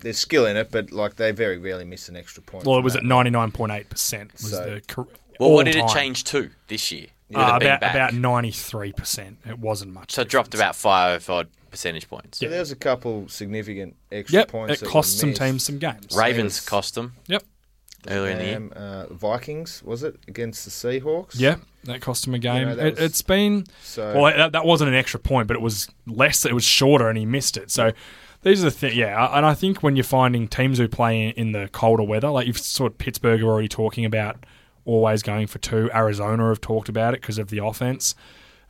There's 0.00 0.18
skill 0.18 0.46
in 0.46 0.56
it, 0.56 0.70
but 0.70 0.92
like 0.92 1.16
they 1.16 1.32
very 1.32 1.58
rarely 1.58 1.84
miss 1.84 2.08
an 2.08 2.16
extra 2.16 2.40
point. 2.42 2.64
Well, 2.66 2.78
it 2.78 2.82
was 2.84 2.92
that. 2.92 3.00
at 3.00 3.04
ninety 3.06 3.30
nine 3.30 3.50
point 3.50 3.72
eight 3.72 3.88
percent. 3.90 4.32
Was 4.34 4.50
So- 4.50 4.74
the 4.74 4.80
cor- 4.86 5.08
well, 5.40 5.52
what 5.52 5.64
did 5.64 5.74
it 5.76 5.88
change 5.88 6.24
to 6.24 6.50
this 6.68 6.92
year? 6.92 7.06
with 7.28 7.36
Uh, 7.38 7.58
about 7.60 7.82
about 7.82 8.14
ninety 8.14 8.50
three 8.52 8.92
percent. 8.92 9.38
It 9.46 9.58
wasn't 9.58 9.92
much. 9.92 10.12
so 10.12 10.22
it 10.22 10.28
dropped 10.28 10.54
about 10.54 10.76
five 10.76 11.28
odd 11.30 11.48
percentage 11.70 12.08
points. 12.08 12.38
So 12.38 12.48
there 12.48 12.60
was 12.60 12.70
a 12.70 12.76
couple 12.76 13.28
significant 13.28 13.96
extra 14.12 14.40
Yep, 14.40 14.48
points. 14.48 14.82
it 14.82 14.86
cost 14.86 15.18
some 15.18 15.32
teams 15.34 15.64
some 15.64 15.78
games. 15.78 16.06
Ravens 16.16 16.16
Ravens. 16.16 16.60
cost 16.60 16.94
them 16.94 17.14
Yep. 17.26 17.42
Earlier 18.08 18.32
in 18.32 18.38
the 18.38 18.44
year. 18.44 18.68
Uh, 18.74 19.06
Vikings 19.12 19.82
was 19.82 20.02
it 20.02 20.16
against 20.28 20.64
the 20.64 20.70
Seahawks? 20.70 21.34
Yeah, 21.38 21.56
that 21.84 22.00
cost 22.00 22.26
him 22.26 22.34
a 22.34 22.38
game. 22.38 22.68
know, 22.68 22.72
it, 22.76 22.94
was- 22.94 23.00
it's 23.00 23.22
been 23.22 23.64
So 23.82 24.20
Well, 24.20 24.36
that, 24.36 24.52
that 24.52 24.64
wasn't 24.64 24.88
an 24.88 24.94
extra 24.96 25.18
point, 25.20 25.48
but 25.48 25.56
it 25.56 25.60
was 25.62 25.88
less. 26.06 26.44
It 26.44 26.54
was 26.54 26.64
shorter, 26.64 27.08
and 27.08 27.18
he 27.18 27.26
missed 27.26 27.56
it. 27.56 27.70
So 27.70 27.92
these 28.42 28.62
are 28.62 28.66
the 28.66 28.70
things. 28.70 28.94
Yeah, 28.96 29.28
and 29.36 29.44
I 29.44 29.54
think 29.54 29.82
when 29.82 29.96
you're 29.96 30.04
finding 30.04 30.46
teams 30.48 30.78
who 30.78 30.86
play 30.88 31.24
in, 31.28 31.30
in 31.32 31.52
the 31.52 31.68
colder 31.72 32.04
weather, 32.04 32.28
like 32.30 32.46
you've 32.46 32.58
sort 32.58 32.92
of 32.92 32.98
Pittsburgh 32.98 33.42
are 33.42 33.46
already 33.48 33.68
talking 33.68 34.04
about 34.04 34.44
always 34.84 35.22
going 35.22 35.46
for 35.46 35.58
two. 35.58 35.90
Arizona 35.94 36.48
have 36.48 36.60
talked 36.60 36.88
about 36.88 37.14
it 37.14 37.20
because 37.20 37.38
of 37.38 37.50
the 37.50 37.62
offense. 37.64 38.14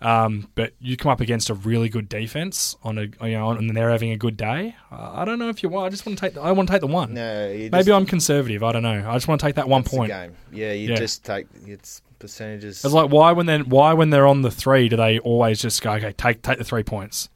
Um, 0.01 0.49
but 0.55 0.74
you 0.80 0.96
come 0.96 1.11
up 1.11 1.20
against 1.20 1.51
a 1.51 1.55
really 1.55 1.88
good 1.88 2.09
defense 2.09 2.76
on 2.84 2.99
a 2.99 3.03
you 3.26 3.32
know, 3.36 3.51
and 3.51 3.76
they're 3.76 3.90
having 3.90 4.12
a 4.12 4.16
good 4.16 4.36
day. 4.36 4.76
I 4.92 5.24
don't 5.24 5.40
know 5.40 5.49
if 5.49 5.62
you 5.62 5.68
want. 5.68 5.86
I 5.86 5.88
just 5.90 6.07
want 6.07 6.18
to 6.18 6.24
take. 6.24 6.34
The, 6.34 6.40
I 6.40 6.53
want 6.53 6.68
to 6.68 6.72
take 6.72 6.82
the 6.82 6.86
one. 6.86 7.14
no, 7.14 7.51
you 7.51 7.68
Maybe 7.72 7.84
just, 7.86 7.90
I'm 7.90 8.07
conservative. 8.07 8.62
I 8.62 8.70
don't 8.72 8.84
know. 8.84 9.09
I 9.11 9.14
just 9.14 9.26
want 9.26 9.40
to 9.40 9.46
take 9.46 9.57
that 9.57 9.68
one 9.68 9.82
point. 9.82 10.11
game. 10.12 10.36
Yeah, 10.53 10.72
you 10.72 10.90
Yeah. 10.90 10.96
just 10.96 11.24
take 11.24 11.49
it's 11.66 12.01
percentages. 12.20 12.84
It's 12.84 12.94
like 12.94 13.11
why 13.11 13.32
when 13.32 13.46
they 13.46 13.59
why 13.62 13.92
when 13.92 14.11
they're 14.11 14.26
on 14.26 14.42
the 14.42 14.51
three 14.53 14.88
do 14.88 14.96
they 14.96 15.18
always 15.18 15.61
just 15.61 15.82
go 15.82 15.92
okay 15.94 16.12
take 16.16 16.42
take 16.42 16.59
the 16.59 16.64
three 16.64 16.84
points? 16.84 17.28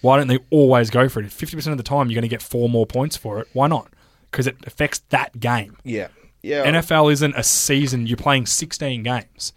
Why 0.00 0.16
don't 0.16 0.26
they 0.28 0.38
always 0.50 0.90
go 0.90 1.08
for 1.08 1.20
it? 1.20 1.30
Fifty 1.30 1.56
percent 1.56 1.70
of 1.72 1.78
the 1.78 1.84
time 1.84 2.08
you're 2.10 2.14
going 2.16 2.22
to 2.22 2.28
get 2.28 2.42
four 2.42 2.68
more 2.68 2.86
points 2.86 3.16
for 3.16 3.38
it. 3.40 3.46
Why 3.52 3.68
not? 3.68 3.92
Because 4.30 4.46
it 4.48 4.56
affects 4.66 5.00
that 5.10 5.38
game. 5.38 5.76
yeah, 5.84 6.08
yeah. 6.42 6.64
NFL 6.66 7.12
isn't 7.12 7.34
a 7.36 7.44
season. 7.44 8.08
You're 8.08 8.16
playing 8.16 8.46
sixteen 8.46 9.04
games. 9.04 9.52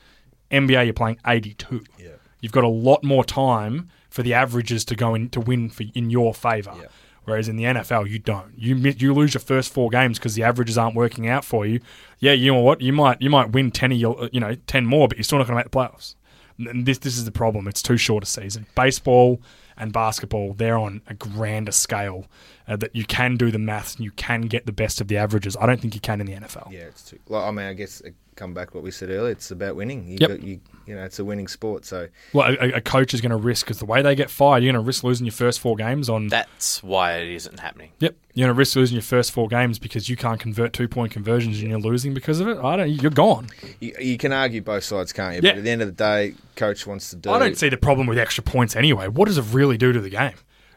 NBA 0.51 0.86
you're 0.86 0.93
playing 0.93 1.18
eighty 1.28 1.53
two. 1.55 1.84
Yeah. 1.99 2.09
You've 2.42 2.52
got 2.52 2.64
a 2.64 2.70
lot 2.70 3.04
more 3.04 3.24
time 3.24 3.89
for 4.10 4.24
the 4.24 4.34
averages 4.34 4.84
to 4.86 4.96
go 4.96 5.16
in 5.16 5.30
to 5.30 5.39
win 5.39 5.70
for 5.70 5.84
in 5.94 6.10
your 6.10 6.34
favor. 6.34 6.74
Yeah. 6.76 6.88
Whereas 7.24 7.48
in 7.48 7.56
the 7.56 7.66
NFL, 7.66 8.10
you 8.10 8.20
don't. 8.20 8.52
You 8.58 8.76
you 8.76 9.14
lose 9.14 9.36
your 9.36 9.42
first 9.42 9.72
four 9.72 9.89
games 9.89 10.18
because 10.18 10.36
the 10.36 10.44
averages 10.44 10.78
aren't 10.78 10.96
working 10.96 11.28
out 11.28 11.46
for 11.46 11.66
you. 11.66 11.80
Yeah, 12.20 12.34
you 12.34 12.52
know 12.52 12.60
what? 12.60 12.82
You 12.82 12.94
might 12.94 13.22
you 13.22 13.30
might 13.30 13.52
win 13.52 13.72
ten 13.72 13.92
of 13.92 13.98
your 13.98 14.30
you 14.32 14.39
know 14.39 14.56
ten 14.68 14.86
more, 14.86 15.08
but 15.08 15.18
you're 15.18 15.24
still 15.24 15.38
not 15.38 15.48
going 15.48 15.58
to 15.58 15.64
make 15.64 15.72
the 15.72 15.78
playoffs. 15.78 16.16
And 16.58 16.86
this 16.86 16.98
this 16.98 17.18
is 17.18 17.26
the 17.26 17.32
problem. 17.32 17.68
It's 17.68 17.82
too 17.82 17.98
short 17.98 18.24
a 18.24 18.28
season. 18.28 18.66
Baseball 18.76 19.39
and 19.78 19.94
basketball 19.94 20.54
they're 20.54 20.78
on 20.78 21.02
a 21.08 21.14
grander 21.14 21.72
scale 21.72 22.28
uh, 22.68 22.76
that 22.76 22.96
you 22.96 23.06
can 23.06 23.36
do 23.36 23.50
the 23.50 23.58
maths 23.60 23.96
and 23.96 24.06
you 24.06 24.12
can 24.12 24.42
get 24.42 24.66
the 24.66 24.72
best 24.72 25.02
of 25.02 25.08
the 25.08 25.18
averages. 25.18 25.56
I 25.60 25.66
don't 25.66 25.80
think 25.80 25.96
you 25.96 26.02
can 26.02 26.22
in 26.22 26.28
the 26.28 26.34
NFL. 26.34 26.72
Yeah, 26.72 26.82
it's 26.82 27.10
too. 27.10 27.20
Well, 27.28 27.44
I 27.44 27.52
mean, 27.52 27.66
I 27.66 27.74
guess 27.74 28.02
it 28.02 28.16
come 28.36 28.54
back 28.54 28.72
to 28.72 28.78
what 28.78 28.84
we 28.84 28.92
said 28.92 29.10
earlier. 29.10 29.32
It's 29.32 29.52
about 29.52 29.76
winning. 29.76 30.08
You, 30.08 30.18
Yep. 30.22 30.30
got, 30.30 30.44
you, 30.44 30.60
you 30.86 30.96
know, 30.96 31.04
it's 31.04 31.20
a 31.20 31.26
winning 31.26 31.48
sport. 31.48 31.86
So 31.86 32.08
Well, 32.34 32.56
a, 32.60 32.74
a 32.74 32.82
coach 32.82 33.14
is 33.14 33.22
going 33.22 33.32
to 33.32 33.36
risk 33.36 33.66
because 33.66 33.80
the 33.80 33.86
way 33.86 34.02
they 34.02 34.16
get 34.16 34.30
fired, 34.30 34.64
you're 34.64 34.72
going 34.74 34.84
to 34.84 34.86
risk 34.88 35.04
losing 35.04 35.26
your 35.26 35.34
first 35.34 35.60
four 35.60 35.76
games 35.76 36.10
on. 36.10 36.28
That's 36.28 36.82
why 36.84 37.14
it 37.18 37.30
isn't 37.30 37.60
happening. 37.60 37.92
Yep, 38.00 38.16
you're 38.34 38.48
going 38.48 38.56
to 38.56 38.58
risk 38.58 38.76
losing 38.76 38.96
your 38.96 39.02
first 39.04 39.32
four 39.32 39.48
games 39.48 39.80
because 39.80 40.10
you 40.10 40.16
can't 40.16 40.40
convert 40.40 40.74
two 40.74 40.88
point 40.88 41.12
conversions 41.12 41.60
and 41.60 41.70
you're 41.70 41.80
losing 41.80 42.14
because 42.14 42.40
of 42.40 42.48
it. 42.48 42.58
I 42.58 42.76
don't. 42.78 42.90
You're 42.90 43.12
gone. 43.12 43.48
you, 43.80 43.94
you 44.00 44.18
can 44.18 44.32
argue 44.34 44.62
both 44.62 44.84
sides, 44.84 45.14
can't 45.14 45.36
you? 45.36 45.42
Yeah. 45.44 45.52
But 45.52 45.58
at 45.60 45.64
the 45.64 45.70
end 45.70 45.82
of 45.82 45.88
the 45.90 46.04
day, 46.04 46.36
coach 46.56 46.88
wants 46.88 47.10
to 47.12 47.16
do. 47.18 47.30
I 47.32 47.40
don't 47.40 47.58
see 47.58 47.70
the 47.70 47.78
problem 47.78 48.08
with 48.08 48.18
extra 48.18 48.44
points 48.44 48.76
anyway. 48.76 49.08
What 49.08 49.28
does 49.28 49.38
it 49.38 49.46
really 49.52 49.78
do 49.78 49.92
to 49.94 50.00
the 50.00 50.10
game? 50.10 50.34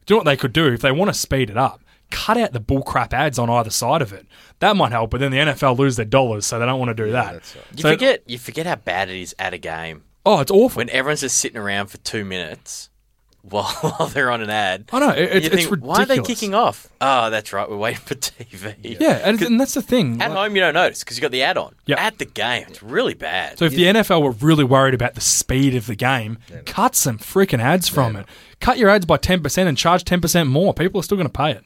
Do 0.07 0.15
you 0.15 0.17
know 0.17 0.19
what 0.19 0.25
they 0.27 0.37
could 0.37 0.53
do 0.53 0.67
if 0.73 0.81
they 0.81 0.93
want 0.93 1.09
to 1.13 1.15
speed 1.19 1.49
it 1.49 1.57
up? 1.57 1.81
Cut 2.15 2.37
out 2.37 2.53
the 2.53 2.61
bullcrap 2.61 3.13
ads 3.13 3.39
on 3.41 3.51
either 3.51 3.71
side 3.71 4.01
of 4.01 4.13
it. 4.13 4.25
That 4.61 4.77
might 4.77 4.93
help, 4.93 5.11
but 5.11 5.19
then 5.21 5.33
the 5.33 5.39
NFL 5.39 5.77
lose 5.77 5.97
their 5.97 6.05
dollars, 6.07 6.47
so 6.47 6.59
they 6.61 6.65
don't 6.65 6.79
want 6.79 6.97
to 6.97 7.05
do 7.05 7.11
that. 7.13 7.33
that's 7.33 7.57
right. 7.57 7.65
You 7.75 7.83
So- 7.83 7.91
forget 7.91 8.23
you 8.27 8.39
forget 8.39 8.67
how 8.67 8.77
bad 8.77 9.09
it 9.11 9.21
is 9.21 9.35
at 9.39 9.53
a 9.53 9.59
game 9.59 10.05
Oh, 10.25 10.39
it's 10.41 10.51
awful. 10.51 10.79
when 10.81 10.89
everyone's 10.91 11.21
just 11.23 11.39
sitting 11.39 11.59
around 11.59 11.89
for 11.89 11.99
two 11.99 12.25
minutes 12.25 12.89
while, 13.43 13.65
while 13.65 14.09
they're 14.09 14.31
on 14.31 14.41
an 14.43 14.49
ad. 14.49 14.85
I 14.93 14.99
know 15.01 15.11
it, 15.11 15.19
it's, 15.19 15.33
you 15.33 15.53
it's 15.53 15.65
ridiculous. 15.67 15.81
why 15.83 16.03
are 16.03 16.07
they 16.07 16.19
kicking 16.21 16.55
off? 16.55 16.89
Oh, 17.01 17.29
that's 17.31 17.53
right, 17.53 17.69
we're 17.69 17.77
waiting 17.77 18.01
for 18.01 18.15
TV. 18.15 18.97
Yeah, 19.01 19.21
and, 19.23 19.43
and 19.43 19.61
that's 19.61 19.75
the 19.75 19.83
thing. 19.83 20.23
At 20.23 20.31
home, 20.31 20.55
you 20.55 20.63
don't 20.63 20.73
notice 20.73 21.01
because 21.05 21.19
you 21.19 21.21
got 21.23 21.31
the 21.33 21.43
ad 21.43 21.59
on. 21.59 21.75
Yep. 21.87 21.99
At 22.01 22.19
the 22.19 22.25
game, 22.25 22.65
it's 22.69 22.83
really 22.83 23.13
bad. 23.15 23.59
So 23.59 23.65
if 23.67 23.73
the 23.73 23.83
NFL 23.85 24.23
were 24.23 24.31
really 24.31 24.65
worried 24.65 24.95
about 24.95 25.15
the 25.15 25.21
speed 25.21 25.75
of 25.75 25.87
the 25.87 25.97
game, 25.97 26.39
cut 26.65 26.95
some 26.95 27.19
freaking 27.19 27.59
ads 27.61 27.89
from 27.89 28.17
it. 28.17 28.27
Cut 28.61 28.79
your 28.79 28.89
ads 28.89 29.05
by 29.05 29.17
ten 29.19 29.43
percent 29.43 29.69
and 29.69 29.77
charge 29.77 30.05
ten 30.05 30.21
percent 30.23 30.49
more. 30.49 30.73
People 30.73 31.01
are 31.01 31.03
still 31.03 31.19
going 31.19 31.29
to 31.29 31.33
pay 31.33 31.51
it. 31.51 31.65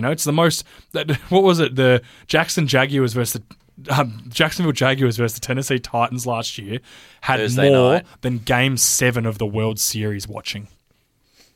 You 0.00 0.02
know, 0.02 0.12
it's 0.12 0.24
the 0.24 0.32
most. 0.32 0.64
That, 0.92 1.10
what 1.28 1.42
was 1.42 1.60
it? 1.60 1.76
The 1.76 2.00
Jackson 2.26 2.66
Jaguars 2.66 3.12
versus 3.12 3.42
the 3.84 3.94
um, 3.94 4.24
Jacksonville 4.30 4.72
Jaguars 4.72 5.18
versus 5.18 5.34
the 5.34 5.46
Tennessee 5.46 5.78
Titans 5.78 6.26
last 6.26 6.56
year 6.56 6.78
had 7.20 7.38
Thursday 7.38 7.68
more 7.68 7.92
night. 7.92 8.06
than 8.22 8.38
Game 8.38 8.78
Seven 8.78 9.26
of 9.26 9.36
the 9.36 9.44
World 9.44 9.78
Series 9.78 10.26
watching. 10.26 10.68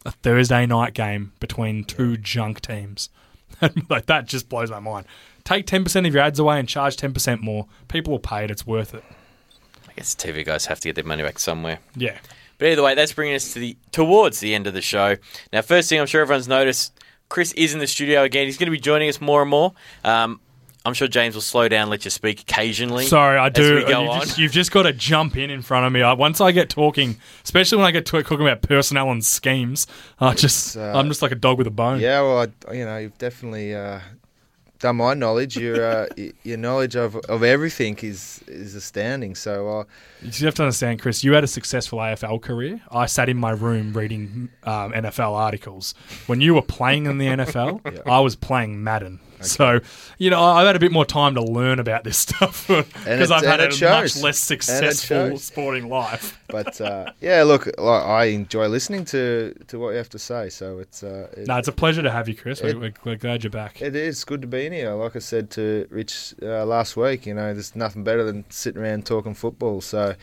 A 0.04 0.10
Thursday 0.10 0.66
night 0.66 0.92
game 0.92 1.32
between 1.40 1.84
two 1.84 2.18
junk 2.18 2.60
teams. 2.60 3.08
like 3.88 4.04
that 4.06 4.26
just 4.26 4.50
blows 4.50 4.70
my 4.70 4.78
mind. 4.78 5.06
Take 5.42 5.66
ten 5.66 5.84
percent 5.84 6.06
of 6.06 6.12
your 6.12 6.22
ads 6.22 6.38
away 6.38 6.58
and 6.58 6.68
charge 6.68 6.98
ten 6.98 7.14
percent 7.14 7.40
more. 7.40 7.66
People 7.88 8.10
will 8.10 8.18
pay 8.18 8.44
it. 8.44 8.50
It's 8.50 8.66
worth 8.66 8.92
it. 8.92 9.04
I 9.88 9.92
guess 9.94 10.14
TV 10.14 10.44
guys 10.44 10.66
have 10.66 10.80
to 10.80 10.88
get 10.88 10.96
their 10.96 11.04
money 11.04 11.22
back 11.22 11.38
somewhere. 11.38 11.78
Yeah. 11.96 12.18
But 12.58 12.68
either 12.68 12.82
way, 12.82 12.94
that's 12.94 13.14
bringing 13.14 13.36
us 13.36 13.54
to 13.54 13.58
the 13.58 13.76
towards 13.90 14.40
the 14.40 14.54
end 14.54 14.66
of 14.66 14.74
the 14.74 14.82
show. 14.82 15.16
Now, 15.50 15.62
first 15.62 15.88
thing 15.88 15.98
I'm 15.98 16.06
sure 16.06 16.20
everyone's 16.20 16.46
noticed, 16.46 16.92
Chris 17.34 17.50
is 17.54 17.74
in 17.74 17.80
the 17.80 17.86
studio 17.88 18.22
again. 18.22 18.46
He's 18.46 18.58
going 18.58 18.68
to 18.68 18.70
be 18.70 18.78
joining 18.78 19.08
us 19.08 19.20
more 19.20 19.42
and 19.42 19.50
more. 19.50 19.72
Um, 20.04 20.40
I'm 20.84 20.94
sure 20.94 21.08
James 21.08 21.34
will 21.34 21.42
slow 21.42 21.66
down, 21.66 21.82
and 21.82 21.90
let 21.90 22.04
you 22.04 22.10
speak 22.12 22.42
occasionally. 22.42 23.06
Sorry, 23.06 23.36
I 23.36 23.48
as 23.48 23.52
do. 23.54 23.74
we 23.74 23.80
go 23.82 24.02
you've, 24.02 24.10
on. 24.10 24.20
just, 24.20 24.38
you've 24.38 24.52
just 24.52 24.70
got 24.70 24.84
to 24.84 24.92
jump 24.92 25.36
in 25.36 25.50
in 25.50 25.60
front 25.60 25.84
of 25.84 25.92
me. 25.92 26.00
I, 26.00 26.12
once 26.12 26.40
I 26.40 26.52
get 26.52 26.70
talking, 26.70 27.16
especially 27.42 27.78
when 27.78 27.86
I 27.88 27.90
get 27.90 28.06
to 28.06 28.22
talking 28.22 28.46
about 28.46 28.62
personnel 28.62 29.10
and 29.10 29.24
schemes, 29.24 29.88
I 30.20 30.34
just 30.34 30.76
uh, 30.76 30.92
I'm 30.94 31.08
just 31.08 31.22
like 31.22 31.32
a 31.32 31.34
dog 31.34 31.58
with 31.58 31.66
a 31.66 31.72
bone. 31.72 31.98
Yeah, 31.98 32.20
well, 32.20 32.46
I, 32.68 32.72
you 32.72 32.84
know, 32.84 32.98
you've 32.98 33.18
definitely 33.18 33.74
uh, 33.74 33.98
done 34.84 34.96
my 34.96 35.14
knowledge. 35.14 35.56
Your 35.56 35.82
uh, 35.82 36.06
your 36.42 36.58
knowledge 36.58 36.94
of, 36.94 37.16
of 37.16 37.42
everything 37.42 37.98
is 38.02 38.44
is 38.46 38.74
astounding. 38.74 39.34
So 39.34 39.80
uh, 39.80 39.84
You 40.22 40.44
have 40.46 40.54
to 40.56 40.62
understand, 40.62 41.00
Chris. 41.00 41.24
You 41.24 41.32
had 41.32 41.42
a 41.42 41.48
successful 41.48 41.98
AFL 41.98 42.42
career. 42.42 42.80
I 42.90 43.06
sat 43.06 43.28
in 43.28 43.38
my 43.38 43.52
room 43.52 43.94
reading 43.94 44.50
um, 44.64 44.92
NFL 44.92 45.32
articles. 45.32 45.94
When 46.26 46.40
you 46.40 46.54
were 46.54 46.62
playing 46.62 47.06
in 47.06 47.16
the 47.18 47.26
NFL, 47.26 48.02
I 48.06 48.20
was 48.20 48.36
playing 48.36 48.84
Madden. 48.84 49.20
So, 49.44 49.80
you 50.18 50.30
know, 50.30 50.42
I've 50.42 50.66
had 50.66 50.76
a 50.76 50.78
bit 50.80 50.92
more 50.92 51.04
time 51.04 51.34
to 51.34 51.42
learn 51.42 51.78
about 51.78 52.04
this 52.04 52.18
stuff 52.26 52.66
because 52.68 53.30
I've 53.30 53.44
had 53.44 53.60
a 53.60 53.64
it 53.68 53.80
much 53.80 54.16
less 54.16 54.38
successful 54.38 55.38
sporting 55.38 55.88
life. 55.88 56.40
But 56.54 56.80
uh, 56.80 57.10
yeah, 57.20 57.42
look, 57.42 57.66
like, 57.78 58.04
I 58.04 58.26
enjoy 58.26 58.68
listening 58.68 59.04
to, 59.06 59.54
to 59.66 59.78
what 59.78 59.90
you 59.90 59.96
have 59.96 60.10
to 60.10 60.20
say. 60.20 60.50
So 60.50 60.78
it's 60.78 61.02
uh, 61.02 61.28
it, 61.36 61.48
No, 61.48 61.56
it's 61.56 61.66
a 61.66 61.72
pleasure 61.72 62.00
to 62.02 62.10
have 62.12 62.28
you, 62.28 62.36
Chris. 62.36 62.60
It- 62.60 62.78
we're, 62.78 62.92
we're 63.04 63.16
glad 63.16 63.42
you're 63.42 63.50
back. 63.50 63.82
it 63.82 63.96
is 63.96 64.22
good 64.22 64.40
to 64.42 64.46
be 64.46 64.66
in 64.66 64.72
here. 64.72 64.92
Like 64.92 65.16
I 65.16 65.18
said 65.18 65.50
to 65.52 65.88
Rich 65.90 66.34
uh, 66.42 66.64
last 66.64 66.96
week, 66.96 67.26
you 67.26 67.34
know, 67.34 67.52
there's 67.52 67.74
nothing 67.74 68.04
better 68.04 68.22
than 68.22 68.44
sitting 68.50 68.80
around 68.80 69.04
talking 69.04 69.34
football. 69.34 69.80
So. 69.80 70.14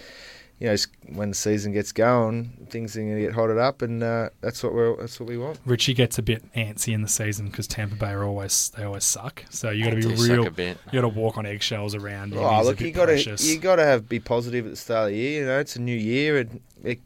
You 0.62 0.68
know, 0.68 0.76
when 1.16 1.30
the 1.30 1.36
season 1.36 1.72
gets 1.72 1.92
going, 1.92 2.68
things 2.70 2.96
are 2.96 3.00
going 3.02 3.16
to 3.16 3.22
get 3.22 3.34
hotted 3.34 3.58
up, 3.58 3.82
and 3.82 4.04
uh, 4.04 4.30
that's 4.42 4.62
what 4.62 4.76
we're 4.76 4.96
that's 4.96 5.20
what 5.20 5.28
we 5.28 5.36
want. 5.36 5.60
Richie 5.66 5.96
gets 5.96 6.20
a 6.20 6.22
bit 6.22 6.44
antsy 6.54 6.94
in 6.94 7.02
the 7.02 7.08
season 7.08 7.48
because 7.48 7.68
Tampa 7.68 7.96
Bay 7.96 8.12
are 8.12 8.24
always 8.24 8.70
they 8.78 8.84
always 8.84 9.04
suck. 9.04 9.44
So 9.50 9.72
you 9.72 9.84
got 9.86 9.90
to 9.90 9.96
be 9.96 10.04
They 10.04 10.16
suck 10.18 10.30
real. 10.30 10.46
a 10.46 10.52
bit. 10.52 10.78
You 10.92 11.02
got 11.02 11.12
to 11.12 11.20
walk 11.20 11.40
on 11.40 11.48
eggshells 11.48 11.96
around. 11.96 12.34
him. 12.34 12.40
Oh, 12.40 12.58
He's 12.58 12.68
look, 12.68 12.80
you 12.80 12.92
got 12.92 13.08
to 13.08 13.36
you 13.40 13.58
got 13.58 13.78
to 13.78 13.84
have 13.86 14.08
be 14.08 14.20
positive 14.20 14.66
at 14.66 14.70
the 14.72 14.78
start 14.78 15.06
of 15.08 15.10
the 15.14 15.18
year. 15.18 15.42
You 15.42 15.48
know, 15.48 15.60
it's 15.60 15.76
a 15.78 15.82
new 15.82 15.96
year, 15.98 16.38
and 16.38 16.62
it, 16.84 17.00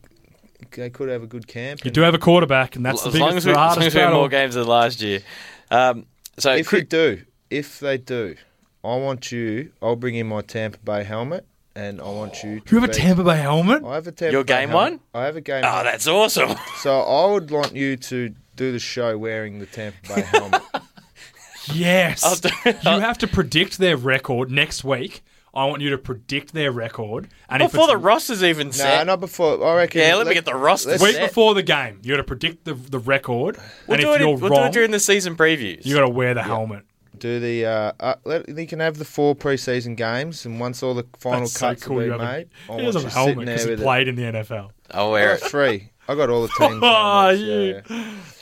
they 0.71 0.89
could 0.89 1.07
have 1.07 1.23
a 1.23 1.27
good 1.27 1.47
camp. 1.47 1.85
You 1.85 1.91
do 1.91 2.01
have 2.01 2.13
a 2.13 2.19
quarterback, 2.19 2.75
and 2.75 2.85
that's 2.85 3.03
the 3.03 3.07
as 3.09 3.15
long 3.17 3.37
as 3.37 3.45
we, 3.45 3.53
the 3.53 3.57
as 3.59 3.77
long 3.77 3.85
as 3.87 3.93
we 3.95 3.99
have 4.01 4.07
battle. 4.09 4.19
more 4.19 4.27
games 4.27 4.55
than 4.55 4.67
last 4.67 5.01
year. 5.01 5.21
Um, 5.71 6.07
so 6.37 6.51
if 6.53 6.67
Chris- 6.67 6.81
you 6.81 6.87
do, 6.87 7.21
if 7.49 7.79
they 7.79 7.97
do, 7.99 8.35
I 8.83 8.97
want 8.97 9.31
you. 9.31 9.71
I'll 9.81 9.95
bring 9.95 10.15
in 10.15 10.27
my 10.27 10.41
Tampa 10.41 10.79
Bay 10.79 11.05
helmet, 11.05 11.45
and 11.75 11.99
I 12.01 12.05
want 12.05 12.43
you. 12.43 12.59
To 12.61 12.75
You 12.75 12.81
have 12.81 12.89
a 12.89 12.93
be- 12.93 12.97
Tampa 12.99 13.23
Bay 13.23 13.37
helmet? 13.37 13.83
I 13.83 13.95
have 13.95 14.07
a 14.07 14.11
Tampa 14.11 14.31
Your 14.31 14.43
Bay 14.43 14.53
game 14.61 14.69
helmet. 14.69 14.99
one? 15.13 15.21
I 15.21 15.25
have 15.25 15.35
a 15.35 15.41
game. 15.41 15.63
oh, 15.65 15.73
one. 15.75 15.85
that's 15.85 16.07
awesome. 16.07 16.55
So 16.79 17.01
I 17.01 17.31
would 17.31 17.49
want 17.51 17.75
you 17.75 17.95
to 17.97 18.33
do 18.55 18.71
the 18.71 18.79
show 18.79 19.17
wearing 19.17 19.59
the 19.59 19.65
Tampa 19.65 19.97
Bay 20.15 20.21
helmet. 20.31 20.61
Yes. 21.73 22.23
I'll 22.23 22.35
do- 22.35 22.49
you 22.65 22.99
have 22.99 23.17
to 23.19 23.27
predict 23.27 23.77
their 23.79 23.97
record 23.97 24.51
next 24.51 24.83
week. 24.83 25.23
I 25.53 25.63
want 25.67 25.81
you 25.81 25.89
to 25.91 25.97
predict 25.97 26.53
their 26.53 26.69
record, 26.69 27.29
and 27.47 27.63
if 27.63 27.71
Before 27.71 27.85
it's 27.85 27.93
the 27.93 27.97
roster's 27.97 28.43
even 28.43 28.67
no, 28.67 28.71
set. 28.73 29.07
not 29.07 29.21
before. 29.21 29.65
I 29.65 29.75
reckon. 29.77 30.01
Yeah, 30.01 30.15
let 30.15 30.27
me 30.27 30.33
get 30.33 30.43
the 30.43 30.53
roster 30.53 30.89
let's- 30.89 31.01
week 31.01 31.15
set. 31.15 31.29
before 31.29 31.53
the 31.53 31.63
game, 31.63 32.01
you 32.03 32.11
got 32.11 32.17
to 32.17 32.25
predict 32.25 32.65
the 32.65 32.73
the 32.73 32.99
record, 32.99 33.57
We'll, 33.87 33.95
and 33.95 34.01
do 34.01 34.09
if 34.11 34.15
it, 34.15 34.19
you're 34.19 34.29
we'll 34.31 34.37
do 34.37 34.47
wrong, 34.49 34.67
it 34.67 34.73
during 34.73 34.91
the 34.91 34.99
season 34.99 35.37
previews. 35.37 35.85
you 35.85 35.95
got 35.95 36.01
to 36.01 36.09
wear 36.09 36.33
the 36.33 36.43
helmet. 36.43 36.83
Do 37.19 37.39
the 37.39 37.65
uh, 37.65 37.91
uh, 37.99 38.15
let, 38.23 38.47
you 38.49 38.67
can 38.67 38.79
have 38.79 38.97
the 38.97 39.05
four 39.05 39.35
preseason 39.35 39.95
games, 39.97 40.45
and 40.45 40.59
once 40.59 40.81
all 40.83 40.93
the 40.93 41.05
final 41.17 41.41
That's 41.41 41.53
so 41.53 41.59
cuts 41.69 41.83
cool. 41.83 41.97
have 41.99 42.05
You 42.07 42.11
been 42.13 42.19
have 42.21 42.29
a, 42.29 42.37
made, 42.37 42.49
I 42.69 42.75
he 42.77 42.83
want 42.83 42.95
has 42.95 43.03
a 43.05 43.09
helmet 43.09 43.37
because 43.45 43.63
he 43.63 43.69
with 43.71 43.79
it. 43.79 43.83
played 43.83 44.07
in 44.07 44.15
the 44.15 44.21
NFL. 44.23 44.69
I'll 44.91 45.11
wear 45.11 45.33
it. 45.33 45.41
three. 45.41 45.91
I 46.07 46.13
got 46.15 46.29
all 46.29 46.43
the 46.43 46.49
team. 46.49 46.79
Oh, 46.83 47.35
helmets, 47.35 47.41
you- 47.41 47.81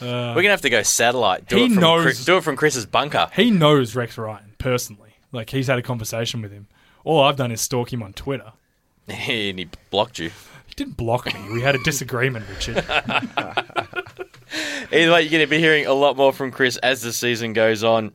yeah. 0.07 0.29
We're 0.35 0.41
gonna 0.41 0.49
have 0.49 0.61
to 0.61 0.69
go 0.69 0.83
satellite. 0.83 1.47
Do 1.47 1.55
He 1.57 1.65
it 1.65 1.71
from 1.71 1.79
knows- 1.81 2.03
Chris, 2.03 2.25
do 2.25 2.37
it 2.37 2.43
from 2.43 2.55
Chris's 2.57 2.85
bunker. 2.85 3.29
He 3.35 3.51
knows 3.51 3.95
Rex 3.95 4.17
Ryan 4.17 4.53
personally. 4.57 5.11
Like 5.31 5.49
he's 5.49 5.67
had 5.67 5.79
a 5.79 5.81
conversation 5.81 6.41
with 6.41 6.51
him. 6.51 6.67
All 7.05 7.21
I've 7.23 7.37
done 7.37 7.51
is 7.51 7.61
stalk 7.61 7.91
him 7.93 8.03
on 8.03 8.13
Twitter. 8.13 8.51
and 9.07 9.59
he 9.59 9.67
blocked 9.91 10.19
you. 10.19 10.31
He 10.67 10.73
didn't 10.75 10.97
block 10.97 11.25
me. 11.27 11.33
We 11.53 11.61
had 11.61 11.75
a 11.75 11.83
disagreement, 11.83 12.45
Richard. 12.49 12.77
Either 14.91 15.11
way, 15.11 15.21
you're 15.21 15.31
going 15.31 15.43
to 15.43 15.47
be 15.47 15.57
hearing 15.59 15.85
a 15.85 15.93
lot 15.93 16.15
more 16.17 16.31
from 16.31 16.51
Chris 16.51 16.77
as 16.77 17.01
the 17.01 17.11
season 17.13 17.53
goes 17.53 17.83
on, 17.83 18.05
and 18.05 18.13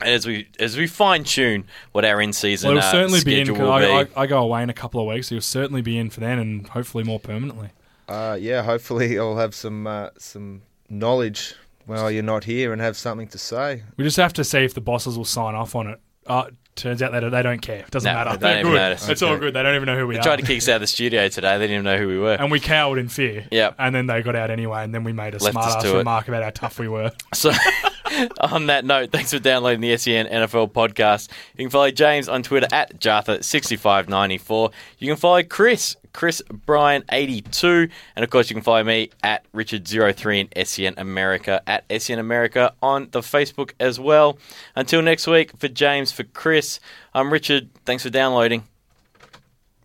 as 0.00 0.26
we 0.26 0.48
as 0.58 0.76
we 0.76 0.86
fine 0.86 1.24
tune 1.24 1.64
what 1.92 2.04
our 2.04 2.20
in 2.20 2.32
season 2.32 2.68
Well, 2.68 2.78
he'll 2.80 2.88
uh, 2.88 2.92
certainly 2.92 3.24
be 3.24 3.40
in. 3.40 3.52
will 3.58 3.70
I, 3.70 4.04
be. 4.04 4.10
I, 4.16 4.22
I 4.22 4.26
go 4.26 4.38
away 4.42 4.62
in 4.62 4.70
a 4.70 4.74
couple 4.74 5.00
of 5.00 5.06
weeks. 5.06 5.28
He'll 5.28 5.40
certainly 5.40 5.82
be 5.82 5.98
in 5.98 6.10
for 6.10 6.20
then, 6.20 6.38
and 6.38 6.66
hopefully 6.68 7.04
more 7.04 7.18
permanently. 7.20 7.70
Uh, 8.08 8.36
yeah, 8.40 8.62
hopefully 8.62 9.18
I'll 9.18 9.36
have 9.36 9.54
some 9.54 9.86
uh, 9.86 10.10
some 10.18 10.62
knowledge 10.88 11.54
while 11.86 12.10
you're 12.10 12.22
not 12.22 12.44
here 12.44 12.72
and 12.72 12.80
have 12.80 12.96
something 12.96 13.26
to 13.28 13.38
say. 13.38 13.82
We 13.96 14.04
just 14.04 14.16
have 14.16 14.32
to 14.34 14.44
see 14.44 14.58
if 14.64 14.74
the 14.74 14.80
bosses 14.80 15.16
will 15.18 15.24
sign 15.24 15.54
off 15.54 15.74
on 15.74 15.88
it. 15.88 16.00
Uh, 16.26 16.44
turns 16.76 17.02
out 17.02 17.10
that 17.12 17.28
they 17.30 17.42
don't 17.42 17.60
care. 17.60 17.80
It 17.80 17.90
doesn't 17.90 18.10
No, 18.10 18.16
matter. 18.16 18.30
they 18.30 18.32
don't 18.36 18.40
They're 18.40 18.58
even 18.60 18.72
good. 18.72 18.78
notice. 18.78 19.08
It's 19.08 19.22
all 19.22 19.36
good. 19.36 19.52
They 19.54 19.62
don't 19.64 19.74
even 19.74 19.86
know 19.86 19.98
who 19.98 20.06
we 20.06 20.14
They 20.14 20.20
are. 20.20 20.22
tried 20.22 20.36
to 20.36 20.46
kick 20.46 20.58
us 20.58 20.68
out 20.68 20.76
of 20.76 20.80
the 20.82 20.86
studio 20.86 21.28
today. 21.28 21.58
They 21.58 21.64
didn't 21.66 21.74
even 21.74 21.84
know 21.84 21.98
who 21.98 22.06
we 22.06 22.18
were. 22.18 22.34
and 22.34 22.50
we 22.52 22.60
cowered 22.60 22.98
in 23.00 23.08
fear. 23.08 23.46
Yep. 23.50 23.74
And 23.80 23.92
then 23.94 24.06
they 24.06 24.22
got 24.22 24.36
out 24.36 24.50
anyway, 24.50 24.84
and 24.84 24.94
then 24.94 25.02
we 25.02 25.12
made 25.12 25.34
a 25.34 25.38
Left 25.38 25.52
smart 25.54 25.84
ass 25.84 25.92
remark 25.92 26.28
about 26.28 26.44
how 26.44 26.50
tough 26.50 26.78
we 26.78 26.86
were. 26.86 27.10
So, 27.34 27.50
on 28.40 28.66
that 28.66 28.84
note, 28.84 29.10
thanks 29.10 29.32
for 29.32 29.38
downloading 29.38 29.80
the 29.80 29.96
SEN 29.96 30.26
NFL 30.26 30.72
podcast. 30.72 31.28
You 31.56 31.64
can 31.64 31.70
follow 31.70 31.90
James 31.90 32.28
on 32.28 32.42
Twitter 32.42 32.68
at 32.72 32.98
Jartha6594. 33.00 34.72
You 34.98 35.08
can 35.08 35.16
follow 35.16 35.42
Chris, 35.42 35.96
Chris 36.12 36.42
Bryan82. 36.50 37.90
And 38.16 38.24
of 38.24 38.30
course, 38.30 38.50
you 38.50 38.54
can 38.54 38.62
follow 38.62 38.84
me 38.84 39.10
at 39.22 39.44
Richard03 39.52 40.48
in 40.52 40.66
SEN 40.66 40.94
America, 40.96 41.62
at 41.66 41.84
SEN 42.02 42.18
America 42.18 42.74
on 42.82 43.08
the 43.12 43.20
Facebook 43.20 43.72
as 43.80 43.98
well. 43.98 44.38
Until 44.76 45.02
next 45.02 45.26
week, 45.26 45.56
for 45.56 45.68
James, 45.68 46.12
for 46.12 46.24
Chris, 46.24 46.80
I'm 47.14 47.32
Richard. 47.32 47.70
Thanks 47.84 48.02
for 48.02 48.10
downloading. 48.10 48.64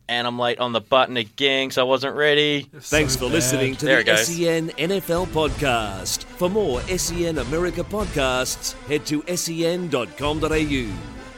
And 0.10 0.26
I'm 0.26 0.40
late 0.40 0.60
on 0.60 0.72
the 0.72 0.80
button 0.82 1.18
again, 1.18 1.70
so 1.72 1.82
I 1.82 1.84
wasn't 1.84 2.16
ready. 2.16 2.70
Thanks 2.80 3.14
So 3.14 3.20
for 3.20 3.26
bad. 3.26 3.34
listening 3.34 3.76
to 3.78 3.86
There 3.86 4.04
the. 4.04 4.16
SEN 4.18 4.70
NFL 4.70 5.28
podcast. 5.28 6.24
For 6.24 6.50
more 6.50 6.80
SEN 6.84 7.38
America 7.40 7.84
podcasts, 7.84 8.74
head 8.88 9.06
to 9.08 9.22
sen.com.au. 9.36 10.88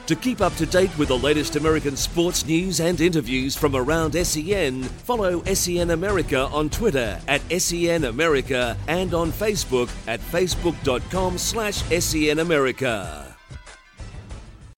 To 0.06 0.16
keep 0.16 0.42
up 0.42 0.56
to 0.56 0.66
date 0.66 0.96
with 0.98 1.10
the 1.10 1.18
latest 1.18 1.56
American 1.56 1.96
sports 1.96 2.44
news 2.46 2.80
and 2.80 3.00
interviews 3.00 3.56
from 3.56 3.76
around 3.76 4.14
SEN, 4.26 4.82
follow 4.84 5.44
SEN 5.44 5.92
America 5.92 6.48
on 6.52 6.70
Twitter 6.70 7.20
at 7.28 7.42
SEN 7.62 8.06
America 8.06 8.76
and 8.88 9.14
on 9.14 9.32
Facebook 9.32 9.90
at 10.08 10.20
facebook.com 10.20 11.38
slash 11.38 11.84
SEN 12.02 12.40
America. 12.40 13.29